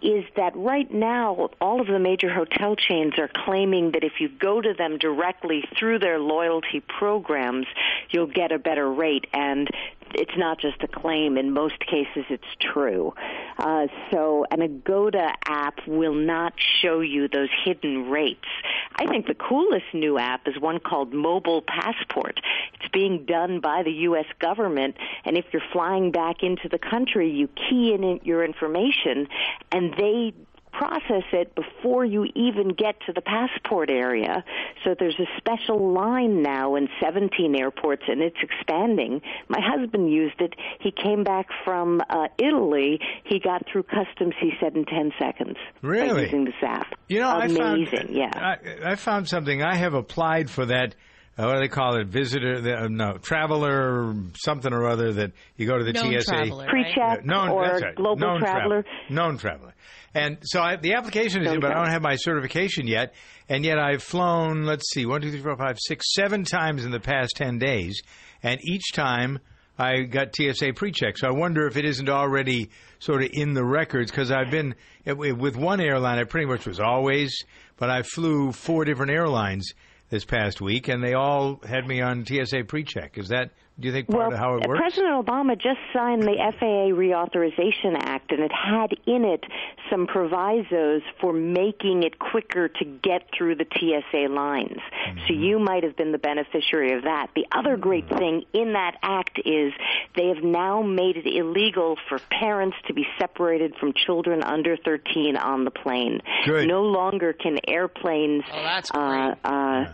is 0.01 0.25
that 0.35 0.55
right 0.55 0.91
now 0.93 1.49
all 1.61 1.79
of 1.79 1.87
the 1.87 1.99
major 1.99 2.29
hotel 2.29 2.75
chains 2.75 3.13
are 3.17 3.29
claiming 3.45 3.91
that 3.91 4.03
if 4.03 4.19
you 4.19 4.29
go 4.29 4.59
to 4.61 4.73
them 4.77 4.97
directly 4.97 5.63
through 5.79 5.99
their 5.99 6.19
loyalty 6.19 6.83
programs, 6.99 7.65
you'll 8.11 8.27
get 8.27 8.51
a 8.51 8.59
better 8.59 8.91
rate 8.91 9.25
and 9.33 9.69
it's 10.13 10.37
not 10.37 10.59
just 10.59 10.81
a 10.83 10.87
claim. 10.87 11.37
In 11.37 11.51
most 11.51 11.79
cases, 11.79 12.25
it's 12.29 12.43
true. 12.59 13.13
Uh, 13.57 13.87
so 14.11 14.45
an 14.51 14.61
Agoda 14.61 15.33
app 15.45 15.79
will 15.87 16.13
not 16.13 16.53
show 16.81 16.99
you 16.99 17.27
those 17.27 17.49
hidden 17.63 18.09
rates. 18.09 18.47
I 18.95 19.07
think 19.07 19.27
the 19.27 19.35
coolest 19.35 19.85
new 19.93 20.17
app 20.17 20.47
is 20.47 20.59
one 20.59 20.79
called 20.79 21.13
Mobile 21.13 21.61
Passport. 21.61 22.39
It's 22.75 22.89
being 22.91 23.25
done 23.25 23.59
by 23.59 23.83
the 23.83 23.91
U.S. 23.91 24.25
government, 24.39 24.95
and 25.25 25.37
if 25.37 25.45
you're 25.51 25.61
flying 25.73 26.11
back 26.11 26.43
into 26.43 26.69
the 26.69 26.79
country, 26.79 27.29
you 27.31 27.47
key 27.47 27.93
in 27.93 28.19
your 28.23 28.43
information, 28.43 29.27
and 29.71 29.93
they 29.97 30.33
process 30.77 31.23
it 31.31 31.55
before 31.55 32.05
you 32.05 32.25
even 32.35 32.69
get 32.69 32.95
to 33.05 33.13
the 33.13 33.21
passport 33.21 33.89
area. 33.89 34.43
So 34.83 34.95
there's 34.97 35.19
a 35.19 35.27
special 35.37 35.93
line 35.93 36.41
now 36.41 36.75
in 36.75 36.87
17 37.01 37.55
airports, 37.55 38.03
and 38.07 38.21
it's 38.21 38.37
expanding. 38.41 39.21
My 39.47 39.59
husband 39.61 40.11
used 40.11 40.39
it. 40.41 40.53
He 40.79 40.91
came 40.91 41.23
back 41.23 41.47
from 41.63 42.01
uh, 42.09 42.27
Italy. 42.37 42.99
He 43.23 43.39
got 43.39 43.63
through 43.71 43.83
customs. 43.83 44.33
He 44.39 44.51
said 44.59 44.75
in 44.75 44.85
10 44.85 45.11
seconds. 45.19 45.57
Really? 45.81 46.23
Using 46.23 46.45
this 46.45 46.53
app. 46.61 46.87
You 47.07 47.19
know, 47.19 47.37
amazing. 47.37 47.61
I 47.61 47.85
found, 47.85 48.09
yeah. 48.09 48.31
I, 48.33 48.91
I 48.91 48.95
found 48.95 49.27
something. 49.27 49.61
I 49.61 49.75
have 49.75 49.93
applied 49.93 50.49
for 50.49 50.65
that. 50.67 50.95
Uh, 51.37 51.43
what 51.45 51.55
do 51.55 51.59
they 51.59 51.67
call 51.67 51.97
it? 51.97 52.07
Visitor? 52.07 52.61
The, 52.61 52.75
uh, 52.83 52.87
no, 52.87 53.17
traveler, 53.17 54.15
something 54.35 54.71
or 54.71 54.87
other. 54.87 55.11
That 55.13 55.31
you 55.57 55.67
go 55.67 55.77
to 55.77 55.83
the 55.83 55.91
Known 55.91 56.21
TSA 56.21 56.31
traveler, 56.31 56.67
Pre-check 56.67 56.97
right? 56.97 57.25
known, 57.25 57.49
or 57.49 57.67
that's 57.67 57.83
right, 57.83 57.95
global 57.95 58.15
known 58.15 58.39
traveler. 58.39 58.83
Traveler, 58.83 59.05
known 59.09 59.37
traveler. 59.37 59.75
And 60.13 60.37
so 60.43 60.61
I, 60.61 60.77
the 60.77 60.93
application 60.93 61.45
is 61.45 61.51
in, 61.51 61.59
but 61.59 61.71
I 61.71 61.73
don't 61.73 61.89
have 61.89 62.01
my 62.01 62.15
certification 62.15 62.87
yet. 62.87 63.13
And 63.49 63.65
yet 63.65 63.77
I've 63.77 64.01
flown. 64.01 64.63
Let's 64.63 64.89
see, 64.93 65.05
one, 65.05 65.21
two, 65.21 65.29
three, 65.29 65.41
four, 65.41 65.57
five, 65.57 65.77
six, 65.79 66.05
seven 66.13 66.45
times 66.45 66.85
in 66.85 66.91
the 66.91 67.01
past 67.01 67.33
ten 67.35 67.59
days, 67.59 68.01
and 68.41 68.59
each 68.63 68.93
time 68.93 69.39
I 69.77 70.03
got 70.03 70.33
TSA 70.33 70.71
pre-check. 70.75 71.17
So 71.17 71.27
I 71.27 71.31
wonder 71.31 71.67
if 71.67 71.75
it 71.75 71.83
isn't 71.83 72.07
already 72.07 72.69
sort 72.99 73.23
of 73.23 73.29
in 73.33 73.53
the 73.53 73.65
records 73.65 74.09
because 74.09 74.31
I've 74.31 74.51
been 74.51 74.73
with 75.05 75.57
one 75.57 75.81
airline. 75.81 76.17
I 76.17 76.23
pretty 76.23 76.47
much 76.47 76.65
was 76.65 76.79
always, 76.79 77.35
but 77.75 77.89
I 77.89 78.03
flew 78.03 78.53
four 78.53 78.85
different 78.85 79.11
airlines 79.11 79.73
this 80.09 80.25
past 80.25 80.61
week, 80.61 80.87
and 80.87 81.03
they 81.03 81.13
all 81.13 81.59
had 81.67 81.87
me 81.87 82.01
on 82.01 82.25
TSA 82.25 82.65
pre-check. 82.67 83.17
Is 83.17 83.29
that 83.29 83.51
do 83.77 83.89
you 83.89 83.93
think 83.93 84.07
part 84.07 84.19
well, 84.19 84.31
of 84.31 84.37
how 84.37 84.55
it 84.55 84.67
works? 84.67 84.79
President 84.79 85.25
Obama 85.25 85.59
just 85.59 85.79
signed 85.93 86.23
the 86.23 86.35
FAA 86.59 86.95
Reauthorization 86.95 87.97
Act, 87.99 88.31
and 88.31 88.41
it 88.41 88.51
had 88.51 88.93
in 89.05 89.25
it 89.25 89.43
some 89.91 90.07
provisos 90.07 91.01
for 91.19 91.33
making 91.33 92.03
it 92.03 92.17
quicker 92.17 92.69
to 92.69 92.85
get 92.85 93.27
through 93.37 93.55
the 93.55 93.65
TSA 93.65 94.31
lines. 94.33 94.77
Mm-hmm. 94.77 95.19
So 95.27 95.33
you 95.33 95.59
might 95.59 95.83
have 95.83 95.97
been 95.97 96.13
the 96.13 96.17
beneficiary 96.17 96.93
of 96.93 97.03
that. 97.03 97.31
The 97.35 97.45
other 97.51 97.75
great 97.75 98.05
mm-hmm. 98.05 98.17
thing 98.17 98.43
in 98.53 98.73
that 98.73 98.95
act 99.03 99.41
is 99.43 99.73
they 100.15 100.29
have 100.29 100.41
now 100.41 100.81
made 100.81 101.17
it 101.17 101.27
illegal 101.27 101.97
for 102.07 102.19
parents 102.31 102.77
to 102.87 102.93
be 102.93 103.05
separated 103.19 103.75
from 103.77 103.91
children 103.93 104.41
under 104.41 104.77
13 104.77 105.35
on 105.35 105.65
the 105.65 105.71
plane. 105.71 106.21
Good. 106.45 106.69
No 106.69 106.83
longer 106.83 107.33
can 107.33 107.59
airplanes. 107.67 108.43
Oh, 108.53 108.63
that's 108.63 108.89
great. 108.89 109.01
Uh, 109.03 109.35
uh, 109.43 109.79
yeah 109.81 109.93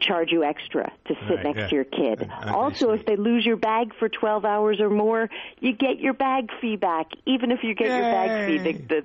charge 0.00 0.30
you 0.30 0.44
extra 0.44 0.92
to 1.06 1.14
sit 1.28 1.36
right, 1.36 1.44
next 1.44 1.58
yeah. 1.58 1.66
to 1.68 1.74
your 1.74 1.84
kid. 1.84 2.28
I 2.30 2.52
also, 2.52 2.90
if 2.90 3.06
they 3.06 3.16
lose 3.16 3.44
your 3.44 3.56
bag 3.56 3.92
for 3.98 4.08
12 4.08 4.44
hours 4.44 4.80
or 4.80 4.90
more, 4.90 5.28
you 5.60 5.72
get 5.72 5.98
your 5.98 6.14
bag 6.14 6.48
fee 6.60 6.76
back, 6.76 7.06
even 7.26 7.50
if 7.50 7.60
you 7.62 7.74
get 7.74 7.88
Yay. 7.88 7.96
your 7.96 8.02
bag 8.12 8.46
fee. 8.46 8.72
The, 8.72 9.02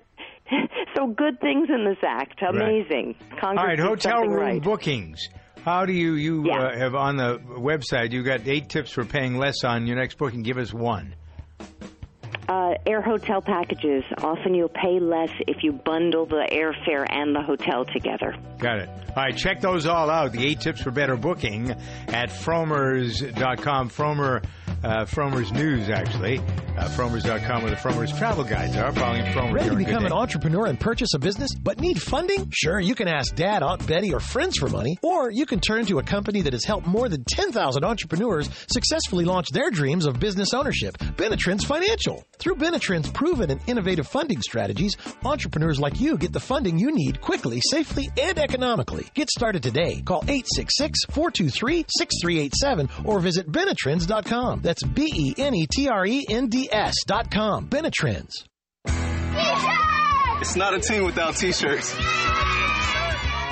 the, 0.49 0.67
so 0.95 1.07
good 1.07 1.39
things 1.39 1.69
in 1.69 1.85
this 1.85 1.97
act. 2.07 2.41
Amazing. 2.41 3.15
Right. 3.31 3.39
Congress 3.39 3.59
All 3.61 3.65
right, 3.65 3.79
hotel 3.79 4.21
room 4.21 4.33
right. 4.39 4.63
bookings. 4.63 5.27
How 5.63 5.85
do 5.85 5.91
you 5.91 6.13
you 6.13 6.45
Yeah. 6.45 6.61
uh, 6.67 6.77
have 6.77 6.95
on 6.95 7.17
the 7.17 7.39
website? 7.39 8.11
You 8.11 8.23
got 8.23 8.47
eight 8.47 8.69
tips 8.69 8.91
for 8.91 9.03
paying 9.03 9.37
less 9.37 9.65
on 9.65 9.85
your 9.85 9.97
next 9.97 10.17
booking. 10.17 10.43
Give 10.43 10.57
us 10.57 10.73
one. 10.73 11.13
Uh, 12.47 12.75
air 12.85 13.01
hotel 13.01 13.41
packages. 13.41 14.03
Often 14.19 14.55
you'll 14.55 14.69
pay 14.69 14.99
less 14.99 15.29
if 15.47 15.63
you 15.63 15.73
bundle 15.73 16.25
the 16.25 16.47
airfare 16.51 17.05
and 17.09 17.35
the 17.35 17.41
hotel 17.41 17.83
together. 17.83 18.35
Got 18.57 18.79
it. 18.79 18.89
All 19.09 19.23
right, 19.23 19.35
check 19.35 19.59
those 19.59 19.85
all 19.85 20.09
out. 20.09 20.31
The 20.31 20.45
eight 20.45 20.61
tips 20.61 20.81
for 20.81 20.91
better 20.91 21.17
booking 21.17 21.71
at 22.07 22.29
frommers.com. 22.29 23.89
Frommer, 23.89 24.45
uh, 24.83 25.05
Frommer's 25.05 25.51
News, 25.51 25.89
actually. 25.89 26.39
Uh, 26.77 26.87
frommers.com 26.89 27.63
where 27.63 27.71
the 27.71 27.77
Frommers 27.77 28.15
travel 28.17 28.43
guides 28.43 28.75
are. 28.75 28.91
Following 28.91 29.23
Frommer 29.25 29.53
Ready 29.53 29.69
to 29.69 29.75
become 29.75 30.05
an 30.05 30.11
entrepreneur 30.11 30.67
and 30.67 30.79
purchase 30.79 31.15
a 31.15 31.19
business, 31.19 31.49
but 31.55 31.79
need 31.79 31.99
funding? 31.99 32.51
Sure, 32.53 32.79
you 32.79 32.93
can 32.93 33.07
ask 33.07 33.33
Dad, 33.35 33.63
Aunt 33.63 33.87
Betty, 33.87 34.13
or 34.13 34.19
friends 34.19 34.57
for 34.57 34.69
money, 34.69 34.99
or 35.01 35.31
you 35.31 35.47
can 35.47 35.59
turn 35.59 35.87
to 35.87 35.97
a 35.97 36.03
company 36.03 36.43
that 36.43 36.53
has 36.53 36.63
helped 36.63 36.85
more 36.85 37.09
than 37.09 37.23
10,000 37.23 37.83
entrepreneurs 37.83 38.47
successfully 38.71 39.25
launch 39.25 39.49
their 39.49 39.71
dreams 39.71 40.05
of 40.05 40.19
business 40.19 40.53
ownership, 40.53 40.95
Benetrends 41.17 41.65
Financial. 41.65 42.23
Through 42.37 42.57
Benetrends' 42.57 43.11
proven 43.11 43.49
and 43.49 43.59
innovative 43.65 44.07
funding 44.07 44.43
strategies, 44.43 44.95
entrepreneurs 45.25 45.79
like 45.79 45.99
you 45.99 46.15
get 46.15 46.31
the 46.31 46.39
funding 46.39 46.77
you 46.77 46.91
need 46.91 47.21
quickly, 47.21 47.59
safely, 47.71 48.11
and 48.21 48.37
economically. 48.37 49.07
Get 49.15 49.31
started 49.31 49.63
today. 49.63 50.03
Call 50.05 50.21
866-423-6387 50.23 53.05
or 53.05 53.19
visit 53.19 53.51
Benetrends.com. 53.51 54.61
That's 54.67 54.83
E 54.83 54.89
B-E-N-E-T-R-E-N-D-S 55.35 56.93
dot 57.05 57.31
com. 57.31 57.69
Benetrends. 57.69 58.43
It's 60.41 60.57
not 60.57 60.73
a 60.73 60.81
team 60.81 61.05
without 61.05 61.37
t-shirts. 61.37 61.95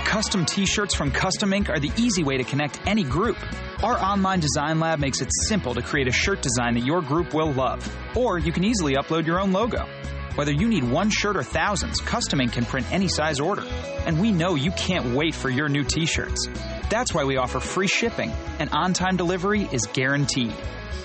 Custom 0.04 0.44
t 0.46 0.66
shirts 0.66 0.94
from 0.94 1.12
Custom 1.12 1.54
Ink 1.54 1.70
are 1.70 1.80
the 1.80 1.94
easy 1.96 2.26
way 2.26 2.36
to 2.36 2.44
connect 2.44 2.82
any 2.86 3.06
group. 3.06 3.38
Our 3.82 3.98
online 3.98 4.42
design 4.42 4.82
lab 4.82 5.00
makes 5.00 5.22
it 5.22 5.30
simple 5.48 5.74
to 5.76 5.82
create 5.82 6.10
a 6.10 6.12
shirt 6.12 6.42
design 6.42 6.74
that 6.74 6.84
your 6.84 7.02
group 7.02 7.34
will 7.34 7.54
love. 7.54 7.90
Or 8.14 8.38
you 8.38 8.52
can 8.52 8.66
easily 8.66 8.96
upload 8.96 9.26
your 9.26 9.40
own 9.40 9.54
logo. 9.54 9.88
Whether 10.36 10.52
you 10.52 10.68
need 10.68 10.84
one 10.84 11.10
shirt 11.10 11.38
or 11.38 11.44
thousands, 11.44 12.02
Custom 12.02 12.42
Ink 12.42 12.52
can 12.52 12.66
print 12.66 12.92
any 12.92 13.08
size 13.08 13.40
order. 13.40 13.64
And 14.06 14.20
we 14.20 14.34
know 14.34 14.56
you 14.56 14.72
can't 14.72 15.16
wait 15.16 15.34
for 15.34 15.50
your 15.50 15.70
new 15.70 15.86
t 15.86 16.06
shirts. 16.06 16.50
That's 16.90 17.14
why 17.14 17.24
we 17.24 17.38
offer 17.38 17.60
free 17.60 17.88
shipping 17.88 18.32
and 18.60 18.70
on 18.72 18.94
time 18.94 19.18
delivery 19.18 19.68
is 19.72 19.88
guaranteed. 19.88 20.54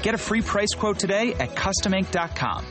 Get 0.02 0.14
a 0.14 0.18
free 0.18 0.42
price 0.42 0.74
quote 0.74 0.98
today 0.98 1.34
at 1.34 1.54
customink.com. 1.54 2.64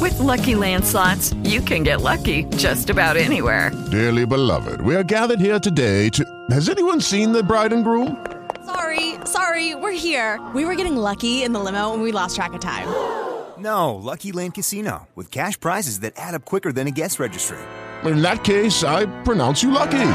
With 0.00 0.18
lucky 0.20 0.54
landslots, 0.54 1.34
you 1.48 1.60
can 1.60 1.82
get 1.82 2.00
lucky 2.00 2.44
just 2.56 2.90
about 2.90 3.16
anywhere. 3.16 3.70
Dearly 3.90 4.24
beloved, 4.26 4.80
we 4.80 4.94
are 4.94 5.02
gathered 5.02 5.40
here 5.40 5.58
today 5.58 6.08
to. 6.10 6.24
Has 6.50 6.68
anyone 6.68 7.00
seen 7.00 7.32
the 7.32 7.42
bride 7.42 7.72
and 7.72 7.82
groom? 7.82 8.35
Sorry, 8.66 9.14
sorry, 9.24 9.76
we're 9.76 9.92
here. 9.92 10.40
We 10.52 10.64
were 10.64 10.74
getting 10.74 10.96
lucky 10.96 11.44
in 11.44 11.52
the 11.52 11.60
limo 11.60 11.94
and 11.94 12.02
we 12.02 12.10
lost 12.10 12.34
track 12.34 12.52
of 12.52 12.60
time. 12.60 12.88
No, 13.58 13.94
Lucky 13.94 14.32
Land 14.32 14.54
Casino, 14.54 15.06
with 15.14 15.30
cash 15.30 15.58
prizes 15.58 16.00
that 16.00 16.14
add 16.16 16.34
up 16.34 16.44
quicker 16.44 16.72
than 16.72 16.86
a 16.86 16.90
guest 16.90 17.20
registry. 17.20 17.58
In 18.04 18.20
that 18.22 18.42
case, 18.42 18.84
I 18.84 19.06
pronounce 19.22 19.62
you 19.62 19.70
lucky. 19.70 20.10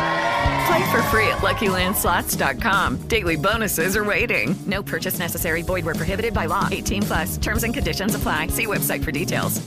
Play 0.68 0.92
for 0.92 1.02
free 1.04 1.28
at 1.28 1.40
LuckyLandSlots.com. 1.40 3.08
Daily 3.08 3.38
bonuses 3.38 3.96
are 3.96 4.04
waiting. 4.04 4.54
No 4.68 4.84
purchase 4.84 5.18
necessary. 5.18 5.62
Void 5.64 5.86
where 5.86 5.96
prohibited 5.96 6.34
by 6.34 6.46
law. 6.46 6.68
18 6.72 7.02
plus. 7.04 7.38
Terms 7.38 7.64
and 7.64 7.74
conditions 7.74 8.16
apply. 8.16 8.48
See 8.48 8.68
website 8.68 9.04
for 9.04 9.12
details. 9.12 9.62